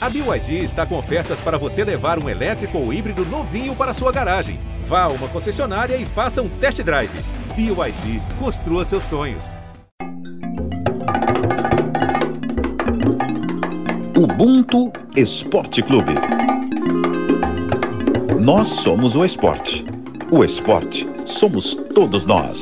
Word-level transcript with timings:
A 0.00 0.08
BYD 0.08 0.62
está 0.62 0.86
com 0.86 0.96
ofertas 0.96 1.40
para 1.40 1.58
você 1.58 1.82
levar 1.82 2.22
um 2.22 2.28
elétrico 2.28 2.78
ou 2.78 2.92
híbrido 2.92 3.24
novinho 3.26 3.74
para 3.74 3.92
sua 3.92 4.12
garagem. 4.12 4.60
Vá 4.84 5.02
a 5.02 5.08
uma 5.08 5.26
concessionária 5.26 5.96
e 5.96 6.06
faça 6.06 6.40
um 6.40 6.48
test 6.48 6.80
drive. 6.84 7.10
BYD, 7.56 8.22
construa 8.38 8.84
seus 8.84 9.02
sonhos. 9.02 9.56
Ubuntu 14.16 14.92
Esporte 15.16 15.82
Clube. 15.82 16.12
Nós 18.40 18.68
somos 18.68 19.16
o 19.16 19.24
esporte. 19.24 19.84
O 20.30 20.44
esporte 20.44 21.08
somos 21.26 21.74
todos 21.74 22.24
nós. 22.24 22.60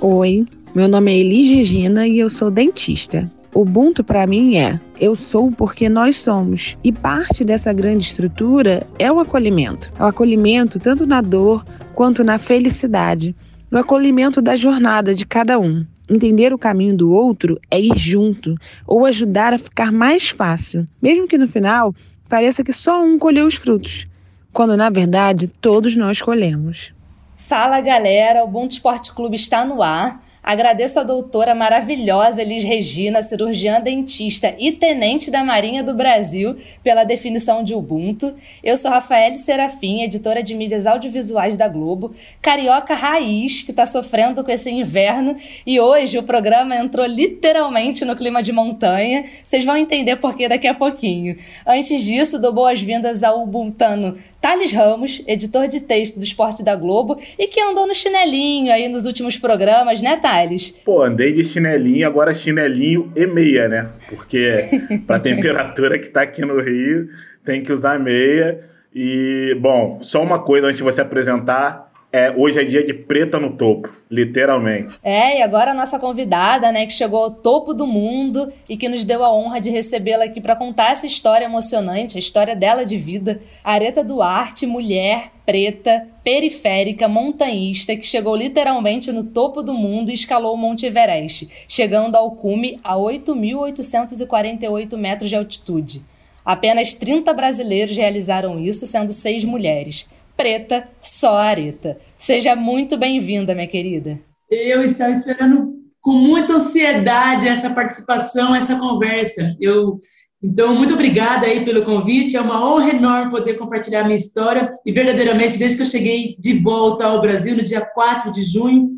Oi, 0.00 0.46
meu 0.72 0.86
nome 0.86 1.12
é 1.12 1.18
Elis 1.18 1.50
Regina 1.50 2.06
e 2.06 2.20
eu 2.20 2.30
sou 2.30 2.48
dentista. 2.48 3.28
Ubuntu 3.52 4.04
para 4.04 4.26
mim 4.26 4.56
é 4.56 4.78
eu 5.00 5.16
sou 5.16 5.50
porque 5.50 5.88
nós 5.88 6.16
somos. 6.16 6.78
E 6.84 6.92
parte 6.92 7.44
dessa 7.44 7.72
grande 7.72 8.04
estrutura 8.04 8.86
é 8.98 9.10
o 9.10 9.18
acolhimento. 9.18 9.92
É 9.98 10.04
o 10.04 10.06
acolhimento 10.06 10.78
tanto 10.78 11.06
na 11.06 11.20
dor 11.20 11.64
quanto 11.94 12.22
na 12.22 12.38
felicidade. 12.38 13.34
No 13.70 13.78
acolhimento 13.78 14.40
da 14.40 14.54
jornada 14.54 15.14
de 15.14 15.26
cada 15.26 15.58
um. 15.58 15.84
Entender 16.08 16.52
o 16.52 16.58
caminho 16.58 16.96
do 16.96 17.12
outro 17.12 17.60
é 17.70 17.80
ir 17.80 17.96
junto 17.96 18.56
ou 18.86 19.06
ajudar 19.06 19.52
a 19.52 19.58
ficar 19.58 19.92
mais 19.92 20.28
fácil, 20.28 20.86
mesmo 21.00 21.28
que 21.28 21.38
no 21.38 21.46
final 21.46 21.94
pareça 22.28 22.64
que 22.64 22.72
só 22.72 23.02
um 23.02 23.16
colheu 23.16 23.46
os 23.46 23.54
frutos, 23.54 24.06
quando 24.52 24.76
na 24.76 24.90
verdade 24.90 25.46
todos 25.46 25.94
nós 25.94 26.20
colhemos. 26.20 26.92
Fala 27.36 27.80
galera, 27.80 28.42
o 28.42 28.48
Ubuntu 28.48 28.74
Esporte 28.74 29.12
Clube 29.12 29.36
está 29.36 29.64
no 29.64 29.82
ar. 29.82 30.20
Agradeço 30.50 30.98
a 30.98 31.04
doutora 31.04 31.54
maravilhosa 31.54 32.42
Elis 32.42 32.64
Regina, 32.64 33.22
cirurgiã 33.22 33.80
dentista 33.80 34.52
e 34.58 34.72
tenente 34.72 35.30
da 35.30 35.44
Marinha 35.44 35.80
do 35.80 35.94
Brasil, 35.94 36.56
pela 36.82 37.04
definição 37.04 37.62
de 37.62 37.72
Ubuntu. 37.72 38.34
Eu 38.60 38.76
sou 38.76 38.90
Rafael 38.90 39.36
Serafim, 39.36 40.02
editora 40.02 40.42
de 40.42 40.56
mídias 40.56 40.88
audiovisuais 40.88 41.56
da 41.56 41.68
Globo, 41.68 42.12
carioca 42.42 42.96
raiz, 42.96 43.62
que 43.62 43.70
está 43.70 43.86
sofrendo 43.86 44.42
com 44.42 44.50
esse 44.50 44.68
inverno, 44.68 45.36
e 45.64 45.78
hoje 45.78 46.18
o 46.18 46.24
programa 46.24 46.74
entrou 46.74 47.06
literalmente 47.06 48.04
no 48.04 48.16
clima 48.16 48.42
de 48.42 48.50
montanha. 48.50 49.26
Vocês 49.44 49.64
vão 49.64 49.76
entender 49.76 50.16
por 50.16 50.34
que 50.34 50.48
daqui 50.48 50.66
a 50.66 50.74
pouquinho. 50.74 51.38
Antes 51.64 52.02
disso, 52.02 52.40
dou 52.40 52.52
boas-vindas 52.52 53.22
ao 53.22 53.40
ubuntuano 53.40 54.18
Thales 54.40 54.72
Ramos, 54.72 55.22
editor 55.28 55.68
de 55.68 55.78
texto 55.80 56.18
do 56.18 56.24
Esporte 56.24 56.64
da 56.64 56.74
Globo, 56.74 57.16
e 57.38 57.46
que 57.46 57.60
andou 57.60 57.86
no 57.86 57.94
chinelinho 57.94 58.72
aí 58.72 58.88
nos 58.88 59.06
últimos 59.06 59.36
programas, 59.36 60.02
né, 60.02 60.16
Thales? 60.16 60.39
Pô, 60.84 61.02
andei 61.02 61.32
de 61.32 61.44
chinelinho, 61.44 62.06
agora 62.06 62.34
chinelinho 62.34 63.12
e 63.14 63.26
meia, 63.26 63.68
né? 63.68 63.88
Porque 64.08 64.56
pra 65.06 65.18
temperatura 65.18 65.98
que 65.98 66.08
tá 66.08 66.22
aqui 66.22 66.42
no 66.42 66.60
Rio, 66.60 67.08
tem 67.44 67.62
que 67.62 67.72
usar 67.72 67.98
meia. 67.98 68.60
E, 68.94 69.56
bom, 69.60 70.00
só 70.02 70.22
uma 70.22 70.40
coisa 70.40 70.66
antes 70.66 70.78
de 70.78 70.82
você 70.82 71.00
apresentar 71.00 71.89
é, 72.12 72.32
hoje 72.36 72.60
é 72.60 72.64
dia 72.64 72.84
de 72.84 72.92
preta 72.92 73.38
no 73.38 73.56
topo, 73.56 73.88
literalmente. 74.10 74.98
É, 75.02 75.38
e 75.38 75.42
agora 75.42 75.70
a 75.70 75.74
nossa 75.74 75.98
convidada, 75.98 76.72
né, 76.72 76.84
que 76.84 76.92
chegou 76.92 77.22
ao 77.22 77.30
topo 77.30 77.72
do 77.72 77.86
mundo 77.86 78.52
e 78.68 78.76
que 78.76 78.88
nos 78.88 79.04
deu 79.04 79.24
a 79.24 79.32
honra 79.32 79.60
de 79.60 79.70
recebê-la 79.70 80.24
aqui 80.24 80.40
para 80.40 80.56
contar 80.56 80.90
essa 80.90 81.06
história 81.06 81.44
emocionante, 81.44 82.16
a 82.16 82.18
história 82.18 82.56
dela 82.56 82.84
de 82.84 82.96
vida. 82.96 83.40
Areta 83.62 84.02
Duarte, 84.02 84.66
mulher, 84.66 85.30
preta, 85.46 86.08
periférica, 86.24 87.06
montanhista, 87.06 87.94
que 87.94 88.06
chegou 88.06 88.34
literalmente 88.34 89.12
no 89.12 89.24
topo 89.24 89.62
do 89.62 89.72
mundo 89.72 90.10
e 90.10 90.14
escalou 90.14 90.54
o 90.54 90.58
Monte 90.58 90.86
Everest, 90.86 91.48
chegando 91.68 92.16
ao 92.16 92.32
cume 92.32 92.80
a 92.82 92.96
8.848 92.96 94.96
metros 94.96 95.30
de 95.30 95.36
altitude. 95.36 96.02
Apenas 96.44 96.94
30 96.94 97.32
brasileiros 97.32 97.96
realizaram 97.96 98.58
isso, 98.58 98.84
sendo 98.84 99.12
seis 99.12 99.44
mulheres 99.44 100.08
preta, 100.40 100.88
só 101.02 101.36
areta. 101.36 101.98
Seja 102.16 102.56
muito 102.56 102.96
bem-vinda, 102.96 103.54
minha 103.54 103.66
querida. 103.66 104.18
Eu 104.50 104.82
estava 104.82 105.12
esperando 105.12 105.74
com 106.00 106.12
muita 106.12 106.54
ansiedade 106.54 107.46
essa 107.46 107.68
participação, 107.68 108.54
essa 108.54 108.78
conversa. 108.78 109.54
Eu 109.60 110.00
então, 110.42 110.74
muito 110.74 110.94
obrigada 110.94 111.46
aí 111.46 111.62
pelo 111.62 111.84
convite. 111.84 112.38
É 112.38 112.40
uma 112.40 112.64
honra 112.66 112.88
enorme 112.88 113.30
poder 113.30 113.58
compartilhar 113.58 114.04
minha 114.04 114.16
história. 114.16 114.72
E 114.86 114.90
verdadeiramente, 114.90 115.58
desde 115.58 115.76
que 115.76 115.82
eu 115.82 115.86
cheguei 115.86 116.34
de 116.38 116.54
volta 116.54 117.04
ao 117.04 117.20
Brasil 117.20 117.54
no 117.54 117.62
dia 117.62 117.82
4 117.82 118.32
de 118.32 118.42
junho, 118.42 118.92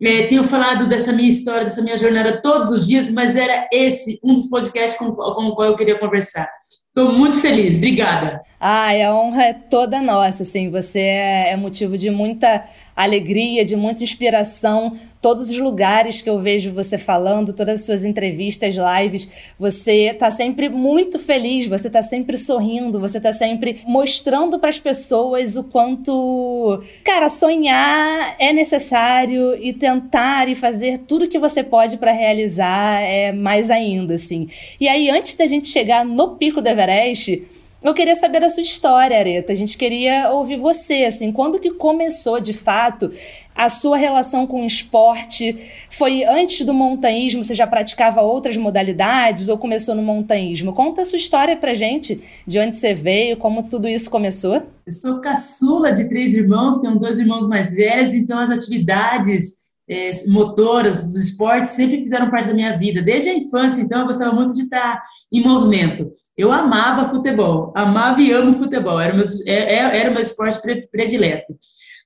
é, 0.00 0.28
tenho 0.28 0.44
falado 0.44 0.88
dessa 0.88 1.12
minha 1.12 1.28
história, 1.28 1.64
dessa 1.64 1.82
minha 1.82 1.98
jornada 1.98 2.40
todos 2.40 2.70
os 2.70 2.86
dias, 2.86 3.10
mas 3.10 3.34
era 3.34 3.68
esse 3.72 4.20
um 4.22 4.32
dos 4.32 4.48
podcasts 4.48 4.96
com, 4.96 5.12
com 5.12 5.46
o 5.46 5.56
qual 5.56 5.66
eu 5.66 5.76
queria 5.76 5.98
conversar. 5.98 6.48
Estou 6.96 7.12
muito 7.12 7.40
feliz, 7.40 7.76
obrigada. 7.76 8.40
Ai, 8.66 9.02
a 9.02 9.14
honra 9.14 9.42
é 9.42 9.52
toda 9.52 10.00
nossa, 10.00 10.42
assim, 10.42 10.70
você 10.70 11.00
é, 11.00 11.50
é 11.50 11.56
motivo 11.56 11.98
de 11.98 12.08
muita 12.08 12.64
alegria, 12.96 13.64
de 13.64 13.76
muita 13.76 14.02
inspiração. 14.02 14.92
Todos 15.20 15.50
os 15.50 15.58
lugares 15.58 16.22
que 16.22 16.30
eu 16.30 16.38
vejo 16.38 16.72
você 16.72 16.96
falando, 16.96 17.52
todas 17.52 17.80
as 17.80 17.86
suas 17.86 18.04
entrevistas, 18.04 18.74
lives, 18.74 19.28
você 19.58 20.10
está 20.12 20.30
sempre 20.30 20.68
muito 20.68 21.18
feliz, 21.18 21.66
você 21.66 21.88
está 21.88 22.00
sempre 22.00 22.38
sorrindo, 22.38 23.00
você 23.00 23.18
está 23.18 23.32
sempre 23.32 23.80
mostrando 23.86 24.58
para 24.58 24.68
as 24.68 24.78
pessoas 24.78 25.56
o 25.56 25.64
quanto, 25.64 26.82
cara, 27.02 27.28
sonhar 27.28 28.36
é 28.38 28.52
necessário 28.52 29.56
e 29.62 29.72
tentar 29.72 30.48
e 30.48 30.54
fazer 30.54 30.98
tudo 30.98 31.28
que 31.28 31.38
você 31.38 31.62
pode 31.62 31.96
para 31.96 32.12
realizar 32.12 33.02
é 33.02 33.32
mais 33.32 33.70
ainda, 33.70 34.14
assim. 34.14 34.48
E 34.80 34.88
aí, 34.88 35.10
antes 35.10 35.34
da 35.34 35.46
gente 35.46 35.68
chegar 35.68 36.04
no 36.04 36.36
pico 36.36 36.62
do 36.64 36.68
Everest, 36.68 37.46
eu 37.82 37.92
queria 37.92 38.14
saber 38.14 38.40
da 38.40 38.48
sua 38.48 38.62
história, 38.62 39.18
Areta. 39.18 39.52
A 39.52 39.54
gente 39.54 39.76
queria 39.76 40.30
ouvir 40.30 40.56
você, 40.56 41.04
assim, 41.04 41.30
quando 41.30 41.60
que 41.60 41.70
começou 41.70 42.40
de 42.40 42.54
fato 42.54 43.10
a 43.54 43.68
sua 43.68 43.98
relação 43.98 44.46
com 44.46 44.62
o 44.62 44.66
esporte? 44.66 45.54
Foi 45.90 46.24
antes 46.24 46.64
do 46.64 46.72
montanhismo, 46.72 47.44
você 47.44 47.54
já 47.54 47.66
praticava 47.66 48.22
outras 48.22 48.56
modalidades 48.56 49.50
ou 49.50 49.58
começou 49.58 49.94
no 49.94 50.02
montanhismo? 50.02 50.72
Conta 50.72 51.02
a 51.02 51.04
sua 51.04 51.18
história 51.18 51.58
pra 51.58 51.74
gente, 51.74 52.22
de 52.46 52.58
onde 52.58 52.78
você 52.78 52.94
veio, 52.94 53.36
como 53.36 53.62
tudo 53.64 53.86
isso 53.86 54.08
começou. 54.08 54.62
Eu 54.86 54.92
sou 54.92 55.20
caçula 55.20 55.92
de 55.92 56.08
três 56.08 56.32
irmãos, 56.32 56.78
tenho 56.78 56.98
dois 56.98 57.18
irmãos 57.18 57.46
mais 57.46 57.74
velhos, 57.74 58.14
então 58.14 58.38
as 58.38 58.50
atividades 58.50 59.64
é, 59.86 60.10
motoras, 60.28 61.02
dos 61.02 61.16
esportes 61.16 61.72
sempre 61.72 61.98
fizeram 61.98 62.30
parte 62.30 62.48
da 62.48 62.54
minha 62.54 62.78
vida. 62.78 63.02
Desde 63.02 63.28
a 63.28 63.36
infância, 63.36 63.82
então, 63.82 64.00
eu 64.00 64.06
gostava 64.06 64.34
muito 64.34 64.54
de 64.54 64.62
estar 64.62 65.02
em 65.30 65.42
movimento. 65.42 66.10
Eu 66.36 66.50
amava 66.50 67.08
futebol, 67.08 67.72
amava 67.76 68.20
e 68.20 68.32
amo 68.32 68.54
futebol, 68.54 69.00
era 69.00 69.12
o 69.12 69.16
meu, 69.16 69.26
é, 69.46 69.52
é, 69.52 69.98
era 70.00 70.10
o 70.10 70.12
meu 70.12 70.22
esporte 70.22 70.60
predileto. 70.90 71.56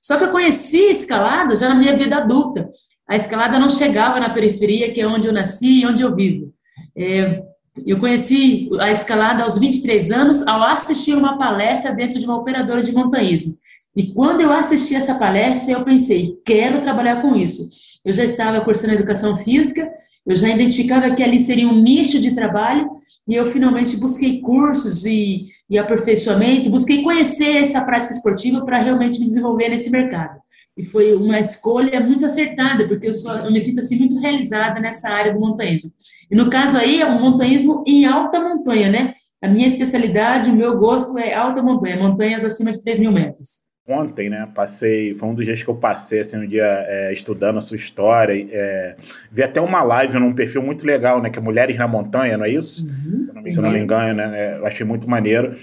Só 0.01 0.17
que 0.17 0.25
eu 0.25 0.31
conheci 0.31 0.87
a 0.87 0.91
escalada 0.91 1.55
já 1.55 1.69
na 1.69 1.75
minha 1.75 1.95
vida 1.95 2.17
adulta. 2.17 2.69
A 3.07 3.15
escalada 3.15 3.57
não 3.57 3.69
chegava 3.69 4.19
na 4.19 4.29
periferia, 4.29 4.91
que 4.91 5.01
é 5.01 5.07
onde 5.07 5.27
eu 5.27 5.33
nasci 5.33 5.81
e 5.81 5.85
onde 5.85 6.03
eu 6.03 6.15
vivo. 6.15 6.53
É, 6.95 7.41
eu 7.85 7.99
conheci 7.99 8.69
a 8.79 8.91
escalada 8.91 9.43
aos 9.43 9.57
23 9.57 10.11
anos 10.11 10.45
ao 10.47 10.61
assistir 10.63 11.15
uma 11.15 11.37
palestra 11.37 11.93
dentro 11.93 12.19
de 12.19 12.25
uma 12.25 12.37
operadora 12.37 12.83
de 12.83 12.91
montanhismo. 12.91 13.55
E 13.95 14.13
quando 14.13 14.41
eu 14.41 14.53
assisti 14.53 14.95
essa 14.95 15.15
palestra, 15.15 15.73
eu 15.73 15.83
pensei, 15.83 16.37
quero 16.45 16.81
trabalhar 16.81 17.21
com 17.21 17.35
isso. 17.35 17.69
Eu 18.03 18.13
já 18.13 18.23
estava 18.23 18.61
cursando 18.61 18.93
educação 18.93 19.37
física, 19.37 19.91
eu 20.25 20.35
já 20.35 20.49
identificava 20.49 21.13
que 21.15 21.23
ali 21.23 21.39
seria 21.39 21.67
um 21.67 21.81
nicho 21.81 22.19
de 22.19 22.35
trabalho 22.35 22.89
e 23.27 23.35
eu 23.35 23.45
finalmente 23.47 23.97
busquei 23.97 24.39
cursos 24.41 25.05
e, 25.05 25.47
e 25.69 25.77
aperfeiçoamento, 25.77 26.69
busquei 26.69 27.01
conhecer 27.03 27.57
essa 27.57 27.81
prática 27.81 28.13
esportiva 28.13 28.63
para 28.63 28.79
realmente 28.79 29.19
me 29.19 29.25
desenvolver 29.25 29.69
nesse 29.69 29.89
mercado. 29.89 30.39
E 30.77 30.85
foi 30.85 31.13
uma 31.13 31.39
escolha 31.39 31.99
muito 31.99 32.25
acertada, 32.25 32.87
porque 32.87 33.07
eu, 33.07 33.13
só, 33.13 33.39
eu 33.39 33.51
me 33.51 33.59
sinto 33.59 33.79
assim 33.79 33.97
muito 33.97 34.17
realizada 34.19 34.79
nessa 34.79 35.09
área 35.09 35.33
do 35.33 35.39
montanhismo. 35.39 35.91
E 36.31 36.35
no 36.35 36.49
caso 36.49 36.77
aí 36.77 37.01
é 37.01 37.05
um 37.05 37.19
montanhismo 37.19 37.83
em 37.85 38.05
alta 38.05 38.39
montanha, 38.39 38.89
né? 38.89 39.13
A 39.41 39.47
minha 39.47 39.67
especialidade, 39.67 40.49
o 40.49 40.55
meu 40.55 40.77
gosto 40.77 41.17
é 41.17 41.33
alta 41.33 41.61
montanha, 41.61 41.97
montanhas 41.97 42.45
acima 42.45 42.71
de 42.71 42.81
3 42.81 42.99
mil 42.99 43.11
metros 43.11 43.68
ontem, 43.89 44.29
né? 44.29 44.47
Passei, 44.53 45.15
foi 45.15 45.27
um 45.27 45.33
dos 45.33 45.43
dias 45.43 45.63
que 45.63 45.69
eu 45.69 45.75
passei 45.75 46.19
assim 46.19 46.37
um 46.37 46.47
dia 46.47 46.85
é, 46.87 47.11
estudando 47.11 47.57
a 47.57 47.61
sua 47.61 47.75
história. 47.75 48.47
É, 48.51 48.95
vi 49.31 49.41
até 49.41 49.59
uma 49.59 49.81
live 49.81 50.19
num 50.19 50.33
perfil 50.33 50.61
muito 50.61 50.85
legal, 50.85 51.21
né? 51.21 51.29
Que 51.29 51.39
é 51.39 51.41
Mulheres 51.41 51.75
na 51.77 51.87
Montanha, 51.87 52.37
não 52.37 52.45
é 52.45 52.49
isso? 52.49 52.85
Uhum, 52.85 53.25
se, 53.25 53.33
não, 53.33 53.49
se 53.49 53.61
não 53.61 53.71
me 53.71 53.79
engano, 53.79 54.13
né? 54.13 54.31
É, 54.33 54.57
eu 54.59 54.65
achei 54.65 54.85
muito 54.85 55.09
maneiro. 55.09 55.55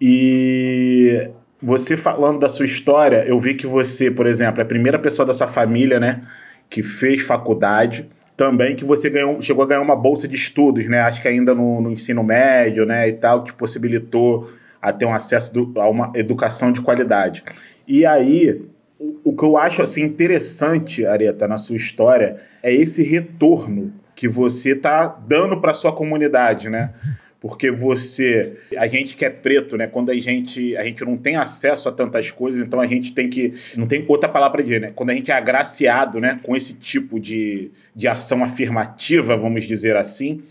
E 0.00 1.28
você 1.60 1.96
falando 1.96 2.38
da 2.38 2.48
sua 2.48 2.64
história, 2.64 3.24
eu 3.26 3.40
vi 3.40 3.54
que 3.54 3.66
você, 3.66 4.10
por 4.10 4.26
exemplo, 4.26 4.60
é 4.60 4.62
a 4.62 4.66
primeira 4.66 4.98
pessoa 4.98 5.26
da 5.26 5.34
sua 5.34 5.48
família, 5.48 5.98
né? 5.98 6.22
Que 6.70 6.82
fez 6.82 7.26
faculdade. 7.26 8.08
Também 8.36 8.74
que 8.74 8.84
você 8.84 9.08
ganhou, 9.08 9.40
chegou 9.42 9.64
a 9.64 9.66
ganhar 9.66 9.80
uma 9.80 9.96
bolsa 9.96 10.26
de 10.26 10.36
estudos, 10.36 10.86
né? 10.88 11.00
Acho 11.00 11.22
que 11.22 11.28
ainda 11.28 11.54
no, 11.54 11.80
no 11.80 11.90
ensino 11.90 12.22
médio, 12.22 12.84
né? 12.84 13.08
E 13.08 13.12
tal, 13.14 13.44
que 13.44 13.52
possibilitou 13.52 14.50
a 14.84 14.92
ter 14.92 15.06
um 15.06 15.14
acesso 15.14 15.50
do, 15.52 15.80
a 15.80 15.88
uma 15.88 16.12
educação 16.14 16.70
de 16.70 16.82
qualidade. 16.82 17.42
E 17.88 18.04
aí, 18.04 18.62
o, 18.98 19.30
o 19.30 19.36
que 19.36 19.42
eu 19.42 19.56
acho 19.56 19.82
assim 19.82 20.02
interessante, 20.02 21.06
Areta, 21.06 21.48
na 21.48 21.56
sua 21.56 21.76
história, 21.76 22.36
é 22.62 22.72
esse 22.72 23.02
retorno 23.02 23.94
que 24.14 24.28
você 24.28 24.72
está 24.72 25.06
dando 25.06 25.58
para 25.58 25.72
sua 25.72 25.90
comunidade, 25.90 26.68
né? 26.68 26.92
Porque 27.40 27.70
você, 27.70 28.58
a 28.76 28.86
gente 28.86 29.16
que 29.16 29.24
é 29.24 29.30
preto, 29.30 29.78
né? 29.78 29.86
Quando 29.86 30.10
a 30.10 30.14
gente, 30.14 30.76
a 30.76 30.84
gente 30.84 31.02
não 31.02 31.16
tem 31.16 31.36
acesso 31.36 31.88
a 31.88 31.92
tantas 31.92 32.30
coisas, 32.30 32.60
então 32.60 32.78
a 32.78 32.86
gente 32.86 33.14
tem 33.14 33.30
que, 33.30 33.54
não 33.76 33.86
tem 33.86 34.04
outra 34.06 34.28
palavra 34.28 34.58
para 34.58 34.62
dizer, 34.64 34.80
né? 34.82 34.92
Quando 34.94 35.10
a 35.10 35.14
gente 35.14 35.30
é 35.30 35.34
agraciado, 35.34 36.20
né? 36.20 36.40
Com 36.42 36.54
esse 36.54 36.74
tipo 36.74 37.18
de, 37.18 37.70
de 37.96 38.06
ação 38.06 38.42
afirmativa, 38.42 39.34
vamos 39.34 39.64
dizer 39.64 39.96
assim, 39.96 40.42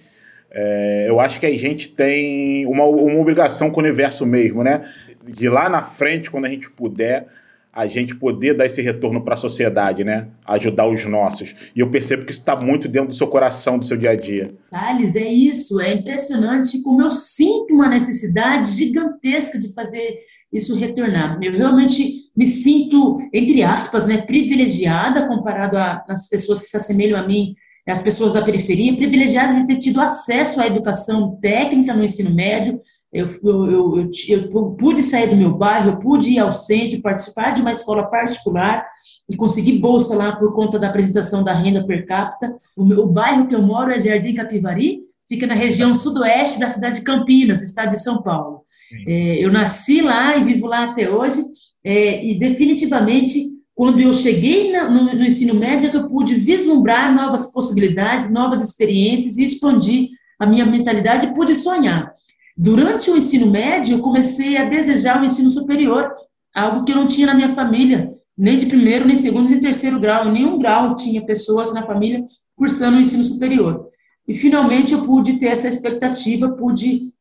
é, 0.54 1.06
eu 1.10 1.20
acho 1.20 1.40
que 1.40 1.48
a 1.48 1.58
gente 1.58 1.90
tem 1.90 2.66
uma, 2.68 2.86
uma 2.86 3.20
obrigação 3.20 3.72
com 3.72 3.82
o 3.82 3.84
universo 3.84 4.26
mesmo, 4.26 4.64
né? 4.64 4.88
De 5.28 5.50
lá 5.50 5.68
na 5.68 5.82
frente, 5.82 6.30
quando 6.30 6.46
a 6.46 6.50
gente 6.50 6.70
puder, 6.70 7.28
a 7.74 7.88
gente 7.88 8.14
poder 8.14 8.56
dar 8.56 8.68
esse 8.68 8.80
retorno 8.80 9.24
para 9.24 9.34
a 9.34 9.38
sociedade, 9.38 10.04
né? 10.04 10.28
Ajudar 10.46 10.88
os 10.88 11.04
nossos. 11.06 11.56
E 11.76 11.80
eu 11.80 11.90
percebo 11.90 12.24
que 12.24 12.32
isso 12.32 12.42
está 12.42 12.56
muito 12.56 12.88
dentro 12.88 13.08
do 13.08 13.16
seu 13.16 13.26
coração, 13.26 13.80
do 13.80 13.86
seu 13.86 13.98
dia 13.98 14.12
a 14.12 14.16
dia. 14.16 14.54
Thales, 14.70 15.16
é 15.16 15.28
isso. 15.28 15.82
É 15.82 15.92
impressionante 15.92 16.84
como 16.84 17.02
eu 17.02 17.10
sinto 17.10 17.74
uma 17.74 17.90
necessidade 17.90 18.72
gigantesca 18.74 19.58
de 19.58 19.74
fazer 19.74 20.20
isso 20.52 20.78
retornar. 20.78 21.40
Eu 21.42 21.52
realmente 21.52 22.32
me 22.38 22.46
sinto, 22.46 23.18
entre 23.34 23.64
aspas, 23.64 24.06
né, 24.06 24.18
privilegiada 24.18 25.28
comparado 25.28 25.78
às 26.08 26.30
pessoas 26.30 26.60
que 26.60 26.66
se 26.68 26.78
assemelham 26.78 27.20
a 27.20 27.26
mim 27.26 27.56
as 27.92 28.02
pessoas 28.02 28.34
da 28.34 28.42
periferia, 28.42 28.96
privilegiadas 28.96 29.58
de 29.58 29.68
ter 29.68 29.78
tido 29.78 30.00
acesso 30.00 30.62
à 30.62 30.68
educação 30.68 31.38
técnica 31.42 31.94
no 31.94 32.04
ensino 32.04 32.34
médio. 32.34 32.80
Eu, 33.12 33.28
eu, 33.44 33.72
eu, 33.72 34.10
eu, 34.30 34.72
pude 34.72 35.04
sair 35.04 35.30
do 35.30 35.36
meu 35.36 35.54
bairro, 35.54 35.92
eu 35.92 36.00
pude 36.00 36.32
ir 36.32 36.40
ao 36.40 36.52
centro, 36.52 37.02
participar 37.02 37.52
de 37.52 37.62
uma 37.62 37.72
escola 37.72 38.04
particular 38.04 38.88
e 39.30 39.36
conseguir 39.36 39.80
bolsa 39.80 40.16
lá 40.16 40.36
por 40.36 40.54
conta 40.54 40.80
da 40.80 40.88
apresentação 40.88 41.44
da 41.44 41.54
renda 41.54 41.86
per 41.86 42.08
capita. 42.08 42.56
O, 42.76 42.84
meu, 42.84 43.02
o 43.02 43.08
bairro 43.08 43.48
que 43.48 43.54
eu 43.54 43.62
moro 43.62 43.92
é 43.92 44.00
Jardim 44.00 44.34
Capivari, 44.34 45.02
fica 45.28 45.46
na 45.46 45.54
região 45.54 45.94
sudoeste 45.94 46.60
da 46.60 46.70
cidade 46.70 47.00
de 47.00 47.02
Campinas, 47.02 47.62
estado 47.62 47.90
de 47.90 48.02
São 48.02 48.24
Paulo. 48.24 48.64
É, 49.08 49.38
eu 49.38 49.52
nasci 49.52 50.02
lá 50.02 50.36
e 50.38 50.44
vivo 50.44 50.68
lá 50.68 50.86
até 50.86 51.10
hoje, 51.10 51.42
é, 51.84 52.26
e 52.26 52.38
definitivamente 52.38 53.53
quando 53.76 54.00
eu 54.00 54.14
cheguei 54.14 54.72
no, 54.72 55.16
no, 55.16 55.26
ensino 55.26 55.56
médio, 55.56 55.88
é 55.88 55.90
que 55.90 55.98
eu 55.98 56.08
pude 56.08 56.36
vislumbrar 56.36 57.14
novas 57.14 57.52
possibilidades, 57.52 58.32
novas 58.32 58.62
experiências 58.62 59.38
e 59.38 59.44
expandir 59.44 60.10
a 60.40 60.46
minha 60.46 60.66
mentalidade 60.66 61.26
e 61.26 61.34
pude 61.34 61.56
sonhar. 61.56 62.14
Durante 62.56 63.10
o 63.10 63.18
ensino 63.18 63.48
médio, 63.48 63.98
eu 63.98 64.02
comecei 64.02 64.58
a 64.58 64.66
desejar 64.66 65.20
o 65.20 65.26
ensino 65.26 65.50
superior, 65.50 66.14
algo 66.54 66.84
que 66.84 66.92
eu 66.92 66.96
não 66.96 67.08
tinha 67.08 67.28
na 67.28 67.34
minha 67.34 67.50
família, 67.50 68.14
nem 68.38 68.58
de 68.58 68.68
primeiro, 68.68 69.06
nem 69.06 69.16
segundo, 69.16 69.50
nem 69.50 69.60
terceiro 69.60 70.00
grau, 70.00 70.32
nenhum 70.32 70.60
grau 70.60 70.96
tinha 70.96 71.26
pessoas 71.26 71.74
na 71.74 71.82
família 71.82 72.24
cursando 72.56 72.98
o 72.98 73.00
ensino 73.00 73.24
superior. 73.24 73.88
E 74.28 74.34
finalmente 74.34 74.94
eu 74.94 75.04
pude 75.04 75.34
ter 75.34 75.48
essa 75.48 75.68
expectativa, 75.68 76.50
pude 76.50 77.13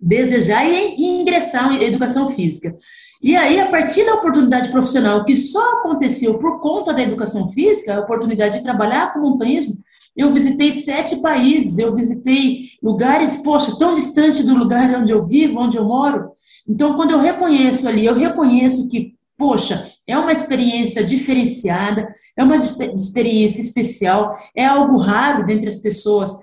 desejar 0.00 0.64
e, 0.68 1.02
ingressar 1.02 1.72
em 1.72 1.84
educação 1.84 2.28
física. 2.30 2.76
E 3.22 3.34
aí, 3.34 3.58
a 3.58 3.70
partir 3.70 4.04
da 4.04 4.14
oportunidade 4.14 4.70
profissional, 4.70 5.24
que 5.24 5.36
só 5.36 5.80
aconteceu 5.80 6.38
por 6.38 6.60
conta 6.60 6.92
da 6.92 7.02
educação 7.02 7.48
física, 7.48 7.96
a 7.96 8.00
oportunidade 8.00 8.58
de 8.58 8.64
trabalhar 8.64 9.12
com 9.12 9.20
montanhismo, 9.20 9.74
eu 10.16 10.30
visitei 10.30 10.70
sete 10.70 11.16
países, 11.20 11.78
eu 11.78 11.94
visitei 11.94 12.68
lugares, 12.82 13.38
poxa, 13.38 13.78
tão 13.78 13.94
distante 13.94 14.42
do 14.42 14.56
lugar 14.56 14.94
onde 14.94 15.12
eu 15.12 15.26
vivo, 15.26 15.60
onde 15.60 15.76
eu 15.76 15.84
moro. 15.84 16.30
Então, 16.66 16.94
quando 16.94 17.10
eu 17.10 17.18
reconheço 17.18 17.86
ali, 17.86 18.06
eu 18.06 18.14
reconheço 18.14 18.88
que, 18.88 19.14
poxa, 19.36 19.90
é 20.06 20.16
uma 20.16 20.32
experiência 20.32 21.04
diferenciada, 21.04 22.08
é 22.36 22.42
uma 22.42 22.56
experiência 22.56 23.60
especial, 23.60 24.38
é 24.54 24.64
algo 24.64 24.96
raro 24.96 25.44
dentre 25.44 25.68
as 25.68 25.78
pessoas 25.78 26.34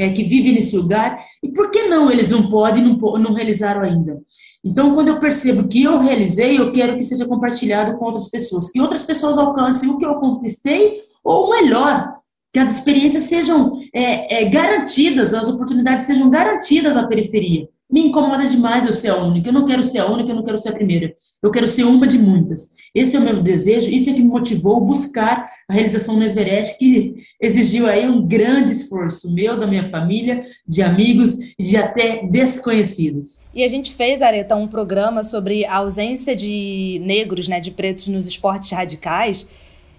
é, 0.00 0.10
que 0.10 0.22
vivem 0.24 0.54
nesse 0.54 0.76
lugar, 0.76 1.22
e 1.42 1.48
por 1.48 1.70
que 1.70 1.88
não 1.88 2.10
eles 2.10 2.28
não 2.28 2.48
podem, 2.48 2.82
não, 2.82 2.96
não 3.18 3.34
realizaram 3.34 3.82
ainda? 3.82 4.20
Então, 4.64 4.94
quando 4.94 5.08
eu 5.08 5.18
percebo 5.18 5.68
que 5.68 5.82
eu 5.82 5.98
realizei, 5.98 6.58
eu 6.58 6.72
quero 6.72 6.96
que 6.96 7.02
seja 7.02 7.26
compartilhado 7.26 7.98
com 7.98 8.06
outras 8.06 8.28
pessoas, 8.28 8.70
que 8.70 8.80
outras 8.80 9.04
pessoas 9.04 9.36
alcancem 9.36 9.88
o 9.88 9.98
que 9.98 10.04
eu 10.04 10.14
conquistei, 10.14 11.02
ou 11.22 11.50
melhor, 11.50 12.14
que 12.52 12.58
as 12.58 12.76
experiências 12.76 13.24
sejam 13.24 13.78
é, 13.94 14.42
é, 14.42 14.44
garantidas, 14.48 15.32
as 15.32 15.48
oportunidades 15.48 16.06
sejam 16.06 16.28
garantidas 16.28 16.96
à 16.96 17.06
periferia. 17.06 17.68
Me 17.90 18.02
incomoda 18.02 18.46
demais 18.46 18.86
eu 18.86 18.92
ser 18.92 19.08
a 19.08 19.16
única. 19.16 19.48
Eu 19.48 19.52
não 19.52 19.64
quero 19.64 19.82
ser 19.82 19.98
a 19.98 20.06
única, 20.06 20.30
eu 20.30 20.36
não 20.36 20.44
quero 20.44 20.58
ser 20.58 20.68
a 20.68 20.72
primeira. 20.72 21.14
Eu 21.42 21.50
quero 21.50 21.66
ser 21.66 21.84
uma 21.84 22.06
de 22.06 22.18
muitas. 22.18 22.76
Esse 22.94 23.16
é 23.16 23.20
o 23.20 23.22
meu 23.22 23.40
desejo, 23.42 23.90
isso 23.90 24.10
é 24.10 24.12
que 24.12 24.20
me 24.20 24.28
motivou 24.28 24.80
buscar 24.80 25.48
a 25.68 25.72
realização 25.72 26.16
no 26.16 26.24
Everest, 26.24 26.78
que 26.78 27.14
exigiu 27.40 27.86
aí 27.86 28.08
um 28.08 28.26
grande 28.26 28.72
esforço 28.72 29.32
meu, 29.32 29.58
da 29.58 29.66
minha 29.66 29.84
família, 29.84 30.42
de 30.66 30.82
amigos 30.82 31.54
e 31.58 31.62
de 31.62 31.76
até 31.76 32.26
desconhecidos. 32.26 33.44
E 33.54 33.62
a 33.62 33.68
gente 33.68 33.94
fez, 33.94 34.22
Areta, 34.22 34.56
um 34.56 34.66
programa 34.66 35.22
sobre 35.22 35.64
a 35.64 35.76
ausência 35.76 36.34
de 36.34 37.00
negros, 37.04 37.46
né, 37.46 37.60
de 37.60 37.70
pretos 37.70 38.08
nos 38.08 38.26
esportes 38.26 38.70
radicais, 38.70 39.48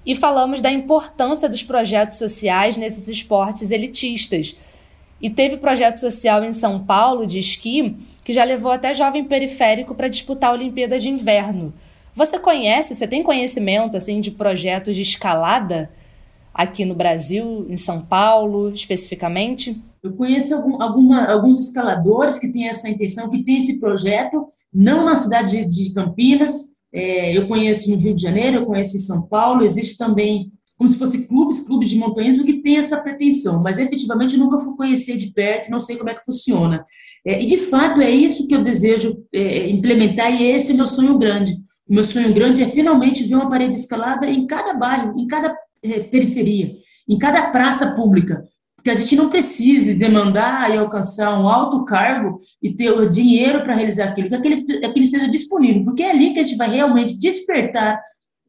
e 0.06 0.16
falamos 0.16 0.62
da 0.62 0.72
importância 0.72 1.48
dos 1.48 1.64
projetos 1.64 2.18
sociais 2.18 2.76
nesses 2.76 3.08
esportes 3.08 3.72
elitistas. 3.72 4.56
E 5.22 5.30
teve 5.30 5.58
projeto 5.58 5.98
social 5.98 6.44
em 6.44 6.54
São 6.54 6.84
Paulo 6.84 7.28
de 7.28 7.40
esqui 7.40 7.96
que 8.24 8.34
já 8.34 8.44
levou 8.44 8.72
até 8.72 8.94
jovem 8.94 9.24
periférico 9.24 9.96
para 9.96 10.08
disputar 10.08 10.52
a 10.52 10.54
Olimpíada 10.54 10.98
de 10.98 11.10
Inverno. 11.10 11.74
Você 12.14 12.38
conhece, 12.38 12.96
você 12.96 13.08
tem 13.08 13.24
conhecimento 13.24 13.96
assim 13.96 14.20
de 14.20 14.32
projetos 14.32 14.96
de 14.96 15.02
escalada 15.02 15.90
aqui 16.54 16.84
no 16.84 16.94
Brasil, 16.94 17.66
em 17.70 17.78
São 17.78 18.02
Paulo, 18.02 18.72
especificamente? 18.72 19.82
Eu 20.04 20.14
conheço 20.14 20.54
algum, 20.54 20.82
alguma, 20.82 21.26
alguns 21.32 21.60
escaladores 21.60 22.38
que 22.38 22.52
têm 22.52 22.68
essa 22.68 22.90
intenção, 22.90 23.30
que 23.30 23.44
têm 23.44 23.58
esse 23.58 23.80
projeto, 23.80 24.48
não 24.74 25.06
na 25.06 25.16
cidade 25.16 25.66
de, 25.66 25.86
de 25.86 25.94
Campinas, 25.94 26.72
é, 26.94 27.36
eu 27.36 27.48
conheço 27.48 27.90
no 27.90 27.98
Rio 27.98 28.14
de 28.14 28.22
Janeiro, 28.22 28.58
eu 28.58 28.66
conheço 28.66 28.98
em 28.98 29.00
São 29.00 29.28
Paulo, 29.28 29.64
existe 29.64 29.98
também 29.98 30.52
como 30.82 30.90
se 30.90 30.98
fosse 30.98 31.28
clubes, 31.28 31.60
clubes 31.60 31.92
de 31.92 31.96
montanhismo 31.96 32.44
que 32.44 32.60
têm 32.60 32.78
essa 32.78 33.00
pretensão, 33.00 33.62
mas 33.62 33.78
efetivamente 33.78 34.36
nunca 34.36 34.58
fui 34.58 34.76
conhecer 34.76 35.16
de 35.16 35.28
perto, 35.32 35.70
não 35.70 35.80
sei 35.80 35.96
como 35.96 36.10
é 36.10 36.16
que 36.16 36.26
funciona. 36.26 36.84
É, 37.24 37.40
e 37.40 37.46
de 37.46 37.56
fato 37.58 38.02
é 38.02 38.10
isso 38.10 38.48
que 38.48 38.56
eu 38.56 38.64
desejo 38.64 39.24
é, 39.32 39.70
implementar 39.70 40.34
e 40.34 40.44
esse 40.44 40.72
é 40.72 40.74
o 40.74 40.78
meu 40.78 40.88
sonho 40.88 41.20
grande. 41.20 41.54
O 41.88 41.94
meu 41.94 42.04
sonho 42.04 42.34
grande 42.34 42.64
é 42.64 42.68
finalmente 42.68 43.24
ver 43.24 43.36
uma 43.36 43.48
parede 43.48 43.76
escalada 43.76 44.26
em 44.26 44.48
cada 44.48 44.74
bairro, 44.74 45.20
em 45.20 45.28
cada 45.28 45.56
é, 45.84 46.00
periferia, 46.00 46.74
em 47.08 47.20
cada 47.20 47.52
praça 47.52 47.96
pública. 47.96 48.44
Que 48.84 48.90
a 48.90 48.96
gente 48.96 49.16
não 49.16 49.30
precise 49.30 49.94
demandar 49.94 50.74
e 50.74 50.80
alcançar 50.80 51.40
um 51.40 51.48
alto 51.48 51.86
cargo 51.86 52.38
e 52.60 52.74
ter 52.74 52.90
o 52.90 53.08
dinheiro 53.08 53.62
para 53.62 53.76
realizar 53.76 54.06
aquilo, 54.06 54.30
que 54.30 54.36
aquilo 54.36 55.04
esteja 55.04 55.30
disponível, 55.30 55.84
porque 55.84 56.02
é 56.02 56.10
ali 56.10 56.34
que 56.34 56.40
a 56.40 56.44
gente 56.44 56.58
vai 56.58 56.72
realmente 56.72 57.16
despertar 57.16 58.02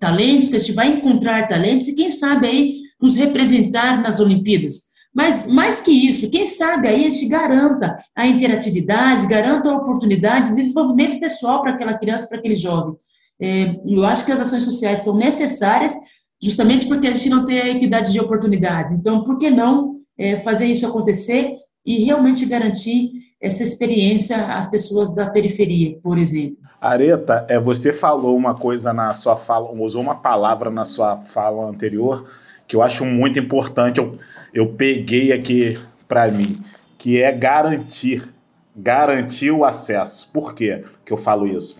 talentos, 0.02 0.48
que 0.48 0.56
a 0.56 0.58
gente 0.58 0.72
vai 0.72 0.88
encontrar 0.88 1.46
talentos 1.46 1.86
e, 1.86 1.94
quem 1.94 2.10
sabe, 2.10 2.48
aí 2.48 2.76
nos 3.00 3.14
representar 3.14 4.02
nas 4.02 4.18
Olimpíadas. 4.18 4.90
Mas, 5.14 5.46
mais 5.46 5.80
que 5.80 5.92
isso, 5.92 6.28
quem 6.28 6.44
sabe 6.44 6.88
aí 6.88 7.06
a 7.06 7.10
gente 7.10 7.28
garanta 7.28 7.96
a 8.16 8.26
interatividade, 8.26 9.28
garanta 9.28 9.70
a 9.70 9.76
oportunidade 9.76 10.50
de 10.50 10.56
desenvolvimento 10.56 11.20
pessoal 11.20 11.62
para 11.62 11.74
aquela 11.74 11.94
criança, 11.94 12.28
para 12.28 12.38
aquele 12.38 12.56
jovem. 12.56 12.96
É, 13.40 13.76
eu 13.86 14.04
acho 14.04 14.24
que 14.26 14.32
as 14.32 14.40
ações 14.40 14.64
sociais 14.64 15.00
são 15.00 15.16
necessárias 15.16 15.94
justamente 16.42 16.88
porque 16.88 17.06
a 17.06 17.12
gente 17.12 17.28
não 17.28 17.44
tem 17.44 17.60
a 17.60 17.68
equidade 17.68 18.10
de 18.10 18.18
oportunidades. 18.18 18.92
Então, 18.94 19.22
por 19.22 19.38
que 19.38 19.50
não 19.50 20.00
é, 20.18 20.36
fazer 20.36 20.66
isso 20.66 20.84
acontecer 20.84 21.54
e 21.86 22.02
realmente 22.02 22.44
garantir 22.44 23.12
essa 23.42 23.62
experiência 23.62 24.56
às 24.56 24.70
pessoas 24.70 25.14
da 25.14 25.28
periferia, 25.28 25.98
por 26.02 26.16
exemplo? 26.18 26.58
Areta, 26.80 27.44
é, 27.48 27.58
você 27.58 27.92
falou 27.92 28.36
uma 28.36 28.54
coisa 28.54 28.92
na 28.92 29.12
sua 29.14 29.36
fala, 29.36 29.70
usou 29.72 30.02
uma 30.02 30.14
palavra 30.14 30.70
na 30.70 30.84
sua 30.84 31.18
fala 31.18 31.68
anterior 31.68 32.24
que 32.66 32.76
eu 32.76 32.82
acho 32.82 33.04
muito 33.04 33.38
importante, 33.38 33.98
eu, 33.98 34.12
eu 34.54 34.72
peguei 34.74 35.32
aqui 35.32 35.78
para 36.08 36.30
mim, 36.30 36.56
que 36.96 37.20
é 37.20 37.30
garantir, 37.30 38.32
garantir 38.74 39.50
o 39.50 39.64
acesso. 39.64 40.30
Por 40.32 40.54
quê 40.54 40.82
que 41.04 41.12
eu 41.12 41.18
falo 41.18 41.46
isso? 41.46 41.78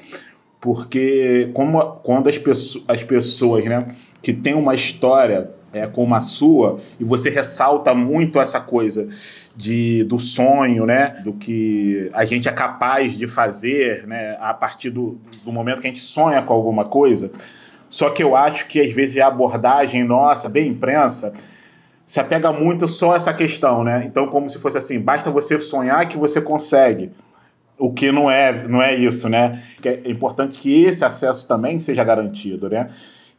porque 0.62 1.50
como, 1.52 1.83
quando 2.04 2.28
as, 2.28 2.38
pessoas, 2.38 2.85
as 2.87 3.02
pessoas 3.02 3.64
né, 3.64 3.97
que 4.23 4.33
têm 4.33 4.54
uma 4.54 4.76
história 4.76 5.50
é, 5.73 5.87
como 5.87 6.14
a 6.14 6.21
sua, 6.21 6.81
e 7.00 7.05
você 7.05 7.31
ressalta 7.31 7.95
muito 7.95 8.41
essa 8.41 8.61
coisa 8.61 9.09
de, 9.57 10.05
do 10.05 10.19
sonho, 10.19 10.85
né, 10.85 11.21
do 11.25 11.33
que 11.33 12.11
a 12.12 12.25
gente 12.25 12.49
é 12.49 12.52
capaz 12.52 13.17
de 13.17 13.26
fazer 13.26 14.07
né, 14.07 14.37
a 14.41 14.52
partir 14.52 14.91
do, 14.91 15.19
do 15.45 15.52
momento 15.52 15.81
que 15.81 15.87
a 15.87 15.91
gente 15.91 16.02
sonha 16.02 16.43
com 16.43 16.52
alguma 16.52 16.85
coisa. 16.85 17.31
Só 17.88 18.11
que 18.11 18.23
eu 18.23 18.37
acho 18.37 18.67
que 18.69 18.81
às 18.81 18.93
vezes 18.93 19.17
a 19.19 19.26
abordagem 19.26 20.05
nossa, 20.05 20.49
bem 20.49 20.69
imprensa, 20.69 21.33
se 22.07 22.21
apega 22.21 22.52
muito 22.52 22.87
só 22.88 23.12
a 23.12 23.17
essa 23.17 23.33
questão, 23.33 23.85
né? 23.85 24.02
Então, 24.07 24.26
como 24.26 24.49
se 24.49 24.59
fosse 24.59 24.79
assim, 24.79 25.00
basta 25.00 25.31
você 25.31 25.59
sonhar 25.59 26.07
que 26.09 26.17
você 26.17 26.41
consegue 26.41 27.11
o 27.79 27.93
que 27.93 28.12
não 28.12 28.31
é, 28.31 28.69
não 28.69 28.81
é 28.81 28.95
isso, 28.95 29.29
né? 29.29 29.61
É 29.85 30.09
importante 30.11 30.59
que 30.61 30.85
esse 30.85 31.05
acesso 31.05 31.49
também 31.49 31.79
seja 31.79 32.05
garantido, 32.05 32.69
né? 32.69 32.88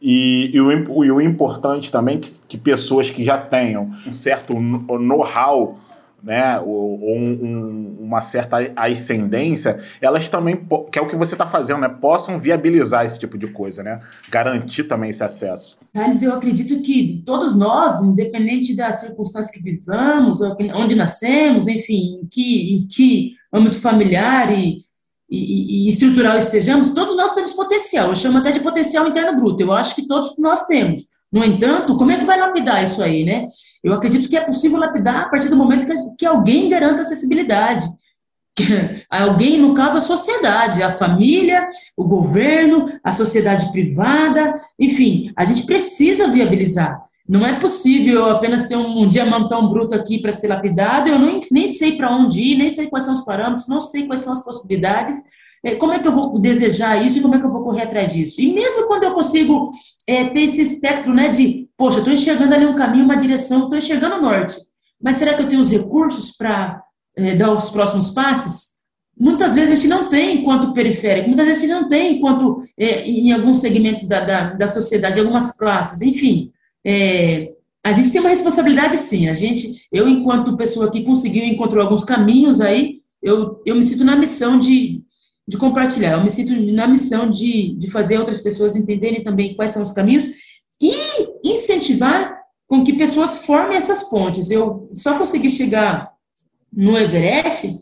E, 0.06 0.50
e, 0.52 0.60
o, 0.60 1.02
e 1.02 1.10
o 1.10 1.18
importante 1.18 1.90
também 1.90 2.18
é 2.18 2.20
que, 2.20 2.30
que 2.46 2.58
pessoas 2.58 3.10
que 3.10 3.24
já 3.24 3.38
tenham 3.38 3.88
um 4.06 4.12
certo 4.12 4.52
know-how 4.52 5.78
né, 6.22 6.60
ou, 6.60 7.00
ou 7.00 7.16
um, 7.16 7.96
uma 8.00 8.20
certa 8.20 8.58
ascendência, 8.76 9.80
elas 10.02 10.28
também, 10.28 10.56
que 10.92 10.98
é 10.98 11.02
o 11.02 11.06
que 11.06 11.16
você 11.16 11.34
está 11.34 11.46
fazendo, 11.46 11.80
né, 11.80 11.88
possam 11.88 12.38
viabilizar 12.38 13.06
esse 13.06 13.18
tipo 13.18 13.38
de 13.38 13.46
coisa, 13.46 13.82
né, 13.82 13.98
garantir 14.30 14.84
também 14.84 15.08
esse 15.08 15.24
acesso. 15.24 15.78
Thales, 15.92 16.22
eu 16.22 16.34
acredito 16.34 16.82
que 16.82 17.22
todos 17.24 17.56
nós, 17.56 18.02
independente 18.02 18.76
das 18.76 19.00
circunstâncias 19.00 19.54
que 19.54 19.62
vivamos, 19.62 20.40
onde 20.74 20.94
nascemos, 20.94 21.66
enfim, 21.66 22.20
em 22.22 22.26
que, 22.26 22.74
em 22.74 22.88
que 22.88 23.32
âmbito 23.52 23.78
familiar 23.80 24.52
e, 24.52 24.78
e, 25.34 25.86
e, 25.86 25.88
estrutural 25.88 26.36
estejamos, 26.36 26.90
todos 26.90 27.16
nós 27.16 27.32
temos 27.32 27.52
potencial. 27.52 28.08
Eu 28.08 28.16
chamo 28.16 28.38
até 28.38 28.50
de 28.50 28.60
potencial 28.60 29.06
interno 29.06 29.36
bruto. 29.36 29.62
Eu 29.62 29.72
acho 29.72 29.94
que 29.94 30.06
todos 30.06 30.38
nós 30.38 30.66
temos. 30.66 31.02
No 31.32 31.44
entanto, 31.44 31.96
como 31.96 32.12
é 32.12 32.18
que 32.18 32.24
vai 32.24 32.38
lapidar 32.38 32.82
isso 32.84 33.02
aí, 33.02 33.24
né? 33.24 33.48
Eu 33.82 33.92
acredito 33.92 34.28
que 34.28 34.36
é 34.36 34.40
possível 34.40 34.78
lapidar 34.78 35.22
a 35.22 35.28
partir 35.28 35.48
do 35.48 35.56
momento 35.56 35.86
que, 35.86 35.94
que 36.18 36.26
alguém 36.26 36.68
garanta 36.68 37.00
acessibilidade. 37.00 37.84
alguém, 39.10 39.58
no 39.58 39.74
caso, 39.74 39.98
a 39.98 40.00
sociedade, 40.00 40.82
a 40.82 40.92
família, 40.92 41.68
o 41.96 42.04
governo, 42.04 42.86
a 43.02 43.10
sociedade 43.10 43.72
privada, 43.72 44.54
enfim, 44.78 45.32
a 45.36 45.44
gente 45.44 45.66
precisa 45.66 46.28
viabilizar. 46.28 47.02
Não 47.26 47.46
é 47.46 47.58
possível 47.58 48.16
eu 48.16 48.30
apenas 48.30 48.68
ter 48.68 48.76
um 48.76 49.06
diamantão 49.06 49.68
bruto 49.68 49.94
aqui 49.94 50.18
para 50.18 50.30
ser 50.30 50.48
lapidado, 50.48 51.08
eu 51.08 51.18
nem, 51.18 51.40
nem 51.50 51.68
sei 51.68 51.96
para 51.96 52.14
onde 52.14 52.40
ir, 52.40 52.58
nem 52.58 52.70
sei 52.70 52.86
quais 52.86 53.06
são 53.06 53.14
os 53.14 53.24
parâmetros, 53.24 53.68
não 53.68 53.80
sei 53.80 54.06
quais 54.06 54.20
são 54.20 54.32
as 54.32 54.44
possibilidades, 54.44 55.16
é, 55.64 55.74
como 55.76 55.94
é 55.94 55.98
que 55.98 56.06
eu 56.06 56.12
vou 56.12 56.38
desejar 56.38 57.02
isso 57.04 57.18
e 57.18 57.22
como 57.22 57.34
é 57.34 57.38
que 57.38 57.46
eu 57.46 57.50
vou 57.50 57.64
correr 57.64 57.84
atrás 57.84 58.12
disso? 58.12 58.40
E 58.42 58.52
mesmo 58.52 58.86
quando 58.86 59.04
eu 59.04 59.14
consigo 59.14 59.70
é, 60.06 60.26
ter 60.26 60.42
esse 60.42 60.60
espectro 60.60 61.14
né, 61.14 61.28
de, 61.28 61.66
poxa, 61.76 61.98
estou 61.98 62.12
enxergando 62.12 62.54
ali 62.54 62.66
um 62.66 62.74
caminho, 62.74 63.04
uma 63.04 63.16
direção, 63.16 63.62
estou 63.62 63.78
enxergando 63.78 64.16
o 64.16 64.22
norte, 64.22 64.56
mas 65.02 65.16
será 65.16 65.32
que 65.34 65.42
eu 65.42 65.48
tenho 65.48 65.62
os 65.62 65.70
recursos 65.70 66.36
para 66.36 66.82
é, 67.16 67.34
dar 67.34 67.50
os 67.52 67.70
próximos 67.70 68.10
passos? 68.10 68.74
Muitas 69.18 69.54
vezes 69.54 69.70
a 69.70 69.74
gente 69.74 69.88
não 69.88 70.08
tem 70.08 70.40
enquanto 70.40 70.74
periférico, 70.74 71.28
muitas 71.28 71.46
vezes 71.46 71.62
a 71.62 71.66
gente 71.66 71.80
não 71.80 71.88
tem 71.88 72.16
enquanto 72.16 72.60
é, 72.78 73.08
em 73.08 73.32
alguns 73.32 73.60
segmentos 73.60 74.06
da, 74.06 74.20
da, 74.20 74.52
da, 74.52 74.68
sociedade, 74.68 75.18
algumas 75.18 75.56
classes, 75.56 76.02
enfim. 76.02 76.50
É, 76.86 77.52
a 77.84 77.92
gente 77.92 78.10
tem 78.10 78.20
uma 78.20 78.30
responsabilidade 78.30 78.98
sim, 78.98 79.28
a 79.28 79.34
gente, 79.34 79.86
eu 79.92 80.08
enquanto 80.08 80.56
pessoa 80.56 80.90
que 80.90 81.02
conseguiu 81.02 81.44
encontrar 81.44 81.82
alguns 81.82 82.04
caminhos 82.04 82.60
aí, 82.60 83.00
eu, 83.22 83.62
eu 83.64 83.74
me 83.74 83.82
sinto 83.82 84.04
na 84.04 84.16
missão 84.16 84.58
de, 84.58 85.02
de 85.48 85.56
compartilhar. 85.56 86.12
Eu 86.12 86.22
me 86.22 86.30
sinto 86.30 86.54
na 86.72 86.86
missão 86.86 87.28
de, 87.28 87.74
de 87.76 87.90
fazer 87.90 88.18
outras 88.18 88.40
pessoas 88.40 88.76
entenderem 88.76 89.24
também 89.24 89.54
quais 89.54 89.70
são 89.70 89.82
os 89.82 89.92
caminhos 89.92 90.26
e 90.80 90.92
incentivar 91.42 92.38
com 92.66 92.84
que 92.84 92.92
pessoas 92.92 93.46
formem 93.46 93.76
essas 93.76 94.04
pontes. 94.04 94.50
Eu 94.50 94.90
só 94.94 95.16
consegui 95.16 95.50
chegar 95.50 96.12
no 96.72 96.98
Everest 96.98 97.78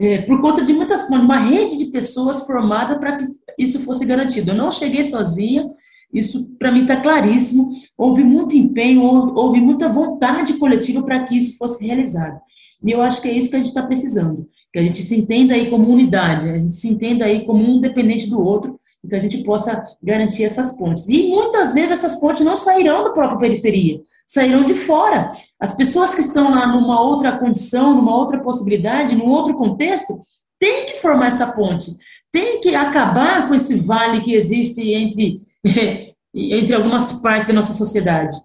é, 0.00 0.18
por 0.18 0.40
conta 0.40 0.64
de 0.64 0.72
muitas 0.72 1.04
pontes, 1.04 1.24
uma 1.24 1.38
rede 1.38 1.76
de 1.76 1.86
pessoas 1.86 2.46
formada 2.46 2.98
para 2.98 3.16
que 3.16 3.24
isso 3.58 3.80
fosse 3.80 4.04
garantido. 4.04 4.52
Eu 4.52 4.56
não 4.56 4.70
cheguei 4.70 5.02
sozinha, 5.02 5.68
isso 6.12 6.56
para 6.58 6.72
mim 6.72 6.82
está 6.82 6.96
claríssimo. 6.96 7.70
Houve 7.96 8.24
muito 8.24 8.56
empenho, 8.56 9.02
houve 9.02 9.60
muita 9.60 9.88
vontade 9.88 10.54
coletiva 10.54 11.02
para 11.02 11.24
que 11.24 11.36
isso 11.36 11.58
fosse 11.58 11.86
realizado. 11.86 12.40
E 12.84 12.90
eu 12.90 13.02
acho 13.02 13.20
que 13.20 13.28
é 13.28 13.32
isso 13.32 13.50
que 13.50 13.56
a 13.56 13.58
gente 13.58 13.68
está 13.68 13.82
precisando 13.82 14.48
que 14.72 14.78
a 14.78 14.82
gente 14.82 15.02
se 15.02 15.18
entenda 15.18 15.54
aí 15.54 15.70
como 15.70 15.90
unidade, 15.90 16.48
a 16.48 16.58
gente 16.58 16.74
se 16.74 16.88
entenda 16.88 17.24
aí 17.24 17.46
como 17.46 17.64
um 17.64 17.80
dependente 17.80 18.28
do 18.28 18.42
outro, 18.42 18.78
e 19.02 19.08
que 19.08 19.14
a 19.14 19.18
gente 19.18 19.38
possa 19.38 19.82
garantir 20.02 20.44
essas 20.44 20.76
pontes. 20.76 21.08
E 21.08 21.28
muitas 21.28 21.72
vezes 21.72 21.92
essas 21.92 22.20
pontes 22.20 22.44
não 22.44 22.56
sairão 22.56 23.04
da 23.04 23.10
própria 23.10 23.38
periferia, 23.38 24.00
sairão 24.26 24.64
de 24.64 24.74
fora. 24.74 25.30
As 25.58 25.74
pessoas 25.74 26.14
que 26.14 26.20
estão 26.20 26.50
lá 26.50 26.66
numa 26.66 27.00
outra 27.00 27.38
condição, 27.38 27.94
numa 27.94 28.16
outra 28.16 28.40
possibilidade, 28.40 29.14
num 29.14 29.28
outro 29.28 29.54
contexto, 29.54 30.18
têm 30.58 30.86
que 30.86 30.94
formar 30.94 31.28
essa 31.28 31.46
ponte, 31.52 31.92
tem 32.30 32.60
que 32.60 32.74
acabar 32.74 33.48
com 33.48 33.54
esse 33.54 33.74
vale 33.76 34.20
que 34.20 34.34
existe 34.34 34.92
entre, 34.92 35.36
entre 36.34 36.74
algumas 36.74 37.12
partes 37.20 37.46
da 37.46 37.54
nossa 37.54 37.72
sociedade 37.72 38.36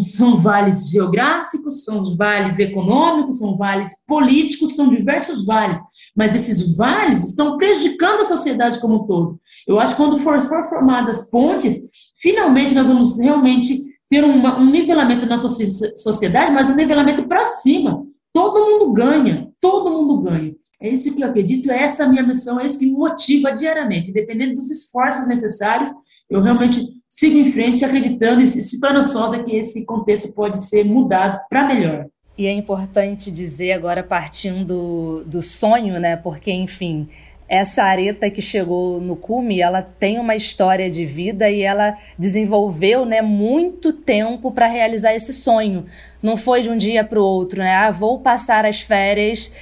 são 0.00 0.36
vales 0.36 0.90
geográficos, 0.90 1.84
são 1.84 2.16
vales 2.16 2.58
econômicos, 2.58 3.38
são 3.38 3.56
vales 3.56 4.04
políticos, 4.06 4.74
são 4.74 4.88
diversos 4.88 5.46
vales. 5.46 5.78
Mas 6.16 6.34
esses 6.34 6.76
vales 6.76 7.28
estão 7.28 7.56
prejudicando 7.56 8.20
a 8.20 8.24
sociedade 8.24 8.80
como 8.80 9.02
um 9.02 9.06
todo. 9.06 9.40
Eu 9.66 9.78
acho 9.78 9.94
que 9.94 10.02
quando 10.02 10.18
for, 10.18 10.42
for 10.42 10.64
formadas 10.64 11.30
pontes, 11.30 11.90
finalmente 12.16 12.74
nós 12.74 12.88
vamos 12.88 13.20
realmente 13.20 13.78
ter 14.08 14.24
uma, 14.24 14.58
um 14.58 14.70
nivelamento 14.70 15.26
na 15.26 15.36
nossa 15.36 15.48
sociedade, 15.48 16.52
mas 16.52 16.68
um 16.68 16.74
nivelamento 16.74 17.28
para 17.28 17.44
cima. 17.44 18.02
Todo 18.32 18.64
mundo 18.64 18.92
ganha, 18.92 19.48
todo 19.60 19.90
mundo 19.90 20.22
ganha. 20.22 20.54
É 20.80 20.88
isso 20.88 21.12
que 21.12 21.22
eu 21.22 21.28
acredito, 21.28 21.70
é 21.70 21.82
essa 21.82 22.04
a 22.04 22.08
minha 22.08 22.22
missão, 22.22 22.58
é 22.58 22.66
isso 22.66 22.78
que 22.78 22.86
me 22.86 22.92
motiva 22.92 23.50
diariamente, 23.50 24.12
dependendo 24.12 24.54
dos 24.54 24.70
esforços 24.70 25.26
necessários, 25.26 25.90
eu 26.30 26.42
realmente 26.42 26.80
sigo 27.08 27.38
em 27.38 27.50
frente 27.50 27.84
acreditando 27.84 28.40
e 28.40 28.44
esperançosa 28.44 29.42
que 29.42 29.56
esse 29.56 29.84
contexto 29.86 30.32
pode 30.32 30.62
ser 30.62 30.84
mudado 30.84 31.40
para 31.48 31.66
melhor. 31.66 32.06
E 32.36 32.46
é 32.46 32.52
importante 32.52 33.30
dizer 33.30 33.72
agora, 33.72 34.02
partindo 34.02 35.24
do 35.26 35.42
sonho, 35.42 35.98
né? 35.98 36.14
Porque, 36.14 36.52
enfim, 36.52 37.08
essa 37.48 37.82
areta 37.82 38.30
que 38.30 38.42
chegou 38.42 39.00
no 39.00 39.16
cume, 39.16 39.60
ela 39.60 39.82
tem 39.82 40.20
uma 40.20 40.36
história 40.36 40.90
de 40.90 41.04
vida 41.04 41.50
e 41.50 41.62
ela 41.62 41.96
desenvolveu, 42.16 43.06
né, 43.06 43.22
muito 43.22 43.92
tempo 43.92 44.52
para 44.52 44.66
realizar 44.66 45.14
esse 45.14 45.32
sonho. 45.32 45.86
Não 46.22 46.36
foi 46.36 46.62
de 46.62 46.70
um 46.70 46.76
dia 46.76 47.02
para 47.02 47.18
o 47.18 47.24
outro, 47.24 47.60
né? 47.60 47.74
Ah, 47.74 47.90
vou 47.90 48.20
passar 48.20 48.66
as 48.66 48.82
férias 48.82 49.52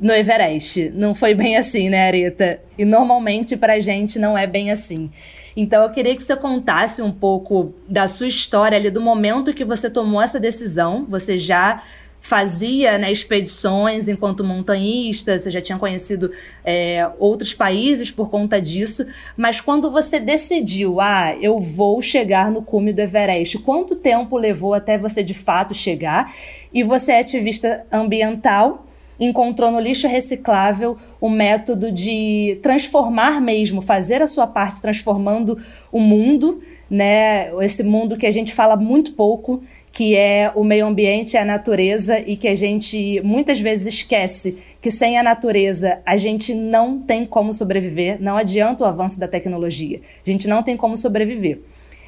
no 0.00 0.12
Everest. 0.12 0.90
Não 0.94 1.14
foi 1.14 1.34
bem 1.34 1.56
assim, 1.56 1.90
né, 1.90 2.06
Areta? 2.06 2.60
E 2.78 2.84
normalmente 2.84 3.56
para 3.56 3.74
a 3.74 3.80
gente 3.80 4.18
não 4.18 4.38
é 4.38 4.46
bem 4.46 4.70
assim. 4.70 5.10
Então 5.56 5.82
eu 5.82 5.90
queria 5.90 6.16
que 6.16 6.22
você 6.22 6.36
contasse 6.36 7.00
um 7.00 7.12
pouco 7.12 7.74
da 7.88 8.08
sua 8.08 8.26
história 8.26 8.76
ali, 8.76 8.90
do 8.90 9.00
momento 9.00 9.54
que 9.54 9.64
você 9.64 9.88
tomou 9.88 10.20
essa 10.20 10.40
decisão. 10.40 11.06
Você 11.08 11.38
já 11.38 11.82
fazia 12.24 12.96
né, 12.96 13.12
expedições 13.12 14.08
enquanto 14.08 14.42
montanhista, 14.42 15.38
você 15.38 15.50
já 15.50 15.60
tinha 15.60 15.78
conhecido 15.78 16.32
é, 16.64 17.06
outros 17.18 17.52
países 17.52 18.10
por 18.10 18.30
conta 18.30 18.58
disso, 18.58 19.06
mas 19.36 19.60
quando 19.60 19.90
você 19.90 20.18
decidiu, 20.18 21.02
ah, 21.02 21.36
eu 21.38 21.60
vou 21.60 22.00
chegar 22.00 22.50
no 22.50 22.62
cume 22.62 22.94
do 22.94 23.00
Everest, 23.00 23.58
quanto 23.58 23.94
tempo 23.94 24.38
levou 24.38 24.72
até 24.72 24.96
você 24.96 25.22
de 25.22 25.34
fato 25.34 25.74
chegar? 25.74 26.32
E 26.72 26.82
você 26.82 27.12
é 27.12 27.20
ativista 27.20 27.84
ambiental, 27.92 28.86
encontrou 29.18 29.70
no 29.70 29.80
lixo 29.80 30.06
reciclável 30.06 30.96
o 31.20 31.28
método 31.28 31.90
de 31.92 32.58
transformar 32.62 33.40
mesmo, 33.40 33.80
fazer 33.80 34.22
a 34.22 34.26
sua 34.26 34.46
parte 34.46 34.80
transformando 34.80 35.58
o 35.92 36.00
mundo, 36.00 36.60
né? 36.90 37.50
Esse 37.62 37.82
mundo 37.82 38.16
que 38.16 38.26
a 38.26 38.30
gente 38.30 38.52
fala 38.52 38.76
muito 38.76 39.12
pouco, 39.12 39.62
que 39.92 40.16
é 40.16 40.50
o 40.54 40.64
meio 40.64 40.86
ambiente, 40.86 41.36
a 41.36 41.44
natureza 41.44 42.18
e 42.18 42.36
que 42.36 42.48
a 42.48 42.54
gente 42.54 43.20
muitas 43.22 43.60
vezes 43.60 43.94
esquece 43.94 44.58
que 44.82 44.90
sem 44.90 45.16
a 45.16 45.22
natureza 45.22 46.00
a 46.04 46.16
gente 46.16 46.52
não 46.52 46.98
tem 46.98 47.24
como 47.24 47.52
sobreviver, 47.52 48.20
não 48.20 48.36
adianta 48.36 48.82
o 48.84 48.86
avanço 48.86 49.20
da 49.20 49.28
tecnologia. 49.28 50.00
A 50.26 50.28
gente 50.28 50.48
não 50.48 50.62
tem 50.62 50.76
como 50.76 50.96
sobreviver. 50.96 51.60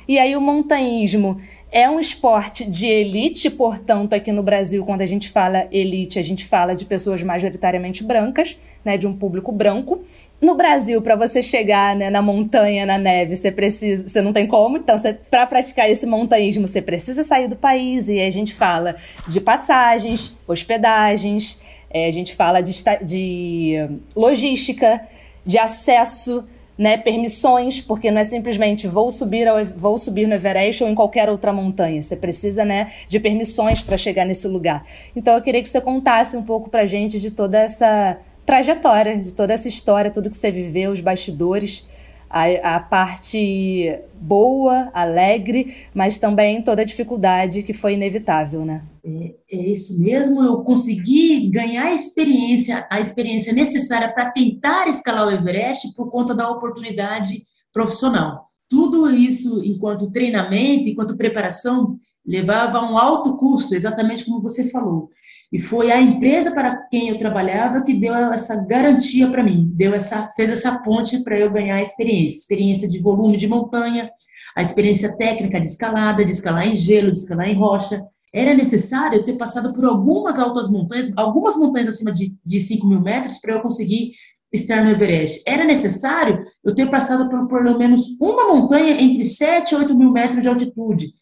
E 0.08 0.18
aí 0.18 0.36
o 0.36 0.40
montanhismo 0.40 1.40
é 1.70 1.90
um 1.90 1.99
esporte 1.99 2.68
de 2.70 2.87
elite, 2.87 3.50
portanto, 3.50 4.14
aqui 4.14 4.30
no 4.30 4.42
Brasil, 4.42 4.85
quando 4.85 5.02
a 5.02 5.06
gente 5.06 5.28
fala 5.28 5.66
elite, 5.70 6.18
a 6.18 6.23
gente 6.23 6.44
fala 6.44 6.75
de 6.75 6.85
pessoas 6.85 7.23
majoritariamente 7.23 8.04
brancas, 8.04 8.56
né, 8.85 8.96
de 8.96 9.06
um 9.06 9.12
público 9.14 9.50
branco. 9.50 10.04
No 10.40 10.54
Brasil, 10.54 11.00
para 11.02 11.16
você 11.16 11.42
chegar 11.42 11.96
né, 11.96 12.11
na 12.11 12.23
montanha, 12.23 12.85
na 12.87 12.99
neve, 12.99 13.35
você 13.35 13.50
precisa, 13.50 14.06
você 14.06 14.20
não 14.20 14.32
tem 14.32 14.46
como. 14.46 14.76
Então, 14.76 14.96
para 15.30 15.46
praticar 15.46 15.90
esse 15.90 16.06
montanhismo, 16.06 16.68
você 16.68 16.80
precisa 16.80 17.25
sair 17.25 17.49
do 17.49 17.56
país. 17.56 18.08
E 18.08 18.20
a 18.20 18.30
gente 18.30 18.54
fala 18.54 18.94
de 19.26 19.40
passagens, 19.40 20.37
hospedagens, 20.46 21.61
é, 21.90 22.06
a 22.06 22.11
gente 22.11 22.35
fala 22.35 22.61
de, 22.61 22.73
de 23.02 23.88
logística, 24.14 25.00
de 25.44 25.58
acesso 25.58 26.44
né, 26.78 26.97
permissões, 26.97 27.80
porque 27.80 28.11
não 28.11 28.21
é 28.21 28.25
simplesmente 28.25 28.87
vou 28.87 29.11
subir, 29.11 29.49
ao, 29.49 29.64
vou 29.64 29.97
subir 29.97 30.26
no 30.26 30.35
Everest 30.35 30.85
ou 30.85 30.90
em 30.90 30.95
qualquer 30.95 31.28
outra 31.28 31.52
montanha. 31.52 32.02
Você 32.02 32.16
precisa 32.16 32.64
né, 32.64 32.92
de 33.06 33.18
permissões 33.18 33.83
para 33.83 33.97
chegar 33.97 34.25
nesse 34.25 34.47
lugar. 34.47 34.85
Então 35.14 35.35
eu 35.35 35.42
queria 35.42 35.62
que 35.62 35.68
você 35.68 35.80
contasse 35.80 36.37
um 36.37 36.42
pouco 36.42 36.68
para 36.68 36.85
gente 36.85 37.21
de 37.21 37.30
toda 37.30 37.59
essa 37.59 38.18
trajetória, 38.45 39.18
de 39.18 39.33
toda 39.33 39.52
essa 39.52 39.68
história, 39.68 40.11
tudo 40.11 40.30
que 40.30 40.37
você 40.37 40.50
viveu, 40.50 40.90
os 40.90 41.00
bastidores 41.00 41.85
a, 42.28 42.76
a 42.76 42.80
parte 42.80 43.99
boa, 44.14 44.90
alegre, 44.92 45.75
mas 45.95 46.18
também 46.18 46.62
toda 46.62 46.83
a 46.83 46.85
dificuldade 46.85 47.62
que 47.62 47.73
foi 47.73 47.95
inevitável, 47.95 48.64
né? 48.64 48.83
É, 49.04 49.35
é 49.52 49.56
isso 49.68 49.99
mesmo, 50.00 50.42
eu 50.42 50.59
consegui 50.62 51.49
ganhar 51.49 51.87
a 51.87 51.95
experiência, 51.95 52.87
a 52.90 53.00
experiência 53.00 53.52
necessária 53.52 54.12
para 54.12 54.30
tentar 54.30 54.88
escalar 54.88 55.28
o 55.28 55.30
Everest 55.30 55.95
por 55.95 56.11
conta 56.11 56.35
da 56.35 56.50
oportunidade 56.50 57.42
profissional. 57.73 58.47
tudo 58.68 59.09
isso, 59.11 59.62
enquanto 59.64 60.11
treinamento, 60.11 60.88
enquanto 60.88 61.16
preparação, 61.16 61.97
levava 62.26 62.78
a 62.78 62.90
um 62.90 62.99
alto 62.99 63.37
custo, 63.37 63.76
exatamente 63.76 64.25
como 64.25 64.42
você 64.42 64.68
falou. 64.68 65.09
E 65.53 65.61
foi 65.61 65.93
a 65.93 66.00
empresa 66.00 66.50
para 66.50 66.76
quem 66.88 67.09
eu 67.09 67.19
trabalhava 67.19 67.83
que 67.83 67.95
deu 67.95 68.15
essa 68.15 68.67
garantia 68.67 69.29
para 69.31 69.45
mim, 69.45 69.71
deu 69.75 69.95
essa, 69.95 70.29
fez 70.35 70.50
essa 70.50 70.79
ponte 70.83 71.23
para 71.23 71.38
eu 71.38 71.50
ganhar 71.53 71.81
experiência, 71.81 72.38
experiência 72.38 72.88
de 72.88 73.00
volume 73.00 73.37
de 73.37 73.47
montanha, 73.47 74.11
a 74.57 74.62
experiência 74.62 75.17
técnica 75.17 75.61
de 75.61 75.67
escalada, 75.67 76.25
de 76.25 76.33
escalar 76.33 76.67
em 76.67 76.75
gelo, 76.75 77.12
de 77.12 77.19
escalar 77.19 77.49
em 77.49 77.55
rocha. 77.55 78.03
Era 78.33 78.55
necessário 78.55 79.19
eu 79.19 79.25
ter 79.25 79.35
passado 79.35 79.73
por 79.73 79.85
algumas 79.85 80.38
altas 80.38 80.71
montanhas, 80.71 81.12
algumas 81.17 81.57
montanhas 81.57 81.88
acima 81.88 82.11
de, 82.11 82.37
de 82.45 82.61
5 82.61 82.87
mil 82.87 83.00
metros 83.00 83.38
para 83.38 83.55
eu 83.55 83.61
conseguir 83.61 84.12
estar 84.53 84.85
no 84.85 84.91
Everest. 84.91 85.43
Era 85.47 85.65
necessário 85.65 86.41
eu 86.65 86.75
ter 86.75 86.91
passado 86.91 87.29
por 87.29 87.49
pelo 87.49 87.79
menos 87.79 88.19
uma 88.21 88.49
montanha 88.49 89.00
entre 89.00 89.25
7 89.25 89.73
e 89.73 89.76
8 89.76 89.97
mil 89.97 90.11
metros 90.11 90.43
de 90.43 90.49
altitude. 90.49 91.12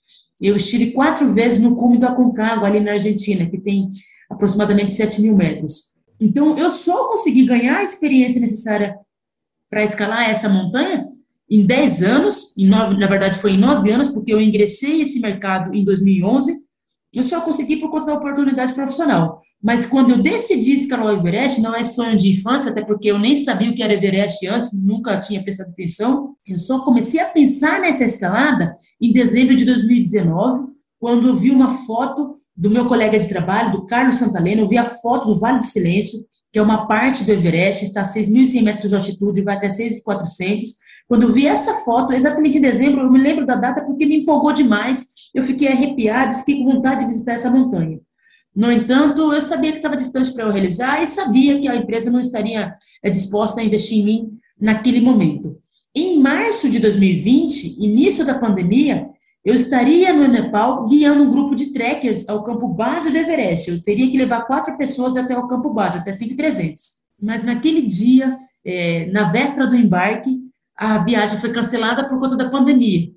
Eu 0.41 0.57
estive 0.57 0.93
quatro 0.93 1.29
vezes 1.29 1.61
no 1.61 1.77
cume 1.77 1.99
do 1.99 2.07
Aconcagua, 2.07 2.67
ali 2.67 2.81
na 2.81 2.93
Argentina, 2.93 3.47
que 3.47 3.59
tem 3.59 3.91
aproximadamente 4.31 4.93
7 4.93 5.23
mil 5.23 5.37
metros. 5.37 5.95
Então, 6.21 6.57
eu 6.59 6.71
só 6.71 7.09
consegui 7.09 7.45
ganhar 7.45 7.79
a 7.79 7.83
experiência 7.83 8.41
necessária 8.41 8.97
para 9.71 9.83
escalar 9.83 10.29
essa 10.29 10.49
montanha 10.49 11.09
em 11.51 11.67
10 11.67 12.03
anos, 12.03 12.57
em 12.57 12.67
nove, 12.67 12.99
na 12.99 13.07
verdade 13.07 13.39
foi 13.39 13.53
em 13.53 13.59
9 13.59 13.91
anos, 13.91 14.09
porque 14.09 14.33
eu 14.33 14.41
ingressei 14.41 15.03
esse 15.03 15.21
mercado 15.21 15.75
em 15.75 15.85
2011, 15.85 16.53
eu 17.19 17.23
só 17.23 17.41
consegui 17.41 17.77
por 17.77 17.91
conta 17.91 18.07
da 18.07 18.15
oportunidade 18.15 18.75
profissional. 18.75 19.41
Mas 19.63 19.87
quando 19.87 20.11
eu 20.11 20.23
decidi 20.23 20.73
escalar 20.73 21.07
o 21.07 21.17
Everest, 21.17 21.61
não 21.61 21.75
é 21.75 21.85
sonho 21.85 22.19
de 22.19 22.31
infância, 22.31 22.71
até 22.71 22.83
porque 22.83 23.11
eu 23.11 23.19
nem 23.19 23.37
sabia 23.37 23.71
o 23.71 23.75
que 23.75 23.83
era 23.83 23.95
Everest 23.95 24.47
antes, 24.47 24.71
nunca 24.73 25.19
tinha 25.19 25.43
prestado 25.43 25.71
atenção. 25.71 26.35
Eu 26.47 26.59
só 26.59 26.81
comecei 26.81 27.21
a 27.21 27.27
pensar 27.27 27.81
nessa 27.81 28.05
escalada 28.05 28.77
em 29.01 29.13
dezembro 29.13 29.55
de 29.55 29.65
2019, 29.65 30.75
quando 30.99 31.29
eu 31.29 31.35
vi 31.35 31.51
uma 31.51 31.71
foto 31.85 32.37
do 32.57 32.71
meu 32.71 32.87
colega 32.87 33.19
de 33.19 33.29
trabalho, 33.29 33.73
do 33.73 33.87
Carlos 33.87 34.17
Santalena, 34.17 34.63
eu 34.63 34.69
vi 34.69 34.79
a 34.79 34.87
foto 34.87 35.29
do 35.29 35.39
Vale 35.39 35.59
do 35.59 35.67
Silêncio, 35.67 36.19
que 36.53 36.59
é 36.59 36.63
uma 36.63 36.87
parte 36.87 37.25
do 37.25 37.33
Everest, 37.33 37.85
está 37.85 38.03
a 38.03 38.05
6.100 38.05 38.63
metros 38.63 38.89
de 38.89 38.95
altitude, 38.95 39.43
vai 39.43 39.57
até 39.57 39.67
6.400. 39.67 40.63
Quando 41.09 41.25
eu 41.25 41.33
vi 41.33 41.47
essa 41.47 41.75
foto, 41.85 42.13
exatamente 42.13 42.59
em 42.59 42.61
dezembro, 42.61 43.03
eu 43.03 43.11
me 43.11 43.21
lembro 43.21 43.45
da 43.45 43.57
data 43.57 43.83
porque 43.83 44.07
me 44.07 44.21
empolgou 44.21 44.53
demais, 44.53 45.07
eu 45.35 45.43
fiquei 45.43 45.69
arrepiado, 45.69 46.37
fiquei 46.39 46.59
com 46.59 46.73
vontade 46.73 47.01
de 47.01 47.07
visitar 47.07 47.33
essa 47.33 47.51
montanha. 47.51 48.01
No 48.55 48.71
entanto, 48.71 49.33
eu 49.33 49.43
sabia 49.43 49.73
que 49.73 49.79
estava 49.79 49.97
distante 49.97 50.33
para 50.33 50.45
eu 50.45 50.53
realizar 50.53 51.03
e 51.03 51.07
sabia 51.07 51.59
que 51.59 51.69
a 51.69 51.75
empresa 51.75 52.11
não 52.11 52.21
estaria 52.21 52.75
eh, 53.03 53.11
disposta 53.11 53.61
a 53.61 53.65
investir 53.65 53.99
em 53.99 54.05
mim 54.05 54.39
naquele 54.59 55.01
momento. 55.01 55.59
Em 55.95 56.19
março 56.21 56.71
de 56.71 56.79
2020, 56.79 57.85
início 57.85 58.25
da 58.25 58.39
pandemia, 58.39 59.09
eu 59.45 59.55
estaria 59.55 60.13
no 60.13 60.27
Nepal 60.27 60.87
guiando 60.87 61.25
um 61.25 61.31
grupo 61.31 61.55
de 61.55 61.73
trekkers 61.73 62.29
ao 62.29 62.43
campo 62.43 62.69
base 62.69 63.11
do 63.11 63.19
Everest. 63.19 63.71
Eu 63.71 63.83
teria 63.83 64.11
que 64.11 64.17
levar 64.17 64.47
quatro 64.47 64.77
pessoas 64.79 65.17
até 65.17 65.37
o 65.37 65.47
campo 65.49 65.71
base, 65.71 65.99
até 65.99 66.13
5.300. 66.13 66.75
Mas 67.21 67.45
naquele 67.45 67.83
dia, 67.83 68.39
é, 68.65 69.07
na 69.13 69.31
véspera 69.31 69.67
do 69.67 69.77
embarque, 69.77 70.44
a 70.77 70.99
viagem 70.99 71.39
foi 71.39 71.53
cancelada 71.53 72.09
por 72.09 72.19
conta 72.19 72.37
da 72.37 72.51
pandemia. 72.51 73.13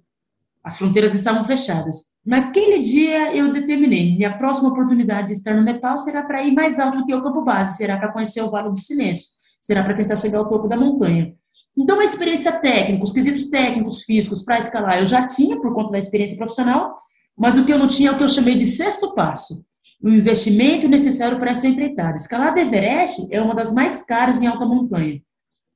As 0.64 0.78
fronteiras 0.78 1.14
estavam 1.14 1.44
fechadas. 1.44 2.18
Naquele 2.26 2.80
dia, 2.80 3.34
eu 3.34 3.52
determinei: 3.52 4.16
minha 4.16 4.38
próxima 4.38 4.70
oportunidade 4.70 5.28
de 5.28 5.34
estar 5.34 5.56
no 5.56 5.64
Nepal 5.64 5.98
será 5.98 6.24
para 6.24 6.44
ir 6.44 6.54
mais 6.54 6.78
alto 6.78 6.98
do 6.98 7.06
que 7.06 7.16
o 7.16 7.22
campo 7.22 7.42
base, 7.42 7.78
será 7.78 7.98
para 7.98 8.12
conhecer 8.12 8.42
o 8.42 8.50
Vale 8.50 8.70
do 8.70 8.80
Silêncio, 8.80 9.28
será 9.62 9.84
para 9.84 9.94
tentar 9.94 10.18
chegar 10.18 10.40
ao 10.40 10.50
topo 10.50 10.68
da 10.68 10.76
montanha. 10.76 11.34
Então, 11.76 12.00
a 12.00 12.04
experiência 12.04 12.52
técnica, 12.52 13.04
os 13.04 13.12
quesitos 13.12 13.50
técnicos, 13.50 14.04
físicos 14.04 14.44
para 14.44 14.58
escalar, 14.58 15.00
eu 15.00 15.06
já 15.06 15.26
tinha 15.26 15.62
por 15.62 15.74
conta 15.74 15.92
da 15.92 16.00
experiência 16.00 16.36
profissional, 16.36 16.96
mas 17.38 17.56
o 17.56 17.64
que 17.64 17.72
eu 17.72 17.78
não 17.78 17.88
tinha 17.88 18.10
é 18.10 18.12
o 18.12 18.18
que 18.18 18.24
eu 18.24 18.30
chamei 18.30 18.56
de 18.56 18.66
sexto 18.66 19.14
passo, 19.14 19.64
o 20.04 20.10
investimento 20.10 20.88
necessário 20.88 21.40
para 21.40 21.52
essa 21.52 21.68
empreitada. 21.68 22.16
Escalar 22.16 22.54
de 22.54 22.62
Everest 22.62 23.28
é 23.32 23.42
uma 23.42 23.56
das 23.56 23.74
mais 23.74 24.04
caras 24.04 24.42
em 24.42 24.48
alta 24.48 24.66
montanha. 24.66 25.22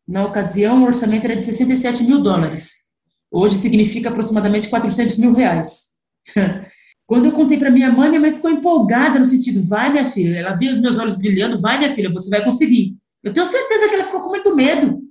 Na 0.08 0.26
ocasião, 0.26 0.82
o 0.82 0.86
orçamento 0.86 1.26
era 1.26 1.36
de 1.36 1.46
67 1.46 2.04
mil 2.04 2.22
dólares. 2.22 2.74
Hoje 3.32 3.56
significa 3.56 4.10
aproximadamente 4.10 4.68
400 4.70 5.18
mil 5.18 5.34
reais. 5.34 5.84
Quando 7.08 7.26
eu 7.26 7.32
contei 7.34 7.58
para 7.58 7.70
minha 7.70 7.92
mãe, 7.92 8.10
minha 8.10 8.22
mãe 8.22 8.32
ficou 8.32 8.50
empolgada 8.50 9.20
no 9.20 9.26
sentido, 9.26 9.62
vai 9.68 9.92
minha 9.92 10.06
filha, 10.06 10.38
ela 10.38 10.56
viu 10.56 10.72
os 10.72 10.80
meus 10.80 10.98
olhos 10.98 11.18
brilhando, 11.18 11.60
vai 11.60 11.78
minha 11.78 11.94
filha, 11.94 12.10
você 12.10 12.30
vai 12.30 12.44
conseguir. 12.44 12.96
Eu 13.22 13.34
tenho 13.34 13.46
certeza 13.46 13.90
que 13.90 13.96
ela 13.96 14.06
ficou 14.06 14.22
com 14.22 14.30
muito 14.30 14.56
medo, 14.56 15.02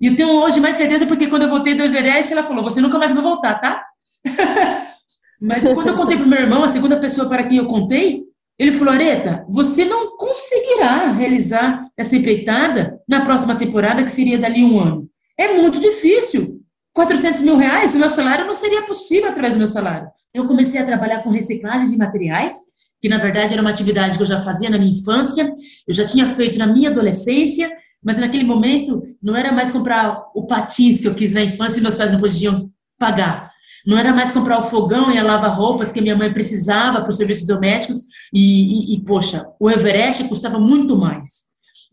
e 0.00 0.08
eu 0.08 0.16
tenho 0.16 0.30
hoje 0.30 0.60
mais 0.60 0.76
certeza 0.76 1.06
porque 1.06 1.28
quando 1.28 1.42
eu 1.42 1.48
voltei 1.48 1.74
do 1.74 1.82
Everest, 1.82 2.32
ela 2.32 2.42
falou: 2.42 2.64
Você 2.64 2.80
nunca 2.80 2.98
mais 2.98 3.12
vai 3.12 3.22
voltar, 3.22 3.54
tá? 3.54 3.84
Mas 5.40 5.62
quando 5.62 5.88
eu 5.88 5.96
contei 5.96 6.16
para 6.16 6.26
meu 6.26 6.40
irmão, 6.40 6.62
a 6.62 6.68
segunda 6.68 6.98
pessoa 6.98 7.28
para 7.28 7.44
quem 7.44 7.58
eu 7.58 7.66
contei, 7.66 8.22
ele 8.58 8.72
falou: 8.72 8.94
Areta, 8.94 9.44
você 9.48 9.84
não 9.84 10.16
conseguirá 10.16 11.12
realizar 11.12 11.86
essa 11.96 12.16
empreitada 12.16 13.00
na 13.08 13.24
próxima 13.24 13.56
temporada, 13.56 14.02
que 14.02 14.10
seria 14.10 14.38
dali 14.38 14.62
um 14.64 14.78
ano. 14.80 15.08
É 15.38 15.52
muito 15.54 15.80
difícil. 15.80 16.60
400 16.92 17.42
mil 17.42 17.56
reais, 17.56 17.94
meu 17.96 18.08
salário 18.08 18.46
não 18.46 18.54
seria 18.54 18.82
possível 18.82 19.28
atrás 19.28 19.54
do 19.54 19.58
meu 19.58 19.66
salário. 19.66 20.06
Eu 20.32 20.46
comecei 20.46 20.80
a 20.80 20.86
trabalhar 20.86 21.24
com 21.24 21.30
reciclagem 21.30 21.88
de 21.88 21.96
materiais, 21.96 22.54
que 23.02 23.08
na 23.08 23.18
verdade 23.18 23.52
era 23.52 23.60
uma 23.60 23.70
atividade 23.70 24.16
que 24.16 24.22
eu 24.22 24.26
já 24.26 24.38
fazia 24.38 24.70
na 24.70 24.78
minha 24.78 24.92
infância, 24.92 25.52
eu 25.88 25.92
já 25.92 26.04
tinha 26.04 26.28
feito 26.28 26.56
na 26.56 26.68
minha 26.68 26.90
adolescência, 26.90 27.68
mas 28.02 28.16
naquele 28.18 28.44
momento 28.44 29.02
não 29.20 29.34
era 29.34 29.50
mais 29.50 29.72
comprar 29.72 30.22
o 30.36 30.46
patins 30.46 31.00
que 31.00 31.08
eu 31.08 31.14
quis 31.14 31.32
na 31.32 31.42
infância 31.42 31.80
e 31.80 31.82
meus 31.82 31.96
pais 31.96 32.12
não 32.12 32.20
podiam 32.20 32.70
pagar. 32.96 33.50
Não 33.86 33.98
era 33.98 34.12
mais 34.12 34.32
comprar 34.32 34.58
o 34.58 34.62
fogão 34.62 35.12
e 35.12 35.18
a 35.18 35.22
lava-roupas 35.22 35.92
que 35.92 36.00
minha 36.00 36.16
mãe 36.16 36.32
precisava 36.32 37.00
para 37.00 37.10
os 37.10 37.16
serviços 37.16 37.46
domésticos 37.46 38.00
e, 38.32 38.92
e, 38.92 38.94
e, 38.94 39.00
poxa, 39.04 39.46
o 39.60 39.70
Everest 39.70 40.24
custava 40.24 40.58
muito 40.58 40.96
mais. 40.96 41.44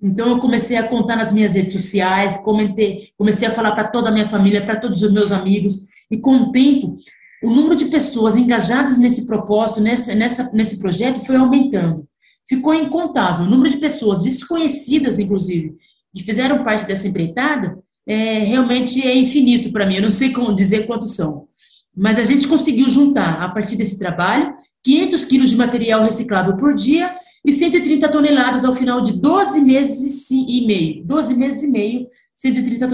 Então 0.01 0.29
eu 0.29 0.39
comecei 0.39 0.77
a 0.77 0.87
contar 0.87 1.15
nas 1.15 1.31
minhas 1.31 1.53
redes 1.53 1.73
sociais, 1.73 2.37
comentei, 2.37 2.99
comecei 3.17 3.47
a 3.47 3.51
falar 3.51 3.73
para 3.73 3.87
toda 3.87 4.09
a 4.09 4.11
minha 4.11 4.25
família, 4.25 4.65
para 4.65 4.79
todos 4.79 5.01
os 5.01 5.11
meus 5.11 5.31
amigos, 5.31 5.75
e 6.09 6.17
com 6.17 6.35
o 6.37 6.51
tempo 6.51 6.97
o 7.43 7.49
número 7.49 7.75
de 7.75 7.85
pessoas 7.85 8.37
engajadas 8.37 8.97
nesse 8.97 9.25
propósito, 9.25 9.81
nessa, 9.81 10.13
nessa, 10.13 10.51
nesse 10.53 10.79
projeto, 10.79 11.19
foi 11.25 11.35
aumentando. 11.35 12.07
Ficou 12.47 12.73
incontável. 12.73 13.45
O 13.45 13.49
número 13.49 13.69
de 13.69 13.77
pessoas 13.77 14.23
desconhecidas, 14.23 15.17
inclusive, 15.17 15.75
que 16.13 16.23
fizeram 16.23 16.63
parte 16.63 16.85
dessa 16.85 17.07
empreitada, 17.07 17.77
é, 18.05 18.39
realmente 18.39 19.05
é 19.05 19.15
infinito 19.15 19.71
para 19.71 19.87
mim. 19.87 19.95
Eu 19.95 20.03
não 20.03 20.11
sei 20.11 20.31
como 20.31 20.53
dizer 20.53 20.85
quantos 20.85 21.15
são. 21.15 21.47
Mas 21.95 22.17
a 22.17 22.23
gente 22.23 22.47
conseguiu 22.47 22.89
juntar, 22.89 23.41
a 23.41 23.49
partir 23.49 23.75
desse 23.75 23.99
trabalho, 23.99 24.55
500 24.83 25.25
quilos 25.25 25.49
de 25.49 25.57
material 25.57 26.03
reciclável 26.03 26.55
por 26.55 26.73
dia 26.73 27.13
e 27.45 27.51
130 27.51 28.07
toneladas 28.09 28.63
ao 28.63 28.73
final 28.73 29.01
de 29.01 29.13
12 29.13 29.59
meses 29.61 30.31
e 30.31 30.65
meio. 30.65 31.03
12 31.05 31.33
meses 31.35 31.63
e 31.63 31.67
meio, 31.71 32.07
130 32.35 32.87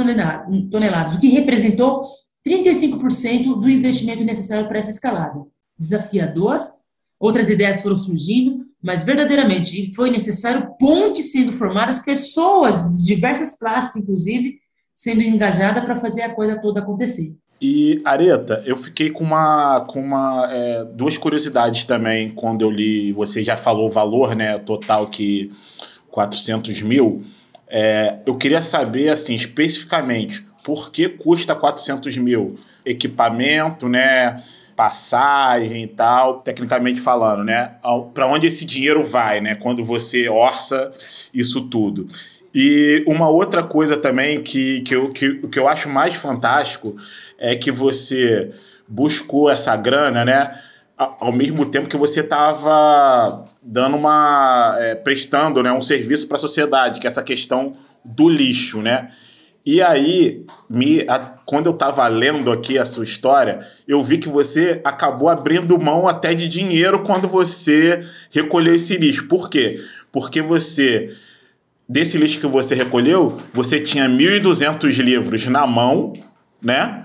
toneladas, 0.72 1.16
o 1.16 1.20
que 1.20 1.28
representou 1.28 2.02
35% 2.46 3.60
do 3.60 3.70
investimento 3.70 4.24
necessário 4.24 4.68
para 4.68 4.80
essa 4.80 4.90
escalada. 4.90 5.46
Desafiador, 5.78 6.68
outras 7.20 7.50
ideias 7.50 7.82
foram 7.82 7.98
surgindo, 7.98 8.66
mas 8.82 9.04
verdadeiramente 9.04 9.94
foi 9.94 10.10
necessário 10.10 10.76
pontes 10.80 11.32
sendo 11.32 11.54
formadas, 11.54 12.00
pessoas 12.00 12.98
de 12.98 13.06
diversas 13.06 13.58
classes, 13.58 14.02
inclusive, 14.02 14.56
sendo 14.96 15.22
engajadas 15.22 15.84
para 15.84 15.96
fazer 15.98 16.24
a 16.24 16.34
coisa 16.34 16.60
toda 16.60 16.80
acontecer. 16.80 17.38
E, 17.60 18.00
Areta, 18.06 18.62
eu 18.66 18.78
fiquei 18.78 19.10
com 19.10 19.24
uma, 19.24 19.82
com 19.82 20.00
uma 20.00 20.48
é, 20.52 20.86
duas 20.86 21.18
curiosidades 21.18 21.86
também 21.86 22.30
quando 22.30 22.62
eu 22.62 22.70
li, 22.70 23.12
você 23.14 23.44
já 23.44 23.58
falou 23.58 23.88
o 23.88 23.92
valor 23.92 24.36
né, 24.36 24.60
total 24.60 25.08
que 25.08 25.52
400 26.12 26.82
mil. 26.82 27.26
É, 27.68 28.20
eu 28.26 28.36
queria 28.38 28.62
saber, 28.62 29.10
assim, 29.10 29.34
especificamente, 29.34 30.44
por 30.64 30.92
que 30.92 31.10
custa 31.10 31.56
400 31.56 32.16
mil? 32.18 32.60
Equipamento, 32.86 33.90
né? 33.90 34.38
passagem 34.78 35.84
e 35.84 35.88
tal, 35.88 36.42
tecnicamente 36.42 37.02
falando, 37.02 37.44
né? 37.44 37.72
Para 38.14 38.28
onde 38.28 38.46
esse 38.46 38.64
dinheiro 38.64 39.04
vai, 39.04 39.42
né? 39.42 39.56
Quando 39.56 39.84
você 39.84 40.30
orça 40.30 40.92
isso 41.34 41.68
tudo. 41.68 42.08
E 42.54 43.04
uma 43.08 43.30
outra 43.30 43.64
coisa 43.64 43.98
também 43.98 44.42
que, 44.42 44.82
que, 44.82 44.96
eu, 44.96 45.10
que, 45.10 45.36
que 45.48 45.60
eu 45.60 45.68
acho 45.68 45.90
mais 45.90 46.16
fantástico 46.16 46.96
é 47.38 47.56
que 47.56 47.72
você 47.72 48.52
buscou 48.88 49.50
essa 49.50 49.76
grana, 49.76 50.24
né? 50.24 50.60
Ao 50.98 51.32
mesmo 51.32 51.66
tempo 51.66 51.90
que 51.90 51.98
você 51.98 52.22
estava 52.22 53.46
dando 53.62 53.98
uma. 53.98 54.76
É, 54.80 54.96
prestando 54.96 55.62
né, 55.62 55.72
um 55.72 55.82
serviço 55.82 56.28
para 56.28 56.38
a 56.38 56.40
sociedade, 56.40 57.00
que 57.00 57.06
é 57.06 57.10
essa 57.10 57.22
questão 57.22 57.78
do 58.04 58.28
lixo, 58.28 58.82
né? 58.82 59.12
E 59.70 59.82
aí, 59.82 60.46
me, 60.70 61.02
a, 61.10 61.20
quando 61.46 61.66
eu 61.66 61.74
estava 61.74 62.08
lendo 62.08 62.54
aqui 62.54 62.80
a 62.80 62.86
sua 62.86 63.04
história, 63.04 63.68
eu 63.86 64.02
vi 64.02 64.18
que 64.18 64.30
você 64.30 64.80
acabou 64.82 65.28
abrindo 65.28 65.78
mão 65.78 66.08
até 66.08 66.34
de 66.34 66.48
dinheiro 66.48 67.04
quando 67.04 67.28
você 67.28 68.02
recolheu 68.32 68.76
esse 68.76 68.96
lixo. 68.96 69.28
Por 69.28 69.50
quê? 69.50 69.84
Porque 70.10 70.42
você, 70.42 71.14
desse 71.88 72.18
lixo 72.18 72.40
que 72.40 72.48
você 72.48 72.76
recolheu, 72.76 73.38
você 73.54 73.80
tinha 73.80 74.08
1.200 74.08 74.98
livros 75.02 75.46
na 75.48 75.66
mão, 75.66 76.14
né? 76.62 77.04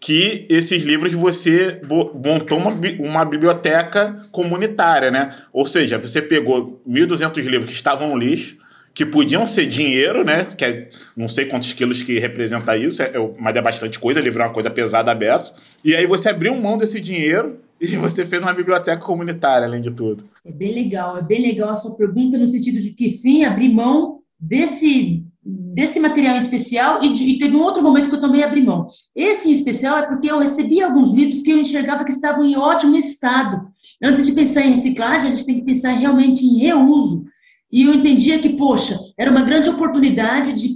que 0.00 0.46
esses 0.48 0.82
livros 0.82 1.12
você 1.12 1.80
montou 2.14 2.58
uma, 2.58 2.70
uma 3.00 3.24
biblioteca 3.24 4.16
comunitária, 4.30 5.10
né? 5.10 5.34
Ou 5.52 5.66
seja, 5.66 5.98
você 5.98 6.22
pegou 6.22 6.80
1.200 6.88 7.42
livros 7.42 7.66
que 7.66 7.72
estavam 7.72 8.08
no 8.10 8.16
lixo, 8.16 8.56
que 8.94 9.04
podiam 9.04 9.46
ser 9.46 9.66
dinheiro, 9.66 10.24
né? 10.24 10.46
Que 10.56 10.64
é, 10.64 10.88
não 11.16 11.28
sei 11.28 11.46
quantos 11.46 11.72
quilos 11.72 12.02
que 12.02 12.18
representa 12.18 12.76
isso, 12.76 13.02
é, 13.02 13.06
é, 13.06 13.30
mas 13.38 13.56
é 13.56 13.60
bastante 13.60 13.98
coisa, 13.98 14.20
livro 14.20 14.40
é 14.40 14.46
uma 14.46 14.52
coisa 14.52 14.70
pesada 14.70 15.14
beça. 15.14 15.56
E 15.84 15.94
aí 15.96 16.06
você 16.06 16.28
abriu 16.28 16.54
mão 16.54 16.78
desse 16.78 17.00
dinheiro 17.00 17.58
e 17.80 17.96
você 17.96 18.24
fez 18.24 18.42
uma 18.42 18.52
biblioteca 18.52 19.04
comunitária, 19.04 19.66
além 19.66 19.82
de 19.82 19.92
tudo. 19.92 20.24
É 20.44 20.52
bem 20.52 20.74
legal, 20.74 21.18
é 21.18 21.22
bem 21.22 21.42
legal 21.42 21.70
a 21.70 21.74
sua 21.74 21.96
pergunta, 21.96 22.36
no 22.36 22.46
sentido 22.46 22.80
de 22.80 22.90
que 22.90 23.08
sim, 23.08 23.44
abrir 23.44 23.72
mão 23.72 24.20
desse 24.38 25.24
desse 25.50 25.98
material 25.98 26.36
especial 26.36 27.02
e, 27.02 27.10
de, 27.10 27.24
e, 27.24 27.38
teve 27.38 27.56
um 27.56 27.62
outro 27.62 27.82
momento 27.82 28.10
que 28.10 28.14
eu 28.14 28.20
também 28.20 28.42
abri 28.42 28.62
mão. 28.62 28.88
Esse 29.16 29.48
em 29.48 29.52
especial 29.52 29.96
é 29.96 30.06
porque 30.06 30.30
eu 30.30 30.38
recebi 30.38 30.82
alguns 30.82 31.10
livros 31.12 31.40
que 31.40 31.50
eu 31.50 31.58
enxergava 31.58 32.04
que 32.04 32.10
estavam 32.10 32.44
em 32.44 32.54
ótimo 32.54 32.96
estado. 32.96 33.66
Antes 34.02 34.26
de 34.26 34.32
pensar 34.32 34.66
em 34.66 34.72
reciclagem, 34.72 35.28
a 35.28 35.34
gente 35.34 35.46
tem 35.46 35.54
que 35.54 35.64
pensar 35.64 35.92
realmente 35.92 36.44
em 36.44 36.58
reuso. 36.58 37.24
E 37.72 37.84
eu 37.84 37.94
entendia 37.94 38.38
que, 38.38 38.50
poxa, 38.50 38.98
era 39.16 39.30
uma 39.30 39.42
grande 39.42 39.70
oportunidade 39.70 40.52
de 40.52 40.68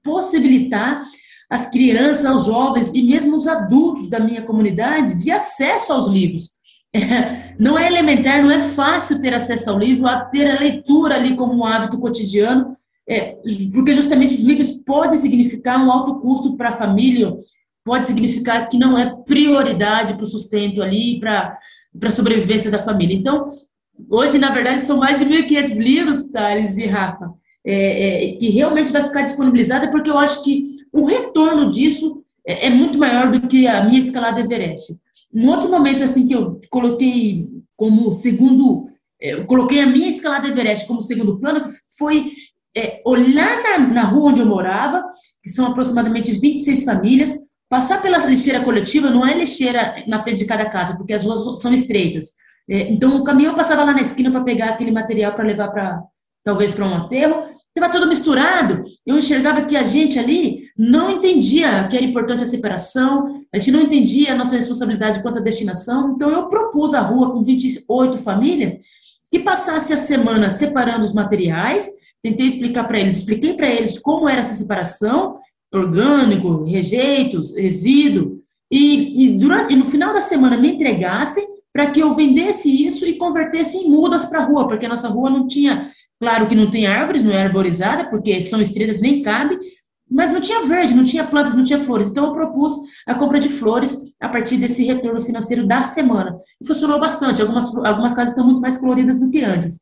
possibilitar 0.00 1.02
as 1.54 1.70
crianças, 1.70 2.28
os 2.34 2.46
jovens 2.46 2.92
e 2.92 3.02
mesmo 3.04 3.36
os 3.36 3.46
adultos 3.46 4.10
da 4.10 4.18
minha 4.18 4.42
comunidade 4.42 5.14
de 5.22 5.30
acesso 5.30 5.92
aos 5.92 6.08
livros. 6.08 6.50
Não 7.60 7.78
é 7.78 7.86
elementar, 7.86 8.42
não 8.42 8.50
é 8.50 8.60
fácil 8.60 9.20
ter 9.20 9.32
acesso 9.32 9.70
ao 9.70 9.78
livro, 9.78 10.08
a 10.08 10.24
ter 10.24 10.50
a 10.50 10.58
leitura 10.58 11.14
ali 11.14 11.36
como 11.36 11.54
um 11.54 11.64
hábito 11.64 11.98
cotidiano, 11.98 12.72
é, 13.08 13.36
porque 13.72 13.94
justamente 13.94 14.34
os 14.34 14.40
livros 14.40 14.72
podem 14.84 15.16
significar 15.16 15.78
um 15.78 15.90
alto 15.90 16.20
custo 16.20 16.56
para 16.56 16.70
a 16.70 16.76
família, 16.76 17.36
pode 17.84 18.06
significar 18.06 18.68
que 18.68 18.78
não 18.78 18.98
é 18.98 19.14
prioridade 19.24 20.14
para 20.14 20.24
o 20.24 20.26
sustento 20.26 20.82
ali, 20.82 21.20
para 21.20 21.56
a 22.02 22.10
sobrevivência 22.10 22.70
da 22.70 22.80
família. 22.80 23.16
Então, 23.16 23.48
hoje, 24.10 24.38
na 24.38 24.52
verdade, 24.52 24.82
são 24.82 24.98
mais 24.98 25.20
de 25.20 25.24
1.500 25.24 25.78
livros, 25.78 26.30
Thales 26.30 26.76
e 26.78 26.86
Rafa, 26.86 27.30
é, 27.64 28.32
é, 28.32 28.36
que 28.36 28.48
realmente 28.50 28.90
vai 28.90 29.04
ficar 29.04 29.22
disponibilizada, 29.22 29.90
porque 29.90 30.10
eu 30.10 30.18
acho 30.18 30.42
que 30.42 30.73
o 30.94 31.04
retorno 31.04 31.68
disso 31.68 32.24
é, 32.46 32.68
é 32.68 32.70
muito 32.70 32.98
maior 32.98 33.30
do 33.30 33.46
que 33.46 33.66
a 33.66 33.84
minha 33.84 33.98
escalada 33.98 34.40
Everest. 34.40 34.96
Um 35.32 35.48
outro 35.48 35.68
momento, 35.68 36.04
assim, 36.04 36.26
que 36.26 36.34
eu 36.34 36.60
coloquei 36.70 37.48
como 37.76 38.12
segundo 38.12 38.88
é, 39.20 39.32
eu 39.32 39.46
coloquei 39.46 39.80
a 39.80 39.86
minha 39.86 40.08
escalada 40.08 40.46
Everest 40.48 40.86
como 40.86 41.00
segundo 41.00 41.38
plano, 41.38 41.64
foi 41.96 42.30
é, 42.76 43.00
olhar 43.06 43.62
na, 43.62 43.78
na 43.78 44.02
rua 44.02 44.30
onde 44.30 44.40
eu 44.40 44.46
morava, 44.46 45.02
que 45.42 45.48
são 45.48 45.66
aproximadamente 45.66 46.32
26 46.32 46.84
famílias, 46.84 47.38
passar 47.68 48.02
pela 48.02 48.18
lixeira 48.18 48.62
coletiva, 48.62 49.10
não 49.10 49.26
é 49.26 49.36
lixeira 49.36 50.04
na 50.06 50.22
frente 50.22 50.38
de 50.38 50.44
cada 50.44 50.68
casa, 50.68 50.96
porque 50.96 51.12
as 51.14 51.24
ruas 51.24 51.60
são 51.60 51.72
estreitas. 51.72 52.32
É, 52.68 52.92
então, 52.92 53.16
o 53.16 53.24
caminhão 53.24 53.54
passava 53.54 53.84
lá 53.84 53.92
na 53.92 54.00
esquina 54.00 54.30
para 54.30 54.44
pegar 54.44 54.70
aquele 54.70 54.90
material 54.90 55.34
para 55.34 55.44
levar 55.44 55.68
para, 55.68 56.02
talvez, 56.44 56.72
para 56.72 56.84
um 56.84 56.94
aterro. 56.94 57.44
Estava 57.74 57.92
tudo 57.92 58.06
misturado. 58.06 58.84
Eu 59.04 59.18
enxergava 59.18 59.62
que 59.62 59.76
a 59.76 59.82
gente 59.82 60.18
ali 60.18 60.60
não 60.78 61.10
entendia 61.10 61.88
que 61.88 61.96
era 61.96 62.04
importante 62.04 62.44
a 62.44 62.46
separação, 62.46 63.26
a 63.52 63.58
gente 63.58 63.72
não 63.72 63.82
entendia 63.82 64.32
a 64.32 64.36
nossa 64.36 64.54
responsabilidade 64.54 65.22
quanto 65.22 65.38
à 65.38 65.42
destinação. 65.42 66.12
Então, 66.14 66.30
eu 66.30 66.48
propus 66.48 66.94
a 66.94 67.00
rua 67.00 67.32
com 67.32 67.42
28 67.42 68.16
famílias 68.18 68.74
que 69.30 69.40
passasse 69.40 69.92
a 69.92 69.96
semana 69.96 70.50
separando 70.50 71.02
os 71.02 71.12
materiais 71.12 72.04
tentei 72.24 72.46
explicar 72.46 72.84
para 72.84 72.98
eles, 72.98 73.18
expliquei 73.18 73.52
para 73.52 73.68
eles 73.68 73.98
como 73.98 74.26
era 74.26 74.40
essa 74.40 74.54
separação, 74.54 75.36
orgânico, 75.70 76.64
rejeitos, 76.64 77.54
resíduo, 77.54 78.38
e, 78.70 79.26
e, 79.26 79.36
durante, 79.36 79.74
e 79.74 79.76
no 79.76 79.84
final 79.84 80.14
da 80.14 80.22
semana 80.22 80.56
me 80.56 80.72
entregassem 80.72 81.44
para 81.70 81.90
que 81.90 82.00
eu 82.00 82.14
vendesse 82.14 82.86
isso 82.86 83.04
e 83.04 83.18
convertesse 83.18 83.76
em 83.76 83.90
mudas 83.90 84.24
para 84.24 84.40
a 84.40 84.44
rua, 84.44 84.66
porque 84.66 84.86
a 84.86 84.88
nossa 84.88 85.08
rua 85.08 85.28
não 85.28 85.46
tinha, 85.46 85.90
claro 86.24 86.48
que 86.48 86.54
não 86.54 86.70
tem 86.70 86.86
árvores, 86.86 87.22
não 87.22 87.32
é 87.32 87.42
arborizada, 87.42 88.08
porque 88.08 88.40
são 88.40 88.58
estreitas, 88.58 89.02
nem 89.02 89.20
cabe, 89.20 89.58
mas 90.10 90.32
não 90.32 90.40
tinha 90.40 90.64
verde, 90.64 90.94
não 90.94 91.04
tinha 91.04 91.22
plantas, 91.22 91.54
não 91.54 91.62
tinha 91.62 91.78
flores. 91.78 92.08
Então 92.10 92.28
eu 92.28 92.32
propus 92.32 92.72
a 93.06 93.14
compra 93.14 93.38
de 93.38 93.50
flores 93.50 94.14
a 94.18 94.30
partir 94.30 94.56
desse 94.56 94.84
retorno 94.84 95.20
financeiro 95.20 95.66
da 95.66 95.82
semana. 95.82 96.34
E 96.62 96.66
funcionou 96.66 96.98
bastante. 96.98 97.42
Algumas, 97.42 97.76
algumas 97.76 98.14
casas 98.14 98.30
estão 98.30 98.46
muito 98.46 98.60
mais 98.60 98.78
coloridas 98.78 99.20
do 99.20 99.30
que 99.30 99.44
antes. 99.44 99.80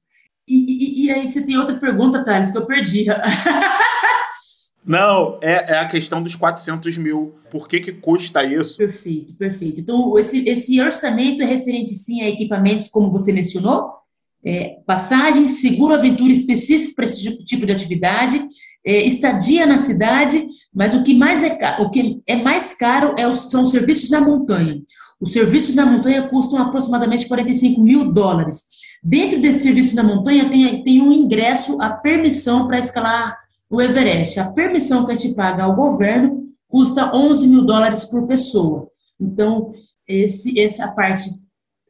E, 0.48 0.54
e, 0.54 1.06
e, 1.06 1.10
aí 1.12 1.30
você 1.30 1.42
tem 1.42 1.56
outra 1.56 1.76
pergunta, 1.78 2.24
Thales, 2.24 2.50
que 2.50 2.58
eu 2.58 2.66
perdi. 2.66 3.06
Não, 4.84 5.38
é, 5.40 5.74
é, 5.74 5.78
a 5.78 5.86
questão 5.86 6.20
dos 6.20 6.34
400 6.34 6.96
mil. 6.96 7.36
Por 7.52 7.68
que, 7.68 7.78
que 7.78 7.92
custa 7.92 8.42
isso? 8.42 8.78
Perfeito, 8.78 9.32
perfeito. 9.34 9.80
Então, 9.80 10.18
esse, 10.18 10.48
esse 10.48 10.80
orçamento 10.80 11.40
é 11.40 11.46
referente, 11.46 11.94
sim, 11.94 12.20
a 12.20 12.28
equipamentos, 12.28 12.88
como 12.88 13.12
você 13.12 13.32
mencionou, 13.32 14.01
é, 14.44 14.78
passagem, 14.84 15.46
seguro 15.46 15.94
aventura 15.94 16.32
específico 16.32 16.94
para 16.94 17.04
esse 17.04 17.44
tipo 17.44 17.64
de 17.64 17.72
atividade, 17.72 18.44
é, 18.84 19.02
estadia 19.02 19.66
na 19.66 19.76
cidade, 19.76 20.46
mas 20.74 20.94
o 20.94 21.04
que 21.04 21.14
mais 21.14 21.42
é, 21.44 21.56
o 21.80 21.90
que 21.90 22.20
é 22.26 22.36
mais 22.36 22.74
caro 22.74 23.14
é 23.16 23.26
os, 23.26 23.50
são 23.50 23.62
os 23.62 23.70
serviços 23.70 24.10
na 24.10 24.20
montanha. 24.20 24.80
Os 25.20 25.32
serviços 25.32 25.74
na 25.74 25.86
montanha 25.86 26.28
custam 26.28 26.60
aproximadamente 26.60 27.28
45 27.28 27.80
mil 27.80 28.12
dólares. 28.12 28.64
Dentro 29.04 29.40
desse 29.40 29.60
serviço 29.60 29.94
na 29.94 30.02
montanha 30.02 30.48
tem, 30.48 30.82
tem 30.82 31.00
um 31.00 31.12
ingresso, 31.12 31.80
a 31.80 31.90
permissão 31.90 32.66
para 32.66 32.78
escalar 32.78 33.36
o 33.70 33.80
Everest. 33.80 34.40
A 34.40 34.50
permissão 34.50 35.06
que 35.06 35.12
a 35.12 35.14
gente 35.14 35.34
paga 35.34 35.62
ao 35.62 35.76
governo 35.76 36.42
custa 36.68 37.14
11 37.14 37.48
mil 37.48 37.64
dólares 37.64 38.04
por 38.04 38.26
pessoa. 38.26 38.88
Então, 39.20 39.72
esse, 40.06 40.58
essa 40.58 40.88
parte 40.88 41.30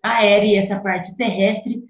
aérea 0.02 0.46
e 0.46 0.56
essa 0.56 0.80
parte 0.80 1.16
terrestre 1.16 1.82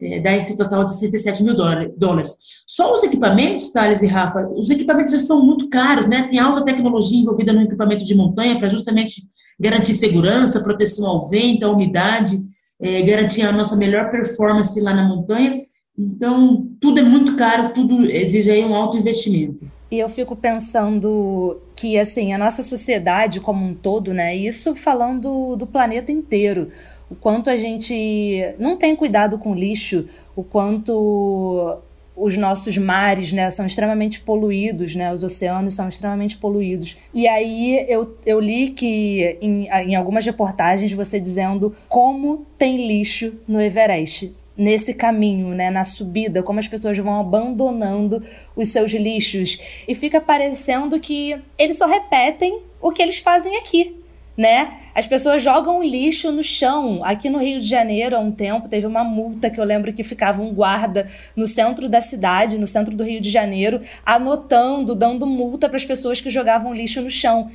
é, 0.00 0.20
dá 0.20 0.36
esse 0.36 0.56
total 0.56 0.84
de 0.84 0.92
67 0.92 1.42
mil 1.42 1.54
dólares. 1.96 2.36
Só 2.66 2.94
os 2.94 3.02
equipamentos, 3.02 3.70
Thales 3.70 4.02
e 4.02 4.06
Rafa, 4.06 4.48
os 4.54 4.70
equipamentos 4.70 5.12
já 5.12 5.18
são 5.18 5.44
muito 5.44 5.68
caros, 5.68 6.06
né? 6.06 6.28
Tem 6.28 6.38
alta 6.38 6.64
tecnologia 6.64 7.20
envolvida 7.20 7.52
no 7.52 7.62
equipamento 7.62 8.04
de 8.04 8.14
montanha 8.14 8.58
para 8.58 8.68
justamente 8.68 9.22
garantir 9.58 9.92
segurança, 9.92 10.62
proteção 10.62 11.06
ao 11.06 11.28
vento, 11.28 11.64
à 11.64 11.70
umidade 11.70 12.36
é, 12.80 13.02
garantir 13.02 13.42
a 13.42 13.52
nossa 13.52 13.76
melhor 13.76 14.10
performance 14.10 14.80
lá 14.80 14.94
na 14.94 15.06
montanha. 15.06 15.60
Então, 15.98 16.66
tudo 16.80 17.00
é 17.00 17.02
muito 17.02 17.36
caro, 17.36 17.74
tudo 17.74 18.10
exige 18.10 18.50
aí 18.50 18.64
um 18.64 18.74
alto 18.74 18.96
investimento. 18.96 19.66
E 19.90 19.98
eu 19.98 20.08
fico 20.08 20.34
pensando 20.34 21.60
que, 21.76 21.98
assim, 21.98 22.32
a 22.32 22.38
nossa 22.38 22.62
sociedade 22.62 23.40
como 23.40 23.66
um 23.66 23.74
todo, 23.74 24.14
né? 24.14 24.34
Isso 24.34 24.74
falando 24.74 25.56
do 25.56 25.66
planeta 25.66 26.10
inteiro. 26.10 26.68
O 27.10 27.16
quanto 27.16 27.50
a 27.50 27.56
gente 27.56 28.54
não 28.56 28.76
tem 28.76 28.94
cuidado 28.94 29.36
com 29.36 29.52
lixo, 29.52 30.06
o 30.36 30.44
quanto 30.44 31.82
os 32.16 32.36
nossos 32.36 32.76
mares, 32.76 33.32
né, 33.32 33.48
são 33.48 33.64
extremamente 33.64 34.20
poluídos, 34.20 34.94
né, 34.94 35.12
os 35.12 35.24
oceanos 35.24 35.74
são 35.74 35.88
extremamente 35.88 36.36
poluídos. 36.36 36.96
E 37.14 37.26
aí 37.26 37.84
eu, 37.88 38.16
eu 38.26 38.38
li 38.38 38.68
que 38.68 39.38
em, 39.40 39.66
em 39.66 39.94
algumas 39.94 40.24
reportagens 40.26 40.92
você 40.92 41.18
dizendo 41.18 41.74
como 41.88 42.46
tem 42.58 42.86
lixo 42.86 43.34
no 43.48 43.60
Everest 43.60 44.36
nesse 44.56 44.92
caminho, 44.92 45.54
né, 45.54 45.70
na 45.70 45.84
subida, 45.84 46.42
como 46.42 46.60
as 46.60 46.68
pessoas 46.68 46.98
vão 46.98 47.18
abandonando 47.18 48.22
os 48.54 48.68
seus 48.68 48.92
lixos 48.92 49.58
e 49.88 49.94
fica 49.94 50.20
parecendo 50.20 51.00
que 51.00 51.34
eles 51.56 51.78
só 51.78 51.86
repetem 51.86 52.60
o 52.82 52.92
que 52.92 53.00
eles 53.00 53.18
fazem 53.18 53.56
aqui 53.56 53.99
né? 54.36 54.72
As 54.94 55.06
pessoas 55.06 55.42
jogam 55.42 55.82
lixo 55.82 56.32
no 56.32 56.42
chão. 56.42 57.02
Aqui 57.04 57.28
no 57.28 57.38
Rio 57.38 57.60
de 57.60 57.66
Janeiro, 57.66 58.16
há 58.16 58.18
um 58.18 58.32
tempo, 58.32 58.68
teve 58.68 58.86
uma 58.86 59.04
multa 59.04 59.50
que 59.50 59.60
eu 59.60 59.64
lembro 59.64 59.92
que 59.92 60.02
ficava 60.02 60.42
um 60.42 60.52
guarda 60.52 61.06
no 61.36 61.46
centro 61.46 61.88
da 61.88 62.00
cidade, 62.00 62.58
no 62.58 62.66
centro 62.66 62.96
do 62.96 63.04
Rio 63.04 63.20
de 63.20 63.30
Janeiro, 63.30 63.80
anotando, 64.04 64.94
dando 64.94 65.26
multa 65.26 65.68
para 65.68 65.76
as 65.76 65.84
pessoas 65.84 66.20
que 66.20 66.30
jogavam 66.30 66.72
lixo 66.72 67.00
no 67.00 67.10
chão. 67.10 67.50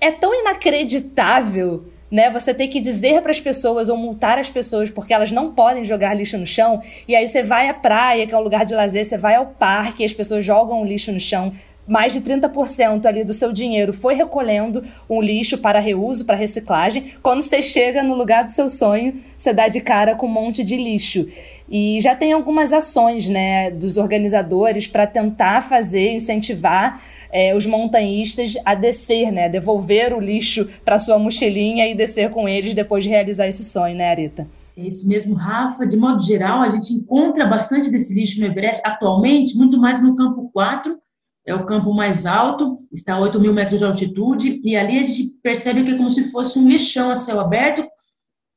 É 0.00 0.10
tão 0.10 0.34
inacreditável 0.34 1.92
né? 2.14 2.30
Você 2.30 2.54
tem 2.54 2.68
que 2.68 2.78
dizer 2.78 3.22
para 3.22 3.32
as 3.32 3.40
pessoas 3.40 3.88
ou 3.88 3.96
multar 3.96 4.38
as 4.38 4.48
pessoas 4.48 4.88
porque 4.88 5.12
elas 5.12 5.32
não 5.32 5.52
podem 5.52 5.84
jogar 5.84 6.14
lixo 6.14 6.38
no 6.38 6.46
chão. 6.46 6.80
E 7.08 7.16
aí 7.16 7.26
você 7.26 7.42
vai 7.42 7.68
à 7.68 7.74
praia, 7.74 8.24
que 8.24 8.32
é 8.32 8.38
um 8.38 8.40
lugar 8.40 8.64
de 8.64 8.72
lazer, 8.72 9.04
você 9.04 9.18
vai 9.18 9.34
ao 9.34 9.46
parque, 9.46 10.04
e 10.04 10.06
as 10.06 10.12
pessoas 10.12 10.44
jogam 10.44 10.84
lixo 10.84 11.10
no 11.10 11.18
chão 11.18 11.52
mais 11.86 12.12
de 12.12 12.20
30% 12.20 13.06
ali 13.06 13.24
do 13.24 13.34
seu 13.34 13.52
dinheiro 13.52 13.92
foi 13.92 14.14
recolhendo 14.14 14.82
um 15.08 15.20
lixo 15.20 15.58
para 15.58 15.78
reuso, 15.78 16.24
para 16.24 16.36
reciclagem. 16.36 17.12
Quando 17.22 17.42
você 17.42 17.60
chega 17.60 18.02
no 18.02 18.14
lugar 18.14 18.44
do 18.44 18.50
seu 18.50 18.68
sonho, 18.68 19.14
você 19.36 19.52
dá 19.52 19.68
de 19.68 19.80
cara 19.80 20.14
com 20.14 20.26
um 20.26 20.30
monte 20.30 20.64
de 20.64 20.76
lixo. 20.76 21.26
E 21.68 21.98
já 22.00 22.14
tem 22.14 22.32
algumas 22.32 22.72
ações 22.72 23.28
né, 23.28 23.70
dos 23.70 23.96
organizadores 23.96 24.86
para 24.86 25.06
tentar 25.06 25.62
fazer, 25.62 26.12
incentivar 26.12 27.00
é, 27.32 27.54
os 27.54 27.64
montanhistas 27.66 28.54
a 28.64 28.74
descer, 28.74 29.32
né, 29.32 29.48
devolver 29.48 30.12
o 30.14 30.20
lixo 30.20 30.68
para 30.84 30.98
sua 30.98 31.18
mochilinha 31.18 31.86
e 31.88 31.94
descer 31.94 32.30
com 32.30 32.48
eles 32.48 32.74
depois 32.74 33.04
de 33.04 33.10
realizar 33.10 33.46
esse 33.46 33.64
sonho, 33.64 33.96
né, 33.96 34.10
Arita? 34.10 34.46
É 34.76 34.82
isso 34.82 35.06
mesmo, 35.06 35.34
Rafa. 35.34 35.86
De 35.86 35.96
modo 35.96 36.22
geral, 36.22 36.60
a 36.60 36.68
gente 36.68 36.92
encontra 36.92 37.46
bastante 37.46 37.90
desse 37.90 38.12
lixo 38.14 38.40
no 38.40 38.46
Everest 38.46 38.82
atualmente, 38.84 39.56
muito 39.56 39.78
mais 39.78 40.02
no 40.02 40.14
campo 40.16 40.50
4 40.52 40.98
é 41.46 41.54
o 41.54 41.66
campo 41.66 41.92
mais 41.92 42.24
alto, 42.24 42.78
está 42.92 43.14
a 43.14 43.20
8 43.20 43.38
mil 43.38 43.52
metros 43.52 43.78
de 43.78 43.84
altitude, 43.84 44.60
e 44.64 44.76
ali 44.76 44.98
a 44.98 45.02
gente 45.02 45.38
percebe 45.42 45.84
que 45.84 45.92
é 45.92 45.96
como 45.96 46.10
se 46.10 46.30
fosse 46.30 46.58
um 46.58 46.68
lixão 46.68 47.10
a 47.10 47.16
céu 47.16 47.40
aberto, 47.40 47.86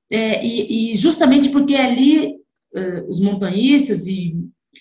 é, 0.10 0.45
e, 0.45 0.91
e, 0.91 0.95
justamente 0.95 1.50
porque 1.50 1.76
ali 1.76 2.36
uh, 2.73 3.10
os 3.10 3.19
montanhistas 3.19 4.08
e 4.08 4.38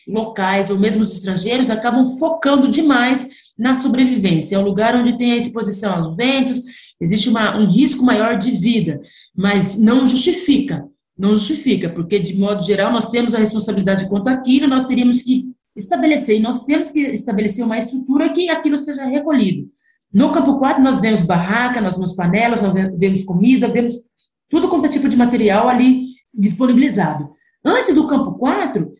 locais, 0.07 0.71
ou 0.71 0.79
mesmo 0.79 1.03
os 1.03 1.13
estrangeiros, 1.13 1.69
acabam 1.69 2.07
focando 2.07 2.69
demais 2.69 3.27
na 3.59 3.75
sobrevivência. 3.75 4.55
É 4.55 4.59
um 4.59 4.65
lugar 4.65 4.95
onde 4.95 5.17
tem 5.17 5.33
a 5.33 5.37
exposição 5.37 5.95
aos 5.97 6.17
ventos, 6.17 6.63
existe 7.01 7.29
uma, 7.29 7.59
um 7.59 7.67
risco 7.67 8.05
maior 8.05 8.39
de 8.39 8.53
vida, 8.53 9.01
mas 9.35 9.77
não 9.77 10.07
justifica, 10.07 10.87
não 11.19 11.35
justifica, 11.35 11.89
porque 11.89 12.21
de 12.21 12.37
modo 12.37 12.63
geral 12.63 12.93
nós 12.93 13.11
temos 13.11 13.35
a 13.35 13.39
responsabilidade 13.39 14.09
quanto 14.09 14.29
àquilo, 14.29 14.69
nós 14.69 14.85
teríamos 14.85 15.23
que 15.23 15.56
estabelecer, 15.77 16.37
e 16.37 16.41
nós 16.41 16.65
temos 16.65 16.91
que 16.91 17.01
estabelecer 17.01 17.65
uma 17.65 17.79
estrutura 17.79 18.33
que 18.33 18.49
aquilo 18.49 18.79
seja 18.79 19.05
recolhido. 19.05 19.69
No 20.13 20.33
campo 20.33 20.59
4 20.59 20.83
nós 20.83 21.01
vemos 21.01 21.23
barraca, 21.23 21.81
nós 21.81 21.97
vemos 21.97 22.15
panelas, 22.15 22.63
nós 22.63 22.73
vemos 22.97 23.23
comida, 23.23 23.69
vemos 23.69 23.95
tudo 24.49 24.69
quanto 24.69 24.87
é 24.87 24.89
tipo 24.89 25.09
de 25.09 25.17
material 25.17 25.69
ali 25.69 26.07
disponibilizado. 26.33 27.29
Antes 27.65 27.95
do 27.95 28.07
campo 28.07 28.33
4, 28.39 28.93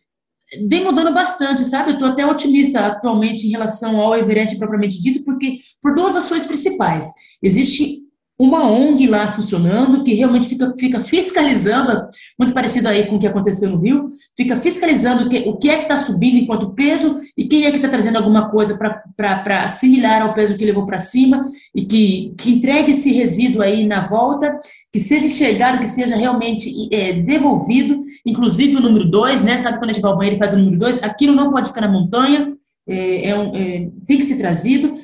vem 0.69 0.85
mudando 0.85 1.15
bastante, 1.15 1.65
sabe? 1.65 1.91
Eu 1.91 1.95
estou 1.95 2.09
até 2.09 2.27
otimista 2.27 2.81
atualmente 2.81 3.47
em 3.47 3.51
relação 3.51 4.01
ao 4.01 4.17
Everest 4.17 4.59
propriamente 4.59 5.01
dito, 5.01 5.25
porque 5.25 5.57
por 5.81 5.95
duas 5.95 6.17
ações 6.17 6.45
principais. 6.45 7.11
Existe 7.43 8.06
uma 8.39 8.71
ONG 8.71 9.07
lá 9.07 9.29
funcionando 9.29 10.05
que 10.05 10.13
realmente 10.13 10.47
fica, 10.49 10.75
fica 10.79 11.01
fiscalizando, 11.01 12.07
muito 12.39 12.53
parecido 12.53 12.89
aí 12.89 13.07
com 13.07 13.17
o 13.17 13.19
que 13.19 13.27
aconteceu 13.27 13.71
no 13.71 13.81
Rio, 13.81 14.09
fica 14.37 14.57
fiscalizando 14.57 15.25
o 15.25 15.29
que, 15.29 15.39
o 15.49 15.57
que 15.57 15.71
é 15.71 15.77
que 15.77 15.85
está 15.85 15.97
subindo 15.97 16.37
enquanto 16.37 16.75
peso 16.75 17.19
e 17.37 17.47
quem 17.47 17.65
é 17.65 17.71
que 17.71 17.77
está 17.77 17.89
trazendo 17.89 18.19
alguma 18.19 18.51
coisa 18.51 18.79
para 19.17 19.65
assimilar 19.65 20.23
ao 20.23 20.35
peso 20.35 20.57
que 20.57 20.67
levou 20.67 20.85
para 20.85 20.99
cima 20.99 21.47
e 21.75 21.85
que, 21.85 22.35
que 22.37 22.51
entregue 22.51 22.93
esse 22.93 23.11
resíduo 23.11 23.63
aí 23.63 23.87
na 23.87 24.07
volta, 24.07 24.59
que 24.93 25.01
seja 25.01 25.27
enxergado, 25.27 25.79
que 25.79 25.87
seja 25.87 26.15
realmente 26.15 26.71
é, 26.93 27.15
devolvido, 27.15 28.03
inclusive 28.25 28.77
o 28.77 28.81
número 28.81 29.11
2, 29.11 29.45
né? 29.45 29.57
Sabe 29.57 29.79
quando 29.79 29.91
a 29.91 29.93
gente 29.93 30.03
vai 30.03 30.11
ao 30.11 30.19
banheiro 30.19 30.37
e 30.37 30.39
faz 30.39 30.53
o 30.53 30.59
número 30.59 30.79
2? 30.79 31.03
Aquilo 31.03 31.35
não 31.35 31.51
pode 31.51 31.69
ficar 31.69 31.81
na 31.81 31.89
montanha, 31.89 32.53
é, 32.87 33.31
é 33.31 33.39
um, 33.39 33.57
é, 33.57 33.89
tem 34.07 34.19
que 34.19 34.25
ser 34.25 34.37
trazido. 34.37 34.95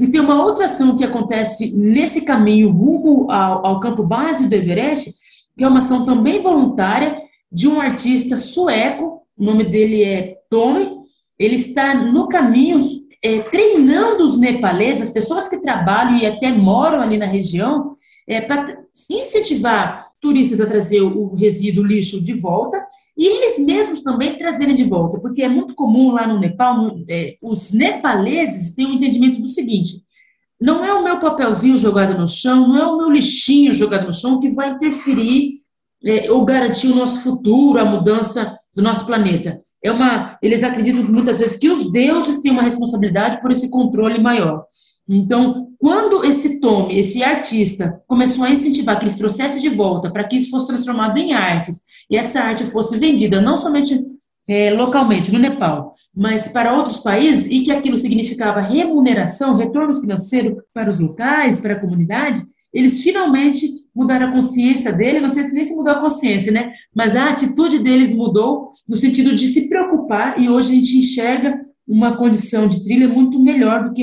E 0.00 0.08
tem 0.08 0.18
uma 0.18 0.42
outra 0.42 0.64
ação 0.64 0.96
que 0.96 1.04
acontece 1.04 1.76
nesse 1.76 2.22
caminho 2.22 2.70
rumo 2.70 3.30
ao, 3.30 3.66
ao 3.66 3.80
campo 3.80 4.02
base 4.02 4.48
do 4.48 4.54
Everest, 4.54 5.12
que 5.54 5.62
é 5.62 5.68
uma 5.68 5.80
ação 5.80 6.06
também 6.06 6.40
voluntária 6.40 7.18
de 7.52 7.68
um 7.68 7.78
artista 7.78 8.38
sueco, 8.38 9.20
o 9.36 9.44
nome 9.44 9.64
dele 9.64 10.02
é 10.02 10.38
Tommy. 10.48 10.88
Ele 11.38 11.56
está 11.56 11.94
no 11.94 12.28
caminho 12.28 12.78
é, 13.22 13.40
treinando 13.40 14.24
os 14.24 14.38
nepaleses, 14.38 15.02
as 15.02 15.10
pessoas 15.10 15.48
que 15.48 15.60
trabalham 15.60 16.16
e 16.16 16.24
até 16.24 16.50
moram 16.50 17.02
ali 17.02 17.18
na 17.18 17.26
região, 17.26 17.94
é, 18.26 18.40
para 18.40 18.78
incentivar 19.10 20.06
turistas 20.18 20.62
a 20.62 20.66
trazer 20.66 21.02
o 21.02 21.34
resíduo 21.34 21.84
lixo 21.84 22.24
de 22.24 22.32
volta 22.40 22.82
e 23.20 23.26
eles 23.26 23.58
mesmos 23.58 24.02
também 24.02 24.38
trazerem 24.38 24.74
de 24.74 24.82
volta, 24.82 25.20
porque 25.20 25.42
é 25.42 25.48
muito 25.48 25.74
comum 25.74 26.10
lá 26.10 26.26
no 26.26 26.40
Nepal, 26.40 26.78
no, 26.78 27.04
é, 27.06 27.36
os 27.42 27.70
nepaleses 27.70 28.74
têm 28.74 28.86
um 28.86 28.94
entendimento 28.94 29.42
do 29.42 29.46
seguinte: 29.46 29.96
não 30.58 30.82
é 30.82 30.94
o 30.94 31.04
meu 31.04 31.20
papelzinho 31.20 31.76
jogado 31.76 32.18
no 32.18 32.26
chão, 32.26 32.66
não 32.66 32.78
é 32.78 32.86
o 32.86 32.96
meu 32.96 33.10
lixinho 33.10 33.74
jogado 33.74 34.06
no 34.06 34.14
chão 34.14 34.40
que 34.40 34.48
vai 34.54 34.70
interferir 34.70 35.60
é, 36.02 36.32
ou 36.32 36.46
garantir 36.46 36.86
o 36.86 36.94
nosso 36.94 37.22
futuro, 37.22 37.78
a 37.78 37.84
mudança 37.84 38.56
do 38.74 38.82
nosso 38.82 39.04
planeta. 39.04 39.60
É 39.84 39.92
uma, 39.92 40.38
eles 40.40 40.62
acreditam 40.62 41.04
muitas 41.04 41.40
vezes 41.40 41.58
que 41.58 41.68
os 41.68 41.92
deuses 41.92 42.40
têm 42.40 42.52
uma 42.52 42.62
responsabilidade 42.62 43.38
por 43.42 43.50
esse 43.50 43.68
controle 43.68 44.18
maior. 44.18 44.64
Então, 45.06 45.68
quando 45.78 46.24
esse 46.24 46.58
Tome, 46.58 46.98
esse 46.98 47.22
artista, 47.22 48.00
começou 48.06 48.44
a 48.44 48.50
incentivar 48.50 48.98
que 48.98 49.04
eles 49.04 49.16
trouxessem 49.16 49.60
de 49.60 49.68
volta 49.68 50.10
para 50.10 50.24
que 50.24 50.36
isso 50.36 50.48
fosse 50.48 50.68
transformado 50.68 51.18
em 51.18 51.34
artes 51.34 51.89
e 52.10 52.16
essa 52.16 52.40
arte 52.40 52.64
fosse 52.64 52.98
vendida 52.98 53.40
não 53.40 53.56
somente 53.56 53.98
é, 54.48 54.72
localmente 54.72 55.30
no 55.30 55.38
Nepal, 55.38 55.94
mas 56.14 56.48
para 56.48 56.76
outros 56.76 56.98
países 56.98 57.46
e 57.46 57.62
que 57.62 57.70
aquilo 57.70 57.96
significava 57.96 58.60
remuneração, 58.60 59.56
retorno 59.56 59.94
financeiro 59.94 60.62
para 60.74 60.90
os 60.90 60.98
locais, 60.98 61.60
para 61.60 61.74
a 61.74 61.80
comunidade, 61.80 62.42
eles 62.72 63.02
finalmente 63.02 63.66
mudaram 63.94 64.28
a 64.28 64.32
consciência 64.32 64.92
dele, 64.92 65.20
não 65.20 65.28
sei 65.28 65.44
se 65.44 65.54
nem 65.54 65.64
se 65.64 65.74
mudou 65.74 65.92
a 65.92 66.00
consciência, 66.00 66.52
né? 66.52 66.72
Mas 66.94 67.14
a 67.14 67.30
atitude 67.30 67.80
deles 67.80 68.14
mudou 68.14 68.72
no 68.88 68.96
sentido 68.96 69.34
de 69.34 69.48
se 69.48 69.68
preocupar 69.68 70.40
e 70.40 70.48
hoje 70.48 70.72
a 70.72 70.74
gente 70.74 70.98
enxerga 70.98 71.60
uma 71.86 72.16
condição 72.16 72.68
de 72.68 72.82
trilha 72.84 73.08
muito 73.08 73.42
melhor 73.42 73.84
do 73.84 73.92
que 73.92 74.02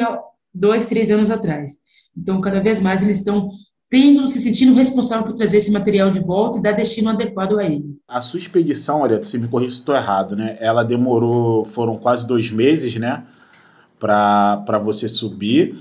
dois, 0.54 0.88
três 0.88 1.10
anos 1.10 1.32
atrás. 1.32 1.78
Então, 2.16 2.42
cada 2.42 2.60
vez 2.60 2.80
mais 2.80 3.02
eles 3.02 3.20
estão 3.20 3.50
tendo, 3.90 4.28
se 4.28 4.40
sentindo 4.40 4.74
responsável 4.74 5.26
por 5.26 5.34
trazer 5.34 5.58
esse 5.58 5.72
material 5.72 6.12
de 6.12 6.20
volta 6.20 6.58
e 6.58 6.62
dar 6.62 6.74
destino 6.74 7.10
adequado 7.10 7.58
a 7.58 7.66
ele. 7.66 7.98
A 8.08 8.22
sua 8.22 8.40
expedição, 8.40 9.02
olha, 9.02 9.24
se 9.24 9.38
me 9.40 9.48
corrija 9.48 9.72
se 9.72 9.80
estou 9.80 9.96
errado, 9.96 10.36
né? 10.36 10.58
Ela 10.60 10.84
demorou, 10.84 11.64
foram 11.66 11.98
quase 11.98 12.28
dois 12.28 12.52
meses, 12.52 12.96
né? 12.98 13.24
Para 14.00 14.80
você 14.84 15.08
subir. 15.08 15.78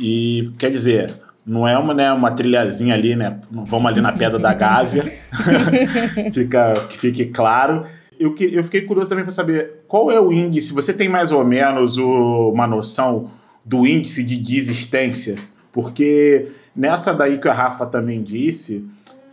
E, 0.00 0.50
quer 0.58 0.70
dizer, 0.70 1.14
não 1.44 1.68
é 1.68 1.76
uma, 1.76 1.92
né, 1.92 2.12
uma 2.12 2.30
trilhazinha 2.30 2.94
ali, 2.94 3.14
né? 3.14 3.38
Vamos 3.50 3.90
ali 3.90 4.00
na 4.00 4.12
Pedra 4.12 4.38
da 4.38 4.54
Gávea. 4.54 5.04
Fica, 6.32 6.74
que 6.88 6.98
fique 6.98 7.26
claro. 7.26 7.84
Eu, 8.18 8.34
que, 8.34 8.54
eu 8.54 8.62
fiquei 8.62 8.82
curioso 8.82 9.10
também 9.10 9.24
para 9.24 9.32
saber 9.32 9.82
qual 9.88 10.10
é 10.10 10.20
o 10.20 10.32
índice, 10.32 10.72
você 10.72 10.92
tem 10.92 11.08
mais 11.08 11.32
ou 11.32 11.44
menos 11.44 11.98
o, 11.98 12.50
uma 12.50 12.66
noção 12.66 13.30
do 13.64 13.86
índice 13.86 14.22
de 14.22 14.36
desistência, 14.36 15.36
porque 15.72 16.48
nessa 16.74 17.12
daí 17.12 17.38
que 17.38 17.48
a 17.48 17.52
Rafa 17.52 17.86
também 17.86 18.22
disse, 18.22 18.84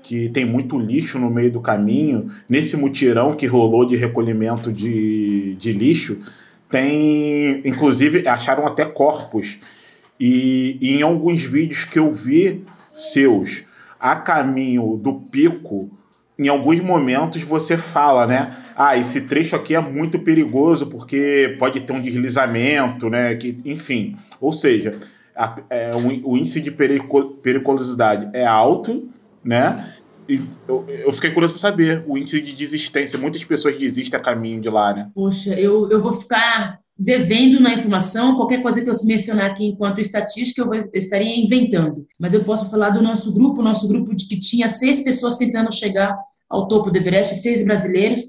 que 0.04 0.30
tem 0.30 0.46
muito 0.46 0.78
lixo 0.78 1.20
no 1.20 1.30
meio 1.30 1.52
do 1.52 1.62
caminho, 1.62 2.30
nesse 2.48 2.76
mutirão 2.76 3.36
que 3.36 3.46
rolou 3.46 3.86
de 3.86 3.96
recolhimento 3.96 4.72
de, 4.72 5.56
de 5.56 5.72
lixo, 5.72 6.20
tem, 6.70 7.62
inclusive, 7.66 8.28
acharam 8.28 8.66
até 8.66 8.86
corpos. 8.86 9.60
E, 10.20 10.78
e 10.82 10.96
em 10.96 11.02
alguns 11.02 11.42
vídeos 11.42 11.84
que 11.84 11.98
eu 11.98 12.14
vi 12.14 12.64
seus 12.94 13.66
a 14.00 14.16
caminho 14.16 14.98
do 14.98 15.14
pico, 15.14 15.90
em 16.38 16.48
alguns 16.48 16.80
momentos 16.80 17.42
você 17.42 17.76
fala, 17.78 18.26
né? 18.26 18.56
Ah, 18.76 18.96
esse 18.96 19.22
trecho 19.22 19.56
aqui 19.56 19.76
é 19.76 19.82
muito 19.82 20.20
perigoso 20.20 20.88
porque 20.88 21.56
pode 21.60 21.82
ter 21.82 21.92
um 21.92 22.02
deslizamento, 22.02 23.10
né? 23.10 23.36
Que, 23.36 23.58
enfim, 23.66 24.16
ou 24.40 24.54
seja, 24.54 24.92
a, 25.40 25.56
é, 25.70 25.92
o, 26.26 26.36
índice 26.36 26.60
de 26.60 26.70
periculosidade 26.70 28.30
é 28.34 28.46
alto, 28.46 29.10
né? 29.42 29.94
E 30.28 30.42
eu, 30.68 30.86
eu 30.90 31.14
fiquei 31.14 31.32
curioso 31.32 31.54
para 31.54 31.62
saber 31.62 32.04
o 32.06 32.18
índice 32.18 32.42
de 32.42 32.54
desistência. 32.54 33.18
Muitas 33.18 33.42
pessoas 33.46 33.78
desistem 33.78 34.20
a 34.20 34.22
caminho 34.22 34.62
de 34.62 34.70
lá, 34.70 34.94
né? 34.94 35.10
Poxa, 35.16 35.58
eu, 35.58 35.90
eu 35.90 36.02
vou 36.02 36.12
ficar 36.12 36.80
devendo 36.98 37.62
na 37.62 37.74
informação, 37.74 38.36
qualquer 38.36 38.62
coisa 38.62 38.82
que 38.82 38.90
eu 38.90 38.94
mencionar 39.06 39.50
aqui 39.50 39.66
enquanto 39.66 40.02
estatística, 40.02 40.60
eu, 40.60 40.66
vou, 40.66 40.76
eu 40.76 40.90
estaria 40.94 41.40
inventando. 41.40 42.06
Mas 42.20 42.34
eu 42.34 42.44
posso 42.44 42.70
falar 42.70 42.90
do 42.90 43.02
nosso 43.02 43.34
grupo, 43.34 43.62
nosso 43.62 43.88
grupo 43.88 44.14
de 44.14 44.28
que 44.28 44.38
tinha 44.38 44.68
seis 44.68 45.02
pessoas 45.02 45.38
tentando 45.38 45.74
chegar 45.74 46.20
ao 46.50 46.68
topo 46.68 46.92
do 46.92 46.98
Everest, 46.98 47.36
seis 47.36 47.64
brasileiros. 47.64 48.22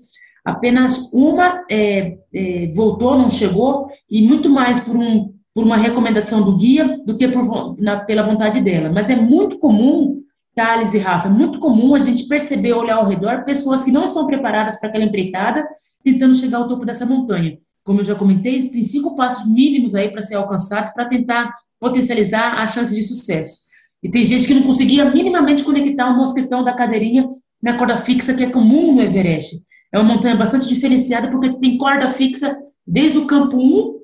Apenas 0.44 1.12
uma 1.12 1.64
é, 1.68 2.16
é, 2.32 2.68
voltou, 2.72 3.18
não 3.18 3.28
chegou, 3.28 3.88
e 4.08 4.22
muito 4.22 4.48
mais 4.48 4.78
por, 4.78 4.96
um, 4.96 5.34
por 5.54 5.64
uma 5.64 5.76
recomendação 5.76 6.42
do 6.42 6.56
guia 6.56 7.00
do 7.04 7.16
que 7.16 7.26
por, 7.28 7.76
na, 7.78 8.00
pela 8.00 8.22
vontade 8.22 8.60
dela. 8.60 8.90
Mas 8.92 9.10
é 9.10 9.16
muito 9.16 9.58
comum, 9.58 10.20
Thales 10.54 10.94
e 10.94 10.98
Rafa, 10.98 11.28
é 11.28 11.30
muito 11.30 11.58
comum 11.58 11.94
a 11.94 12.00
gente 12.00 12.26
perceber, 12.26 12.72
olhar 12.72 12.96
ao 12.96 13.06
redor, 13.06 13.44
pessoas 13.44 13.82
que 13.82 13.92
não 13.92 14.04
estão 14.04 14.26
preparadas 14.26 14.78
para 14.78 14.88
aquela 14.88 15.04
empreitada, 15.04 15.66
tentando 16.04 16.34
chegar 16.34 16.58
ao 16.58 16.68
topo 16.68 16.84
dessa 16.84 17.04
montanha. 17.04 17.58
Como 17.84 18.00
eu 18.00 18.04
já 18.04 18.14
comentei, 18.14 18.68
tem 18.68 18.84
cinco 18.84 19.16
passos 19.16 19.50
mínimos 19.50 19.94
aí 19.94 20.10
para 20.10 20.22
ser 20.22 20.36
alcançados 20.36 20.90
para 20.90 21.06
tentar 21.06 21.52
potencializar 21.78 22.62
as 22.62 22.72
chances 22.72 22.94
de 22.94 23.02
sucesso. 23.02 23.70
E 24.02 24.08
tem 24.08 24.24
gente 24.24 24.46
que 24.46 24.54
não 24.54 24.62
conseguia 24.62 25.04
minimamente 25.10 25.64
conectar 25.64 26.08
o 26.10 26.16
mosquetão 26.16 26.62
da 26.62 26.74
cadeirinha 26.74 27.28
na 27.62 27.76
corda 27.76 27.96
fixa 27.96 28.34
que 28.34 28.44
é 28.44 28.50
comum 28.50 28.94
no 28.94 29.02
Everest. 29.02 29.56
É 29.92 29.98
uma 29.98 30.14
montanha 30.14 30.36
bastante 30.36 30.68
diferenciada 30.68 31.30
porque 31.30 31.58
tem 31.58 31.76
corda 31.76 32.08
fixa 32.08 32.56
desde 32.86 33.18
o 33.18 33.26
campo 33.26 33.56
1, 33.56 33.99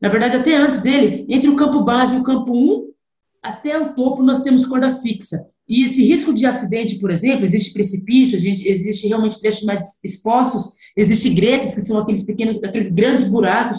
na 0.00 0.08
verdade 0.08 0.36
até 0.36 0.56
antes 0.56 0.78
dele, 0.78 1.26
entre 1.28 1.48
o 1.48 1.56
campo 1.56 1.82
base 1.82 2.16
e 2.16 2.18
o 2.18 2.24
campo 2.24 2.52
1, 2.52 2.90
até 3.42 3.78
o 3.78 3.94
topo 3.94 4.22
nós 4.22 4.40
temos 4.40 4.66
corda 4.66 4.94
fixa. 4.94 5.38
E 5.68 5.84
esse 5.84 6.04
risco 6.04 6.34
de 6.34 6.46
acidente, 6.46 6.98
por 6.98 7.10
exemplo, 7.10 7.44
existe 7.44 7.72
precipício, 7.72 8.36
existe 8.36 9.06
realmente 9.06 9.40
trechos 9.40 9.62
mais 9.62 10.02
expostos, 10.02 10.74
existe 10.96 11.30
gretas, 11.30 11.74
que 11.74 11.80
são 11.82 11.98
aqueles 11.98 12.24
pequenos, 12.24 12.62
aqueles 12.62 12.92
grandes 12.92 13.28
buracos, 13.28 13.78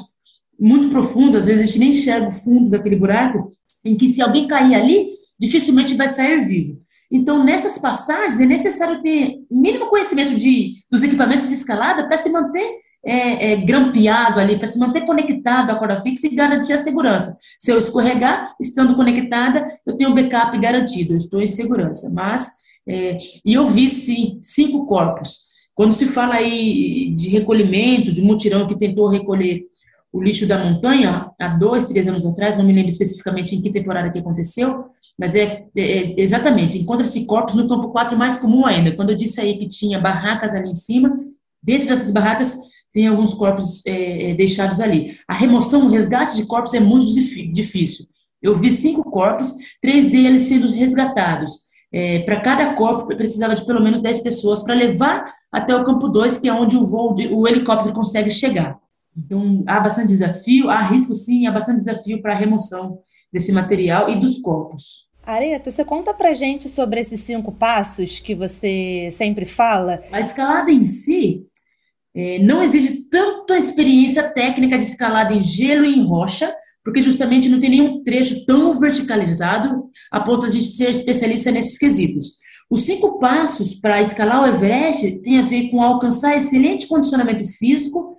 muito 0.58 0.90
profundos, 0.90 1.36
às 1.38 1.46
vezes 1.48 1.62
a 1.62 1.66
gente 1.66 1.80
nem 1.80 1.90
enxerga 1.90 2.30
o 2.30 2.32
fundo 2.32 2.70
daquele 2.70 2.96
buraco, 2.96 3.52
em 3.84 3.98
que 3.98 4.08
se 4.10 4.22
alguém 4.22 4.48
cair 4.48 4.76
ali, 4.76 5.10
dificilmente 5.38 5.96
vai 5.96 6.08
sair 6.08 6.46
vivo. 6.46 6.80
Então, 7.12 7.44
nessas 7.44 7.78
passagens, 7.78 8.40
é 8.40 8.46
necessário 8.46 9.02
ter 9.02 9.40
mínimo 9.52 9.88
conhecimento 9.88 10.36
de, 10.36 10.76
dos 10.90 11.04
equipamentos 11.04 11.50
de 11.50 11.56
escalada 11.56 12.08
para 12.08 12.16
se 12.16 12.30
manter 12.30 12.80
é, 13.04 13.54
é, 13.54 13.56
grampeado 13.58 14.40
ali 14.40 14.58
para 14.58 14.68
se 14.68 14.78
manter 14.78 15.02
conectado 15.02 15.72
à 15.72 15.76
corda 15.76 15.98
fixa 15.98 16.28
e 16.28 16.36
garantir 16.36 16.74
a 16.74 16.78
segurança. 16.78 17.38
Se 17.60 17.72
eu 17.72 17.78
escorregar, 17.78 18.54
estando 18.60 18.96
conectada, 18.96 19.66
eu 19.86 19.98
tenho 19.98 20.14
backup 20.14 20.58
garantido, 20.60 21.14
eu 21.14 21.18
estou 21.18 21.42
em 21.42 21.48
segurança. 21.48 22.12
Mas, 22.14 22.50
é, 22.88 23.18
e 23.46 23.54
eu 23.54 23.66
vi 23.68 23.90
sim, 23.90 24.40
cinco 24.42 24.86
corpos. 24.86 25.52
Quando 25.74 25.94
se 25.94 26.06
fala 26.06 26.36
aí 26.36 27.14
de 27.16 27.30
recolhimento, 27.30 28.12
de 28.12 28.22
mutirão 28.22 28.68
que 28.68 28.78
tentou 28.78 29.08
recolher 29.08 29.64
o 30.14 30.22
lixo 30.22 30.46
da 30.46 30.64
montanha, 30.64 31.32
há 31.40 31.48
dois, 31.48 31.86
três 31.86 32.08
anos 32.08 32.26
atrás, 32.26 32.58
não 32.58 32.66
me 32.66 32.74
lembro 32.74 32.90
especificamente 32.90 33.56
em 33.56 33.62
que 33.62 33.72
temporada 33.72 34.12
que 34.12 34.20
aconteceu, 34.20 34.86
mas 35.18 35.36
é, 35.36 35.66
é, 35.76 35.82
é 35.82 36.22
exatamente, 36.22 36.78
encontra-se 36.78 37.26
corpos 37.26 37.56
no 37.56 37.68
campo 37.68 37.90
4 37.90 38.18
mais 38.18 38.36
comum 38.36 38.66
ainda. 38.66 38.92
Quando 38.92 39.12
eu 39.12 39.16
disse 39.16 39.40
aí 39.40 39.58
que 39.58 39.68
tinha 39.68 40.00
barracas 40.00 40.54
ali 40.54 40.70
em 40.70 40.76
cima, 40.76 41.16
dentro 41.64 41.88
dessas 41.88 42.12
barracas 42.12 42.58
tem 42.94 43.08
alguns 43.08 43.34
corpos 43.34 43.86
é, 43.86 44.32
é, 44.32 44.34
deixados 44.34 44.80
ali. 44.80 45.18
A 45.28 45.34
remoção, 45.34 45.86
o 45.86 45.90
resgate 45.90 46.36
de 46.36 46.46
corpos 46.46 46.74
é 46.74 46.80
muito 46.80 47.08
difícil. 47.08 48.06
Eu 48.42 48.56
vi 48.56 48.72
cinco 48.72 49.04
corpos, 49.10 49.54
três 49.82 50.08
deles 50.08 50.44
sendo 50.44 50.72
resgatados. 50.72 51.72
É, 51.94 52.20
para 52.20 52.40
cada 52.40 52.74
corpo, 52.74 53.08
precisava 53.16 53.54
de 53.54 53.66
pelo 53.66 53.82
menos 53.84 54.02
10 54.02 54.22
pessoas 54.22 54.64
para 54.64 54.74
levar 54.74 55.34
até 55.52 55.76
o 55.76 55.84
campo 55.84 56.08
2, 56.08 56.38
que 56.38 56.48
é 56.48 56.54
onde 56.54 56.78
o 56.78 56.84
voo, 56.84 57.14
de, 57.14 57.28
o 57.28 57.48
helicóptero 57.48 57.94
consegue 57.94 58.30
chegar. 58.30 58.78
Então, 59.16 59.62
há 59.68 59.80
bastante 59.80 60.08
desafio, 60.08 60.70
há 60.70 60.82
risco 60.82 61.14
sim, 61.14 61.46
há 61.46 61.52
bastante 61.52 61.78
desafio 61.78 62.22
para 62.22 62.34
a 62.34 62.38
remoção 62.38 63.00
desse 63.32 63.52
material 63.52 64.10
e 64.10 64.16
dos 64.16 64.40
corpos. 64.40 65.12
Areta, 65.24 65.70
você 65.70 65.86
conta 65.86 66.14
pra 66.14 66.34
gente 66.34 66.68
sobre 66.68 67.00
esses 67.00 67.20
cinco 67.20 67.52
passos 67.52 68.20
que 68.20 68.34
você 68.34 69.10
sempre 69.12 69.46
fala? 69.46 70.02
A 70.12 70.20
escalada 70.20 70.72
em 70.72 70.84
si, 70.84 71.46
é, 72.16 72.40
não 72.40 72.62
exige 72.62 73.10
tanta 73.10 73.58
experiência 73.58 74.24
técnica 74.24 74.78
de 74.78 74.86
escalada 74.86 75.34
em 75.34 75.44
gelo 75.44 75.86
e 75.86 75.98
em 75.98 76.06
rocha, 76.06 76.54
porque 76.84 77.02
justamente 77.02 77.48
não 77.48 77.60
tem 77.60 77.70
nenhum 77.70 78.04
trecho 78.04 78.46
tão 78.46 78.74
verticalizado 78.74 79.90
a 80.12 80.20
ponto 80.20 80.50
de 80.50 80.62
ser 80.62 80.90
especialista 80.90 81.52
nesses 81.52 81.78
quesitos. 81.78 82.40
Os 82.70 82.82
cinco 82.82 83.20
passos 83.20 83.76
para 83.76 84.02
escalar 84.02 84.42
o 84.42 84.48
Everest 84.48 85.20
tem 85.22 85.40
a 85.40 85.46
ver 85.46 85.70
com 85.70 85.82
alcançar 85.82 86.38
excelente 86.38 86.88
condicionamento 86.88 87.44
físico, 87.44 88.16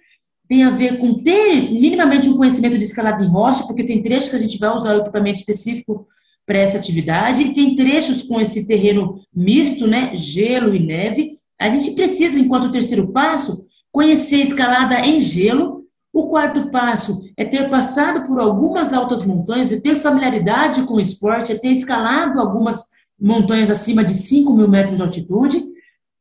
tem 0.47 0.65
a 0.65 0.71
ver 0.71 0.99
com 0.99 1.23
ter 1.23 1.73
minimamente 1.73 2.29
um 2.29 2.37
conhecimento 2.37 2.77
de 2.77 2.85
escalada 2.85 3.25
em 3.25 3.29
rocha, 3.29 3.65
porque 3.65 3.85
tem 3.85 4.03
trechos 4.03 4.29
que 4.29 4.37
a 4.37 4.39
gente 4.39 4.59
vai 4.59 4.75
usar 4.75 4.95
o 4.95 5.01
equipamento 5.01 5.41
específico 5.41 6.07
para 6.45 6.59
essa 6.59 6.77
atividade, 6.77 7.43
e 7.43 7.55
tem 7.55 7.75
trechos 7.75 8.23
com 8.23 8.41
esse 8.41 8.67
terreno 8.67 9.21
misto, 9.35 9.87
né, 9.87 10.15
gelo 10.15 10.75
e 10.75 10.79
neve. 10.79 11.39
A 11.59 11.71
gente 11.71 11.93
precisa, 11.93 12.39
enquanto 12.39 12.73
terceiro 12.73 13.11
passo, 13.13 13.67
conhecer 13.93 14.39
escalada 14.39 14.99
em 15.01 15.21
gelo. 15.21 15.83
O 16.13 16.29
quarto 16.29 16.71
passo 16.71 17.23
é 17.37 17.45
ter 17.45 17.71
passado 17.71 18.27
por 18.27 18.41
algumas 18.41 18.93
altas 18.93 19.25
montanhas, 19.25 19.73
é 19.73 19.81
ter 19.81 19.97
familiaridade 19.97 20.83
com 20.83 20.95
o 20.95 21.01
esporte, 21.01 21.53
é 21.53 21.59
ter 21.59 21.71
escalado 21.71 22.41
algumas 22.41 22.87
montanhas 23.19 23.71
acima 23.71 24.05
de 24.05 24.15
5 24.15 24.53
mil 24.55 24.69
metros 24.69 24.97
de 24.97 25.03
altitude. 25.03 25.65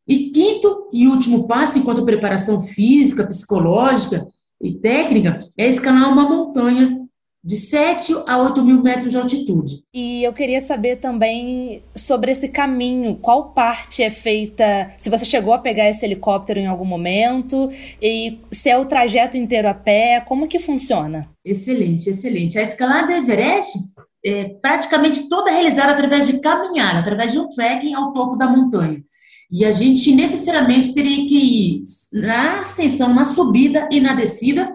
E 0.08 0.30
quinto 0.30 0.90
e 0.94 1.08
último 1.08 1.48
passo, 1.48 1.78
enquanto 1.78 2.06
preparação 2.06 2.62
física, 2.62 3.26
psicológica 3.26 4.28
e 4.62 4.74
técnica, 4.74 5.46
é 5.58 5.68
escalar 5.68 6.12
uma 6.12 6.30
montanha 6.30 7.01
de 7.44 7.58
7 7.58 8.14
a 8.28 8.38
8 8.38 8.64
mil 8.64 8.84
metros 8.84 9.12
de 9.12 9.18
altitude. 9.18 9.84
E 9.94 10.24
eu 10.24 10.32
queria 10.32 10.62
saber 10.62 10.98
também 10.98 11.84
sobre 11.96 12.32
esse 12.32 12.48
caminho, 12.50 13.16
qual 13.16 13.52
parte 13.52 14.04
é 14.04 14.12
feita, 14.12 14.88
se 14.98 15.10
você 15.10 15.26
chegou 15.26 15.54
a 15.54 15.60
pegar 15.60 15.90
esse 15.90 16.06
helicóptero 16.06 16.60
em 16.60 16.68
algum 16.68 16.86
momento, 16.86 17.70
e 18.02 18.40
se 18.52 18.70
é 18.70 18.78
o 18.78 18.86
trajeto 18.86 19.38
inteiro 19.38 19.68
a 19.68 19.74
pé, 19.74 20.22
como 20.28 20.48
que 20.48 20.60
funciona? 20.60 21.30
Excelente, 21.44 22.12
excelente. 22.12 22.60
A 22.60 22.62
escalada 22.62 23.18
Everest 23.18 23.80
é 24.24 24.44
praticamente 24.62 25.28
toda 25.28 25.50
realizada 25.50 25.94
através 25.94 26.28
de 26.28 26.40
caminhar, 26.40 26.98
através 26.98 27.32
de 27.32 27.40
um 27.40 27.50
trekking 27.50 27.96
ao 27.96 28.14
topo 28.14 28.36
da 28.36 28.48
montanha. 28.48 29.04
E 29.52 29.66
a 29.66 29.72
gente 29.72 30.16
necessariamente 30.16 30.94
teria 30.94 31.28
que 31.28 31.36
ir 31.36 31.82
na 32.14 32.62
ascensão, 32.62 33.14
na 33.14 33.26
subida 33.26 33.90
e 33.92 34.00
na 34.00 34.14
descida, 34.14 34.72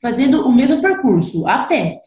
fazendo 0.00 0.46
o 0.46 0.52
mesmo 0.52 0.80
percurso, 0.80 1.48
a 1.48 1.64
pé. 1.64 1.99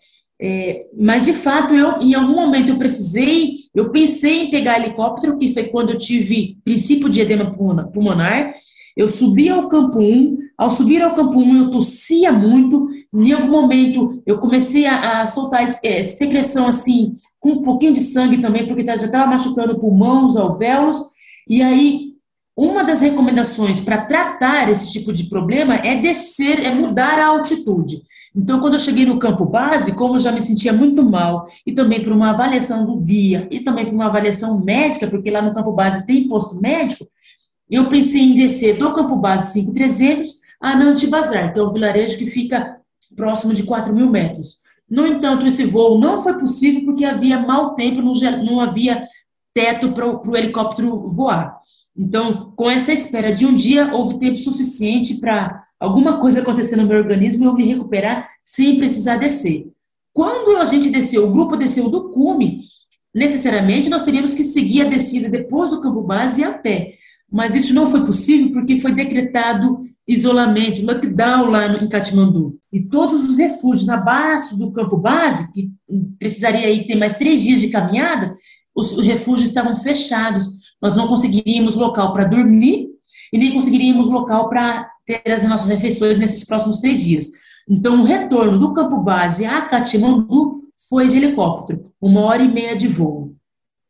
É, 0.46 0.88
mas, 1.00 1.24
de 1.24 1.32
fato, 1.32 1.74
eu, 1.74 2.02
em 2.02 2.14
algum 2.14 2.36
momento 2.36 2.68
eu 2.68 2.78
precisei, 2.78 3.56
eu 3.74 3.92
pensei 3.92 4.42
em 4.42 4.52
pegar 4.52 4.78
helicóptero, 4.78 5.38
que 5.38 5.54
foi 5.54 5.64
quando 5.64 5.92
eu 5.92 5.98
tive 5.98 6.58
princípio 6.66 7.08
de 7.08 7.22
edema 7.22 7.50
pulmonar. 7.50 8.54
Eu 8.96 9.08
subi 9.08 9.48
ao 9.48 9.70
campo 9.70 10.00
1, 10.00 10.38
ao 10.58 10.70
subir 10.70 11.02
ao 11.02 11.16
campo 11.16 11.40
1 11.40 11.56
eu 11.56 11.72
tossia 11.72 12.34
muito, 12.34 12.90
em 13.14 13.32
algum 13.32 13.50
momento 13.50 14.22
eu 14.26 14.38
comecei 14.38 14.86
a, 14.86 15.22
a 15.22 15.26
soltar 15.26 15.64
é, 15.82 16.04
secreção 16.04 16.68
assim, 16.68 17.16
com 17.40 17.54
um 17.54 17.64
pouquinho 17.64 17.94
de 17.94 18.02
sangue 18.02 18.40
também, 18.40 18.68
porque 18.68 18.86
já 18.86 18.96
estava 18.96 19.26
machucando 19.26 19.80
pulmão, 19.80 20.26
os 20.26 20.36
alvéolos, 20.36 21.00
e 21.50 21.64
aí 21.64 22.13
uma 22.56 22.84
das 22.84 23.02
recomendações 23.02 23.80
para 23.80 24.06
tratar 24.06 24.70
esse 24.70 24.92
tipo 24.92 25.12
de 25.12 25.24
problema 25.24 25.76
é 25.76 25.96
descer, 25.96 26.64
é 26.64 26.74
mudar 26.74 27.18
a 27.18 27.28
altitude. 27.28 28.04
Então, 28.36 28.60
quando 28.60 28.74
eu 28.74 28.80
cheguei 28.80 29.06
no 29.06 29.18
campo 29.18 29.46
base, 29.46 29.96
como 29.96 30.16
eu 30.16 30.20
já 30.20 30.32
me 30.32 30.42
sentia 30.42 30.72
muito 30.72 31.04
mal, 31.04 31.46
e 31.66 31.72
também 31.72 32.04
por 32.04 32.14
uma 32.14 32.32
avaliação 32.32 32.86
do 32.86 32.96
guia, 32.98 33.48
e 33.50 33.60
também 33.60 33.86
por 33.86 33.94
uma 33.94 34.06
avaliação 34.06 34.64
médica, 34.64 35.08
porque 35.08 35.32
lá 35.32 35.42
no 35.42 35.54
campo 35.54 35.72
base 35.72 36.06
tem 36.06 36.28
posto 36.28 36.60
médico, 36.60 37.06
eu 37.70 37.90
pensei 37.90 38.22
em 38.22 38.36
descer 38.36 38.78
do 38.78 38.94
campo 38.94 39.16
base 39.16 39.54
5300 39.54 40.32
a 40.62 40.76
Nantibazar, 40.76 41.54
que 41.54 41.60
é 41.60 41.64
um 41.64 41.74
vilarejo 41.74 42.18
que 42.18 42.26
fica 42.26 42.78
próximo 43.16 43.54
de 43.54 43.64
4 43.64 43.94
mil 43.94 44.10
metros. 44.10 44.58
No 44.90 45.08
entanto, 45.08 45.48
esse 45.48 45.64
voo 45.66 46.00
não 46.00 46.22
foi 46.22 46.38
possível 46.38 46.86
porque 46.86 47.04
havia 47.04 47.40
mau 47.40 47.74
tempo, 47.74 48.02
não 48.02 48.60
havia 48.60 49.08
teto 49.54 49.92
para 49.92 50.08
o 50.08 50.36
helicóptero 50.36 51.08
voar. 51.08 51.58
Então, 51.96 52.52
com 52.56 52.70
essa 52.70 52.92
espera 52.92 53.32
de 53.32 53.46
um 53.46 53.56
dia, 53.56 53.94
houve 53.94 54.20
tempo 54.20 54.38
suficiente 54.38 55.16
para 55.16 55.62
alguma 55.80 56.20
coisa 56.20 56.42
acontecer 56.42 56.76
no 56.76 56.88
meu 56.88 56.98
organismo 56.98 57.44
e 57.44 57.48
eu 57.48 57.54
me 57.54 57.66
recuperar 57.66 58.28
sem 58.44 58.78
precisar 58.78 59.18
descer. 59.18 59.68
Quando 60.12 60.58
a 60.58 60.66
gente 60.66 60.90
desceu, 60.90 61.28
o 61.28 61.32
grupo 61.32 61.56
desceu 61.56 61.90
do 61.90 62.10
cume, 62.10 62.62
necessariamente 63.14 63.90
nós 63.90 64.04
teríamos 64.04 64.34
que 64.34 64.44
seguir 64.44 64.82
a 64.82 64.90
descida 64.90 65.30
depois 65.30 65.70
do 65.70 65.82
campo 65.82 66.02
base 66.02 66.44
a 66.44 66.52
pé. 66.52 66.96
Mas 67.32 67.56
isso 67.56 67.74
não 67.74 67.88
foi 67.88 68.06
possível 68.06 68.52
porque 68.54 68.76
foi 68.76 68.92
decretado 68.92 69.80
isolamento, 70.08 70.86
lockdown 70.86 71.50
lá 71.50 71.66
em 71.82 71.90
Katmandu. 71.90 72.60
E 72.72 72.82
todos 72.82 73.26
os 73.26 73.38
refúgios 73.38 73.90
abaixo 73.90 74.58
do 74.58 74.72
campo 74.72 74.98
base, 74.98 75.52
que 75.54 75.72
precisaria 76.20 76.68
aí 76.68 76.86
ter 76.86 76.96
mais 76.96 77.16
três 77.18 77.42
dias 77.42 77.62
de 77.62 77.70
caminhada, 77.70 78.34
os 78.76 78.98
refúgios 79.00 79.50
estavam 79.50 79.76
fechados. 79.76 80.48
Nós 80.82 80.96
não 80.96 81.08
conseguiríamos 81.08 81.76
local 81.76 82.14
para 82.14 82.26
dormir 82.26 82.90
e 83.32 83.38
nem 83.38 83.54
conseguiríamos 83.54 84.10
local 84.10 84.50
para 84.50 84.90
ter 85.06 85.22
as 85.32 85.44
nossas 85.44 85.70
refeições 85.70 86.18
nesses 86.18 86.46
próximos 86.46 86.80
três 86.80 87.02
dias. 87.02 87.28
Então, 87.70 88.02
o 88.02 88.04
retorno 88.04 88.58
do 88.58 88.74
campo 88.74 88.98
base 88.98 89.46
a 89.46 89.62
Katmandu 89.62 90.62
foi 90.90 91.08
de 91.08 91.18
helicóptero, 91.18 91.82
uma 92.02 92.22
hora 92.22 92.44
e 92.44 92.52
meia 92.52 92.76
de 92.76 92.88
voo. 92.88 93.34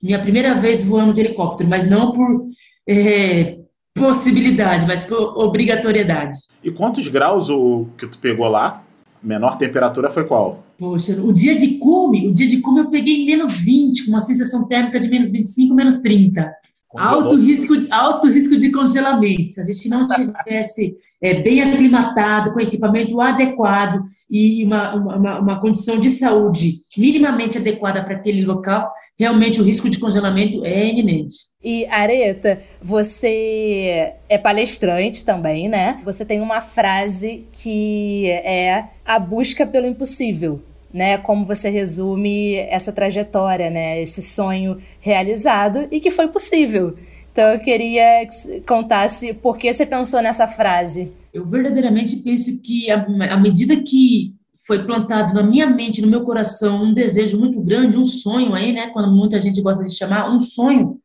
Minha 0.02 0.20
primeira 0.20 0.54
vez 0.54 0.84
voando 0.84 1.14
de 1.14 1.22
helicóptero, 1.22 1.70
mas 1.70 1.90
não 1.90 2.12
por 2.12 2.48
é, 2.88 3.60
possibilidade, 3.94 4.86
mas 4.86 5.04
por 5.04 5.38
obrigatoriedade. 5.38 6.38
E 6.64 6.70
quantos 6.72 7.08
graus 7.08 7.50
o 7.50 7.88
que 7.98 8.08
tu 8.08 8.18
pegou 8.18 8.48
lá? 8.48 8.84
Menor 9.24 9.58
temperatura 9.58 10.12
foi 10.12 10.26
qual? 10.26 10.64
Poxa, 10.78 11.14
o 11.22 11.32
dia 11.32 11.56
de 11.56 11.78
cume, 11.78 12.28
o 12.28 12.34
dia 12.34 12.48
de 12.48 12.58
cume 12.58 12.82
eu 12.82 12.90
peguei 12.90 13.26
menos 13.26 13.56
20, 13.56 14.06
com 14.06 14.12
uma 14.12 14.20
sensação 14.20 14.68
térmica 14.68 15.00
de 15.00 15.08
menos 15.08 15.32
25, 15.32 15.74
menos 15.74 15.98
30. 15.98 16.54
Alto 16.96 17.36
risco, 17.36 17.74
alto 17.90 18.28
risco 18.28 18.56
de 18.58 18.72
congelamento. 18.72 19.50
Se 19.50 19.62
a 19.62 19.64
gente 19.64 19.90
não 19.90 20.08
tivesse 20.08 20.96
é, 21.22 21.34
bem 21.42 21.62
aclimatado, 21.62 22.54
com 22.54 22.60
equipamento 22.60 23.20
adequado 23.20 24.02
e 24.30 24.64
uma, 24.64 24.96
uma, 24.96 25.40
uma 25.40 25.62
condição 25.62 26.00
de 26.00 26.12
saúde 26.12 26.82
minimamente 26.96 27.58
adequada 27.58 28.04
para 28.04 28.16
aquele 28.16 28.46
local, 28.46 28.92
realmente 29.18 29.60
o 29.60 29.64
risco 29.64 29.90
de 29.90 30.00
congelamento 30.00 30.64
é 30.64 30.88
iminente. 30.90 31.36
E 31.64 31.86
Areta, 31.88 32.62
você 32.82 34.14
é 34.30 34.38
palestrante 34.38 35.26
também, 35.26 35.70
né? 35.70 36.00
Você 36.04 36.26
tem 36.26 36.42
uma 36.42 36.62
frase 36.62 37.46
que 37.52 38.28
é 38.28 38.90
a 39.06 39.18
busca 39.18 39.66
pelo 39.66 39.88
impossível 39.88 40.62
né, 40.94 41.18
como 41.18 41.46
você 41.46 41.70
resume 41.70 42.56
essa 42.56 42.92
trajetória, 42.92 43.70
né, 43.70 44.02
esse 44.02 44.22
sonho 44.22 44.78
realizado 45.00 45.88
e 45.90 46.00
que 46.00 46.12
foi 46.12 46.28
possível. 46.28 46.96
Então 47.32 47.50
eu 47.50 47.60
queria 47.60 48.28
que 48.28 48.62
contasse 48.68 49.34
por 49.34 49.58
que 49.58 49.74
você 49.74 49.86
pensou 49.86 50.22
nessa 50.22 50.48
frase. 50.48 51.12
Eu 51.34 51.44
verdadeiramente 51.44 52.18
penso 52.18 52.62
que 52.62 52.92
à 52.92 53.38
medida 53.38 53.76
que 53.82 54.36
foi 54.68 54.84
plantado 54.84 55.34
na 55.34 55.42
minha 55.42 55.66
mente, 55.66 56.02
no 56.02 56.08
meu 56.08 56.24
coração, 56.24 56.84
um 56.84 56.94
desejo 56.94 57.40
muito 57.40 57.60
grande, 57.60 57.98
um 57.98 58.06
sonho 58.06 58.54
aí, 58.54 58.72
né, 58.72 58.92
quando 58.94 59.12
muita 59.12 59.40
gente 59.40 59.62
gosta 59.62 59.84
de 59.84 59.96
chamar, 59.96 60.32
um 60.32 60.40
sonho, 60.40 61.00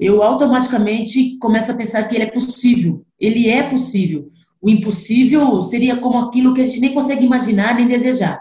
eu 0.00 0.22
automaticamente 0.22 1.36
começo 1.38 1.70
a 1.70 1.74
pensar 1.74 2.02
que 2.04 2.14
ele 2.14 2.24
é 2.24 2.30
possível. 2.30 3.04
Ele 3.20 3.48
é 3.48 3.62
possível. 3.62 4.26
o 4.60 4.70
impossível 4.70 5.60
seria 5.60 5.96
como 5.96 6.16
aquilo 6.16 6.54
que 6.54 6.62
a 6.62 6.64
gente 6.64 6.80
nem 6.80 6.94
consegue 6.94 7.26
imaginar 7.26 7.76
nem 7.76 7.86
desejar. 7.86 8.40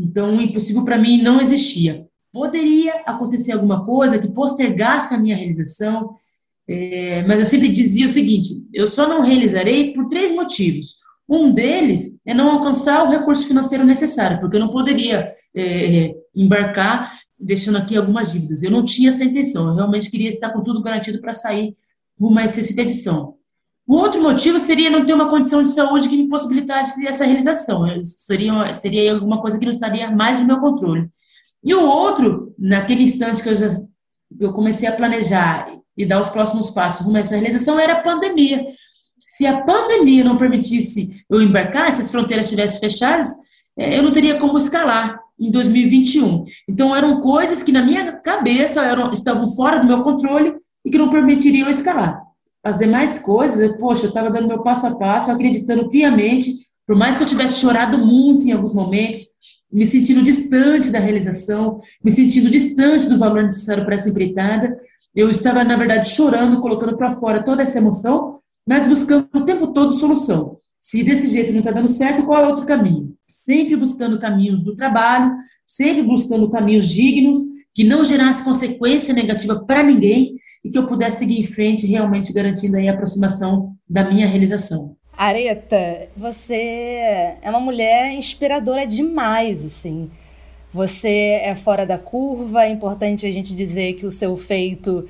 Então, 0.00 0.34
o 0.34 0.40
impossível 0.40 0.82
para 0.84 0.98
mim 0.98 1.20
não 1.20 1.40
existia. 1.40 2.06
Poderia 2.32 3.02
acontecer 3.06 3.52
alguma 3.52 3.84
coisa 3.84 4.18
que 4.18 4.32
postergasse 4.32 5.14
a 5.14 5.18
minha 5.18 5.36
realização, 5.36 6.14
é, 6.66 7.24
mas 7.26 7.38
eu 7.40 7.44
sempre 7.44 7.68
dizia 7.68 8.06
o 8.06 8.08
seguinte: 8.08 8.64
eu 8.72 8.86
só 8.86 9.06
não 9.06 9.20
realizarei 9.20 9.92
por 9.92 10.08
três 10.08 10.32
motivos. 10.32 10.96
Um 11.28 11.52
deles 11.52 12.18
é 12.24 12.32
não 12.32 12.50
alcançar 12.50 13.04
o 13.04 13.10
recurso 13.10 13.46
financeiro 13.46 13.84
necessário, 13.84 14.40
porque 14.40 14.56
eu 14.56 14.60
não 14.60 14.70
poderia 14.70 15.28
é, 15.54 16.14
embarcar 16.34 17.12
deixando 17.38 17.78
aqui 17.78 17.96
algumas 17.96 18.32
dívidas. 18.32 18.62
Eu 18.62 18.70
não 18.70 18.84
tinha 18.84 19.10
essa 19.10 19.24
intenção, 19.24 19.68
eu 19.68 19.74
realmente 19.74 20.10
queria 20.10 20.28
estar 20.28 20.50
com 20.50 20.62
tudo 20.62 20.82
garantido 20.82 21.20
para 21.20 21.34
sair 21.34 21.74
por 22.16 22.28
uma 22.28 22.44
expedição. 22.44 23.34
O 23.90 23.96
outro 23.96 24.22
motivo 24.22 24.60
seria 24.60 24.88
não 24.88 25.04
ter 25.04 25.12
uma 25.12 25.28
condição 25.28 25.64
de 25.64 25.70
saúde 25.70 26.08
que 26.08 26.16
me 26.16 26.28
possibilitasse 26.28 27.04
essa 27.08 27.24
realização. 27.24 27.84
Seria, 28.04 28.72
seria 28.72 29.14
alguma 29.14 29.40
coisa 29.40 29.58
que 29.58 29.64
não 29.64 29.72
estaria 29.72 30.08
mais 30.08 30.38
no 30.38 30.46
meu 30.46 30.60
controle. 30.60 31.08
E 31.64 31.74
o 31.74 31.84
outro, 31.84 32.54
naquele 32.56 33.02
instante 33.02 33.42
que 33.42 33.48
eu, 33.48 33.56
já, 33.56 33.66
eu 34.38 34.52
comecei 34.52 34.88
a 34.88 34.92
planejar 34.92 35.66
e 35.96 36.06
dar 36.06 36.20
os 36.20 36.28
próximos 36.28 36.70
passos 36.70 37.04
rumo 37.04 37.16
a 37.16 37.20
essa 37.20 37.34
realização, 37.34 37.80
era 37.80 37.94
a 37.94 38.00
pandemia. 38.00 38.64
Se 39.18 39.44
a 39.44 39.60
pandemia 39.60 40.22
não 40.22 40.38
permitisse 40.38 41.24
eu 41.28 41.42
embarcar, 41.42 41.92
se 41.92 42.00
as 42.00 42.12
fronteiras 42.12 42.46
estivessem 42.46 42.78
fechadas, 42.78 43.26
é, 43.76 43.98
eu 43.98 44.04
não 44.04 44.12
teria 44.12 44.38
como 44.38 44.56
escalar 44.56 45.18
em 45.36 45.50
2021. 45.50 46.44
Então, 46.68 46.94
eram 46.94 47.20
coisas 47.20 47.60
que 47.60 47.72
na 47.72 47.82
minha 47.82 48.12
cabeça 48.12 48.84
eram, 48.84 49.10
estavam 49.10 49.48
fora 49.48 49.80
do 49.80 49.86
meu 49.88 50.00
controle 50.02 50.54
e 50.84 50.90
que 50.90 50.96
não 50.96 51.10
permitiriam 51.10 51.68
escalar. 51.68 52.29
As 52.62 52.78
demais 52.78 53.20
coisas, 53.20 53.76
poxa, 53.76 54.04
eu 54.04 54.08
estava 54.08 54.30
dando 54.30 54.48
meu 54.48 54.62
passo 54.62 54.86
a 54.86 54.96
passo, 54.96 55.30
acreditando 55.30 55.88
piamente, 55.88 56.52
por 56.86 56.96
mais 56.96 57.16
que 57.16 57.22
eu 57.22 57.26
tivesse 57.26 57.60
chorado 57.60 57.98
muito 57.98 58.46
em 58.46 58.52
alguns 58.52 58.74
momentos, 58.74 59.20
me 59.72 59.86
sentindo 59.86 60.22
distante 60.22 60.90
da 60.90 60.98
realização, 60.98 61.80
me 62.02 62.10
sentindo 62.10 62.50
distante 62.50 63.08
do 63.08 63.18
valor 63.18 63.42
necessário 63.42 63.84
para 63.84 63.94
essa 63.94 64.10
empreitada, 64.10 64.76
eu 65.14 65.30
estava, 65.30 65.64
na 65.64 65.76
verdade, 65.76 66.08
chorando, 66.10 66.60
colocando 66.60 66.96
para 66.96 67.10
fora 67.12 67.42
toda 67.42 67.62
essa 67.62 67.78
emoção, 67.78 68.40
mas 68.66 68.86
buscando 68.86 69.28
o 69.34 69.44
tempo 69.44 69.68
todo 69.68 69.92
solução. 69.92 70.58
Se 70.80 71.02
desse 71.02 71.28
jeito 71.28 71.52
não 71.52 71.60
está 71.60 71.70
dando 71.70 71.88
certo, 71.88 72.24
qual 72.24 72.44
é 72.44 72.48
outro 72.48 72.66
caminho? 72.66 73.14
sempre 73.30 73.76
buscando 73.76 74.18
caminhos 74.18 74.62
do 74.62 74.74
trabalho, 74.74 75.34
sempre 75.66 76.02
buscando 76.02 76.50
caminhos 76.50 76.88
dignos, 76.88 77.42
que 77.74 77.84
não 77.84 78.04
gerasse 78.04 78.44
consequência 78.44 79.14
negativa 79.14 79.64
para 79.64 79.82
ninguém 79.82 80.34
e 80.64 80.70
que 80.70 80.78
eu 80.78 80.86
pudesse 80.86 81.18
seguir 81.18 81.38
em 81.38 81.44
frente, 81.44 81.86
realmente 81.86 82.32
garantindo 82.32 82.76
aí 82.76 82.88
a 82.88 82.92
aproximação 82.92 83.74
da 83.88 84.04
minha 84.04 84.26
realização. 84.26 84.96
Areta, 85.16 86.08
você 86.16 86.54
é 86.54 87.50
uma 87.50 87.60
mulher 87.60 88.12
inspiradora 88.12 88.86
demais, 88.86 89.64
assim. 89.64 90.10
Você 90.72 91.40
é 91.42 91.54
fora 91.54 91.84
da 91.84 91.98
curva, 91.98 92.64
é 92.64 92.70
importante 92.70 93.26
a 93.26 93.30
gente 93.30 93.54
dizer 93.54 93.94
que 93.94 94.06
o 94.06 94.10
seu 94.10 94.36
feito 94.36 95.06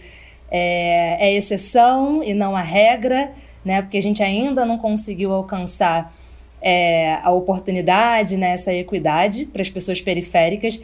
é, 0.50 1.28
é 1.28 1.36
exceção 1.36 2.24
e 2.24 2.34
não 2.34 2.56
a 2.56 2.62
regra, 2.62 3.32
né? 3.64 3.82
Porque 3.82 3.98
a 3.98 4.02
gente 4.02 4.22
ainda 4.22 4.64
não 4.64 4.78
conseguiu 4.78 5.32
alcançar 5.32 6.12
é, 6.60 7.14
a 7.22 7.30
oportunidade, 7.30 8.36
né, 8.36 8.50
essa 8.50 8.72
equidade 8.72 9.46
para 9.46 9.62
as 9.62 9.70
pessoas 9.70 10.00
periféricas. 10.00 10.80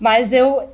Mas 0.00 0.32
eu 0.32 0.68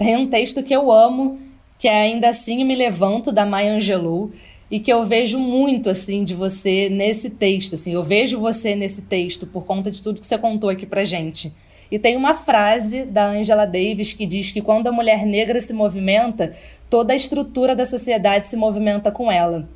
tenho 0.00 0.20
um 0.20 0.26
texto 0.26 0.62
que 0.62 0.74
eu 0.74 0.90
amo, 0.90 1.38
que 1.78 1.86
é 1.86 2.02
Ainda 2.02 2.30
Assim 2.30 2.64
Me 2.64 2.74
Levanto, 2.74 3.30
da 3.30 3.44
Maya 3.44 3.74
Angelou, 3.74 4.30
e 4.70 4.80
que 4.80 4.90
eu 4.90 5.04
vejo 5.04 5.38
muito, 5.38 5.90
assim, 5.90 6.24
de 6.24 6.32
você 6.32 6.88
nesse 6.88 7.28
texto, 7.28 7.74
assim, 7.74 7.92
eu 7.92 8.02
vejo 8.02 8.40
você 8.40 8.74
nesse 8.74 9.02
texto 9.02 9.46
por 9.46 9.66
conta 9.66 9.90
de 9.90 10.02
tudo 10.02 10.18
que 10.18 10.26
você 10.26 10.38
contou 10.38 10.70
aqui 10.70 10.86
pra 10.86 11.04
gente. 11.04 11.52
E 11.90 11.98
tem 11.98 12.16
uma 12.16 12.32
frase 12.32 13.04
da 13.04 13.26
Angela 13.26 13.66
Davis 13.66 14.14
que 14.14 14.24
diz 14.24 14.50
que 14.50 14.62
quando 14.62 14.86
a 14.86 14.92
mulher 14.92 15.26
negra 15.26 15.60
se 15.60 15.74
movimenta, 15.74 16.52
toda 16.88 17.12
a 17.12 17.16
estrutura 17.16 17.76
da 17.76 17.84
sociedade 17.84 18.48
se 18.48 18.56
movimenta 18.56 19.10
com 19.10 19.30
ela. 19.30 19.68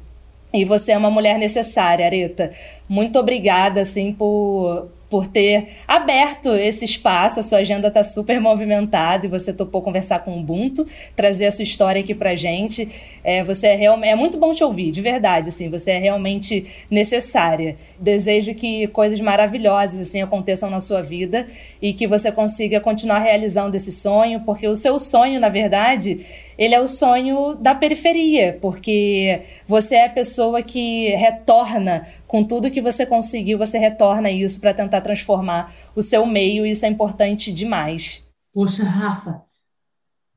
E 0.54 0.64
você 0.64 0.92
é 0.92 0.96
uma 0.96 1.10
mulher 1.10 1.36
necessária, 1.36 2.06
Areta. 2.06 2.50
Muito 2.88 3.18
obrigada, 3.18 3.80
assim, 3.82 4.12
por, 4.12 4.88
por 5.08 5.26
ter 5.26 5.68
aberto 5.86 6.54
esse 6.54 6.84
espaço. 6.84 7.40
A 7.40 7.42
sua 7.42 7.58
agenda 7.58 7.88
está 7.88 8.02
super 8.02 8.40
movimentada 8.40 9.26
e 9.26 9.28
você 9.28 9.52
topou 9.52 9.82
conversar 9.82 10.20
com 10.20 10.32
o 10.32 10.40
Ubuntu, 10.40 10.86
trazer 11.14 11.46
a 11.46 11.50
sua 11.50 11.62
história 11.62 12.00
aqui 12.00 12.14
pra 12.14 12.34
gente. 12.34 12.88
É, 13.22 13.42
você 13.44 13.68
é 13.68 13.84
é 13.84 14.14
muito 14.16 14.38
bom 14.38 14.52
te 14.52 14.64
ouvir, 14.64 14.90
de 14.90 15.00
verdade, 15.00 15.50
assim, 15.50 15.68
você 15.68 15.92
é 15.92 15.98
realmente 15.98 16.84
necessária. 16.90 17.76
Desejo 17.98 18.54
que 18.54 18.86
coisas 18.88 19.20
maravilhosas 19.20 20.00
assim 20.00 20.22
aconteçam 20.22 20.70
na 20.70 20.80
sua 20.80 21.02
vida 21.02 21.46
e 21.80 21.92
que 21.92 22.06
você 22.06 22.32
consiga 22.32 22.80
continuar 22.80 23.18
realizando 23.18 23.76
esse 23.76 23.92
sonho, 23.92 24.40
porque 24.40 24.66
o 24.66 24.74
seu 24.74 24.98
sonho, 24.98 25.38
na 25.38 25.48
verdade, 25.48 26.24
ele 26.56 26.74
é 26.74 26.80
o 26.80 26.86
sonho 26.86 27.54
da 27.54 27.74
periferia, 27.74 28.58
porque 28.60 29.40
você 29.66 29.96
é 29.96 30.06
a 30.06 30.10
pessoa 30.10 30.62
que 30.62 31.08
retorna 31.16 32.06
com 32.26 32.44
tudo 32.44 32.70
que 32.70 32.80
você 32.80 33.04
conseguiu, 33.04 33.58
você 33.58 33.78
retorna 33.78 34.30
isso 34.30 34.60
para 34.60 34.72
tentar 34.72 34.93
transformar 35.00 35.72
o 35.94 36.02
seu 36.02 36.26
meio, 36.26 36.66
e 36.66 36.70
isso 36.70 36.84
é 36.84 36.88
importante 36.88 37.52
demais. 37.52 38.28
Poxa, 38.52 38.84
Rafa, 38.84 39.42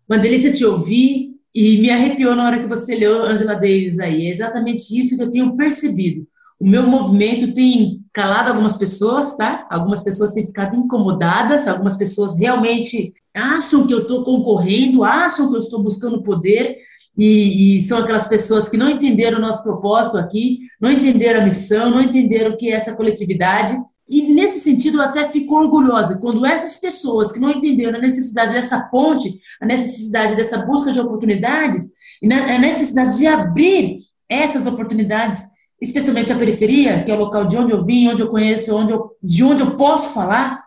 uma 0.10 0.18
delícia 0.18 0.54
te 0.54 0.66
ouvir 0.66 1.36
e 1.54 1.80
me 1.80 1.90
arrepiou 1.90 2.36
na 2.36 2.46
hora 2.46 2.60
que 2.60 2.68
você 2.68 2.96
leu 2.96 3.24
Angela 3.24 3.56
Davis 3.56 4.00
aí. 4.00 4.28
É 4.28 4.32
exatamente 4.32 4.98
isso 4.98 5.18
que 5.18 5.24
eu 5.24 5.32
tenho 5.32 5.56
percebido. 5.56 6.28
O 6.60 6.68
meu 6.68 6.88
movimento 6.88 7.54
tem 7.54 8.02
calado 8.12 8.50
algumas 8.50 8.76
pessoas, 8.76 9.38
tá? 9.38 9.68
Algumas 9.70 10.04
pessoas 10.04 10.34
têm 10.34 10.46
ficado 10.46 10.76
incomodadas, 10.76 11.68
algumas 11.68 11.96
pessoas 11.96 12.40
realmente 12.40 13.14
acham 13.36 13.86
que 13.86 13.94
eu 13.94 14.02
estou 14.02 14.24
concorrendo, 14.24 15.04
acham 15.04 15.50
que 15.50 15.56
eu 15.56 15.60
estou 15.60 15.84
buscando 15.84 16.24
poder, 16.24 16.78
e, 17.18 17.78
e, 17.78 17.82
são 17.82 17.98
aquelas 17.98 18.28
pessoas 18.28 18.70
que 18.70 18.78
não 18.78 18.90
entenderam 18.90 19.40
o 19.40 19.42
nosso 19.42 19.64
propósito 19.64 20.18
aqui, 20.18 20.60
não 20.80 20.92
entenderam 20.92 21.42
a 21.42 21.44
missão, 21.44 21.90
não 21.90 22.02
entenderam 22.02 22.52
o 22.52 22.58
que 22.58 22.70
é 22.70 22.76
essa 22.76 22.96
coletividade. 22.96 23.76
E 24.08 24.34
nesse 24.34 24.60
sentido, 24.60 24.98
eu 24.98 25.02
até 25.02 25.28
fico 25.28 25.56
orgulhosa 25.56 26.20
quando 26.20 26.46
essas 26.46 26.78
pessoas 26.78 27.32
que 27.32 27.40
não 27.40 27.52
entenderam 27.52 27.98
a 27.98 28.02
necessidade 28.02 28.54
dessa 28.54 28.80
ponte, 28.88 29.38
a 29.62 29.66
necessidade 29.66 30.36
dessa 30.36 30.66
busca 30.66 30.92
de 30.92 31.00
oportunidades, 31.00 31.92
e 32.22 32.34
a 32.34 32.58
necessidade 32.58 33.18
de 33.18 33.28
abrir 33.28 33.98
essas 34.30 34.66
oportunidades, 34.66 35.42
especialmente 35.80 36.32
a 36.32 36.38
periferia, 36.38 37.04
que 37.04 37.12
é 37.12 37.16
o 37.16 37.20
local 37.20 37.46
de 37.46 37.58
onde 37.58 37.72
eu 37.72 37.84
vim, 37.84 38.08
onde 38.08 38.22
eu 38.22 38.30
conheço, 38.30 38.76
onde 38.76 38.94
eu, 38.94 39.12
de 39.22 39.44
onde 39.44 39.62
eu 39.62 39.76
posso 39.76 40.14
falar, 40.14 40.64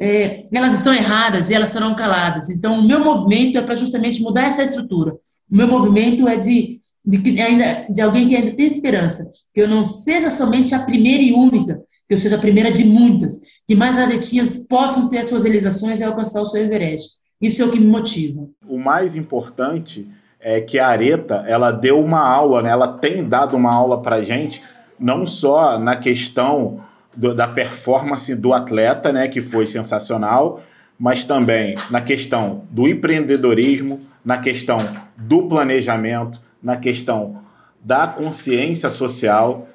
é, 0.00 0.46
elas 0.52 0.72
estão 0.72 0.94
erradas 0.94 1.50
e 1.50 1.54
elas 1.54 1.68
serão 1.68 1.94
caladas. 1.94 2.48
Então, 2.48 2.80
o 2.80 2.86
meu 2.86 3.04
movimento 3.04 3.58
é 3.58 3.62
para 3.62 3.74
justamente 3.74 4.22
mudar 4.22 4.46
essa 4.46 4.62
estrutura. 4.62 5.12
O 5.50 5.56
meu 5.56 5.68
movimento 5.68 6.26
é 6.26 6.36
de, 6.36 6.79
de, 7.04 7.40
ainda, 7.40 7.86
de 7.88 8.00
alguém 8.00 8.28
que 8.28 8.36
ainda 8.36 8.54
tem 8.54 8.66
esperança, 8.66 9.30
que 9.54 9.60
eu 9.60 9.68
não 9.68 9.86
seja 9.86 10.30
somente 10.30 10.74
a 10.74 10.80
primeira 10.80 11.22
e 11.22 11.32
única, 11.32 11.80
que 12.08 12.14
eu 12.14 12.18
seja 12.18 12.36
a 12.36 12.40
primeira 12.40 12.70
de 12.70 12.84
muitas, 12.84 13.40
que 13.66 13.74
mais 13.74 13.98
aretinhas 13.98 14.66
possam 14.68 15.08
ter 15.08 15.18
as 15.18 15.26
suas 15.26 15.44
realizações 15.44 16.00
e 16.00 16.04
alcançar 16.04 16.40
o 16.40 16.46
seu 16.46 16.62
Everest. 16.62 17.20
Isso 17.40 17.62
é 17.62 17.64
o 17.64 17.70
que 17.70 17.80
me 17.80 17.86
motiva. 17.86 18.46
O 18.68 18.78
mais 18.78 19.16
importante 19.16 20.06
é 20.38 20.60
que 20.60 20.78
a 20.78 20.88
Areta, 20.88 21.44
ela 21.46 21.70
deu 21.70 22.00
uma 22.00 22.20
aula, 22.20 22.62
né? 22.62 22.70
ela 22.70 22.88
tem 22.98 23.26
dado 23.26 23.56
uma 23.56 23.74
aula 23.74 24.02
para 24.02 24.22
gente, 24.22 24.62
não 24.98 25.26
só 25.26 25.78
na 25.78 25.96
questão 25.96 26.80
do, 27.16 27.34
da 27.34 27.48
performance 27.48 28.34
do 28.34 28.52
atleta, 28.52 29.12
né, 29.12 29.28
que 29.28 29.40
foi 29.40 29.66
sensacional, 29.66 30.62
mas 30.98 31.24
também 31.24 31.74
na 31.90 32.00
questão 32.00 32.64
do 32.70 32.86
empreendedorismo, 32.86 34.00
na 34.24 34.38
questão 34.38 34.78
do 35.16 35.48
planejamento, 35.48 36.40
na 36.62 36.76
questão 36.76 37.42
da 37.82 38.06
consciência 38.06 38.90
social. 38.90 39.68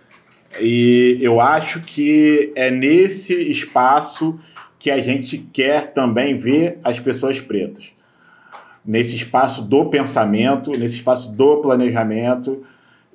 E 0.60 1.18
eu 1.22 1.42
acho 1.42 1.82
que 1.82 2.54
é 2.56 2.72
nesse 2.72 3.50
espaço 3.50 4.40
que 4.80 4.92
a 4.92 5.00
gente 5.00 5.38
quer 5.38 5.94
também 5.94 6.38
ver 6.38 6.80
as 6.84 7.00
pessoas 7.00 7.40
pretas. 7.40 7.86
Nesse 8.86 9.16
espaço 9.16 9.64
do 9.68 9.90
pensamento, 9.90 10.72
nesse 10.72 10.96
espaço 10.96 11.36
do 11.36 11.62
planejamento. 11.62 12.64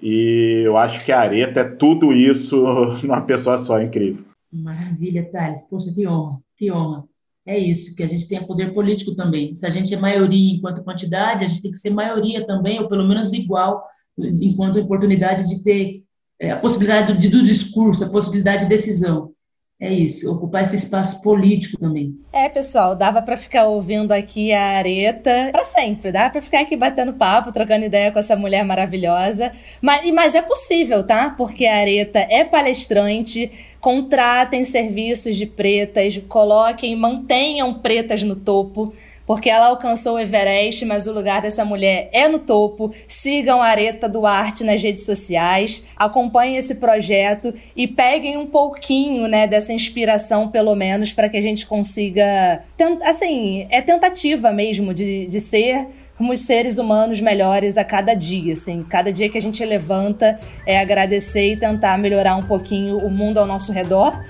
E 0.03 0.63
eu 0.65 0.77
acho 0.77 1.05
que 1.05 1.13
a 1.13 1.21
Areta 1.21 1.61
é 1.61 1.65
tudo 1.65 2.13
isso 2.13 2.65
numa 3.05 3.21
pessoa 3.21 3.57
só, 3.57 3.81
incrível. 3.81 4.25
Maravilha, 4.53 5.31
Thales. 5.31 5.63
Poxa, 5.63 5.93
que 5.95 6.07
honra, 6.07 6.39
que 6.57 6.73
honra 6.73 7.05
é 7.47 7.59
isso, 7.59 7.97
que 7.97 8.03
a 8.03 8.09
gente 8.09 8.29
tenha 8.29 8.47
poder 8.47 8.73
político 8.75 9.15
também. 9.15 9.55
Se 9.55 9.67
a 9.67 9.71
gente 9.71 9.95
é 9.95 9.99
maioria 9.99 10.55
enquanto 10.55 10.85
quantidade, 10.85 11.45
a 11.45 11.49
gente 11.49 11.63
tem 11.63 11.71
que 11.71 11.79
ser 11.79 11.91
maioria 11.91 12.47
também, 12.47 12.79
ou 12.79 12.89
pelo 12.89 13.07
menos 13.07 13.33
igual, 13.33 13.85
enquanto 14.19 14.79
oportunidade 14.79 15.49
de 15.49 15.63
ter 15.63 16.03
é, 16.39 16.51
a 16.51 16.59
possibilidade 16.59 17.13
do, 17.13 17.31
do 17.31 17.43
discurso, 17.43 18.05
a 18.05 18.09
possibilidade 18.09 18.65
de 18.65 18.69
decisão. 18.69 19.33
É 19.81 19.91
isso, 19.91 20.31
ocupar 20.31 20.61
esse 20.61 20.77
espaço 20.77 21.23
político 21.23 21.79
também. 21.79 22.15
É, 22.31 22.51
pessoal, 22.51 22.95
dava 22.95 23.23
para 23.23 23.35
ficar 23.35 23.65
ouvindo 23.65 24.13
aqui 24.13 24.53
a 24.53 24.63
Areta 24.77 25.49
para 25.51 25.65
sempre, 25.65 26.13
dá 26.13 26.29
para 26.29 26.43
ficar 26.43 26.61
aqui 26.61 26.77
batendo 26.77 27.15
papo, 27.15 27.51
trocando 27.51 27.87
ideia 27.87 28.13
com 28.13 28.19
essa 28.19 28.37
mulher 28.37 28.63
maravilhosa. 28.63 29.51
Mas, 29.81 30.11
mas 30.13 30.35
é 30.35 30.43
possível, 30.43 31.03
tá? 31.03 31.31
Porque 31.31 31.65
a 31.65 31.77
Areta 31.77 32.19
é 32.19 32.45
palestrante, 32.45 33.51
contratem 33.81 34.67
serviços 34.67 35.35
de 35.35 35.47
pretas, 35.47 36.19
coloquem, 36.29 36.95
mantenham 36.95 37.73
pretas 37.73 38.23
no 38.23 38.37
topo 38.37 38.93
porque 39.31 39.49
ela 39.49 39.69
alcançou 39.69 40.17
o 40.17 40.19
Everest, 40.19 40.85
mas 40.85 41.07
o 41.07 41.13
lugar 41.13 41.41
dessa 41.41 41.65
mulher 41.65 42.09
é 42.13 42.27
no 42.27 42.41
topo. 42.41 42.93
Sigam 43.07 43.63
a 43.63 43.67
Areta 43.67 44.09
Duarte 44.09 44.65
nas 44.65 44.83
redes 44.83 45.07
sociais, 45.07 45.87
acompanhem 45.97 46.57
esse 46.57 46.75
projeto 46.75 47.55
e 47.77 47.87
peguem 47.87 48.37
um 48.37 48.47
pouquinho, 48.47 49.29
né, 49.29 49.47
dessa 49.47 49.73
inspiração, 49.73 50.49
pelo 50.49 50.75
menos, 50.75 51.13
para 51.13 51.29
que 51.29 51.37
a 51.37 51.41
gente 51.41 51.65
consiga. 51.65 52.65
Assim, 53.05 53.69
é 53.71 53.81
tentativa 53.81 54.51
mesmo 54.51 54.93
de, 54.93 55.29
de 55.29 55.39
ser 55.39 55.87
os 56.19 56.41
seres 56.41 56.77
humanos 56.77 57.21
melhores 57.21 57.79
a 57.79 57.85
cada 57.85 58.15
dia, 58.15 58.55
assim. 58.55 58.83
Cada 58.83 59.13
dia 59.13 59.29
que 59.29 59.39
a 59.39 59.41
gente 59.41 59.65
levanta 59.65 60.41
é 60.67 60.81
agradecer 60.81 61.53
e 61.53 61.57
tentar 61.57 61.97
melhorar 61.99 62.35
um 62.35 62.43
pouquinho 62.43 62.99
o 62.99 63.09
mundo 63.09 63.39
ao 63.39 63.47
nosso 63.47 63.71
redor, 63.71 64.21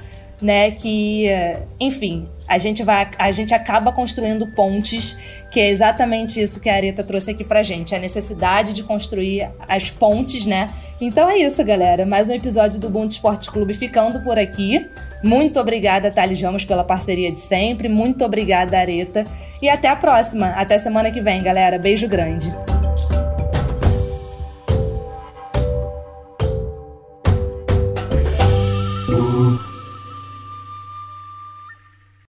né? 0.40 0.70
Que, 0.70 1.26
enfim, 1.78 2.28
a 2.50 2.58
gente 2.58 2.82
vai, 2.82 3.08
a 3.16 3.30
gente 3.30 3.54
acaba 3.54 3.92
construindo 3.92 4.46
pontes, 4.48 5.16
que 5.52 5.60
é 5.60 5.70
exatamente 5.70 6.40
isso 6.40 6.60
que 6.60 6.68
a 6.68 6.74
Areta 6.74 7.04
trouxe 7.04 7.30
aqui 7.30 7.44
pra 7.44 7.62
gente, 7.62 7.94
a 7.94 7.98
necessidade 7.98 8.72
de 8.72 8.82
construir 8.82 9.48
as 9.68 9.88
pontes, 9.88 10.46
né? 10.46 10.68
Então 11.00 11.30
é 11.30 11.38
isso, 11.38 11.62
galera. 11.64 12.04
Mais 12.04 12.28
um 12.28 12.34
episódio 12.34 12.80
do 12.80 12.88
Ubuntu 12.88 13.12
Esporte 13.12 13.50
Clube 13.50 13.72
ficando 13.72 14.20
por 14.22 14.36
aqui. 14.36 14.88
Muito 15.22 15.60
obrigada, 15.60 16.10
Thales 16.10 16.40
Ramos, 16.42 16.64
pela 16.64 16.82
parceria 16.82 17.30
de 17.30 17.38
sempre. 17.38 17.88
Muito 17.88 18.24
obrigada, 18.24 18.78
Areta. 18.78 19.24
E 19.62 19.68
até 19.68 19.88
a 19.88 19.94
próxima. 19.94 20.48
Até 20.48 20.76
semana 20.78 21.10
que 21.10 21.20
vem, 21.20 21.42
galera. 21.42 21.78
Beijo 21.78 22.08
grande. 22.08 22.52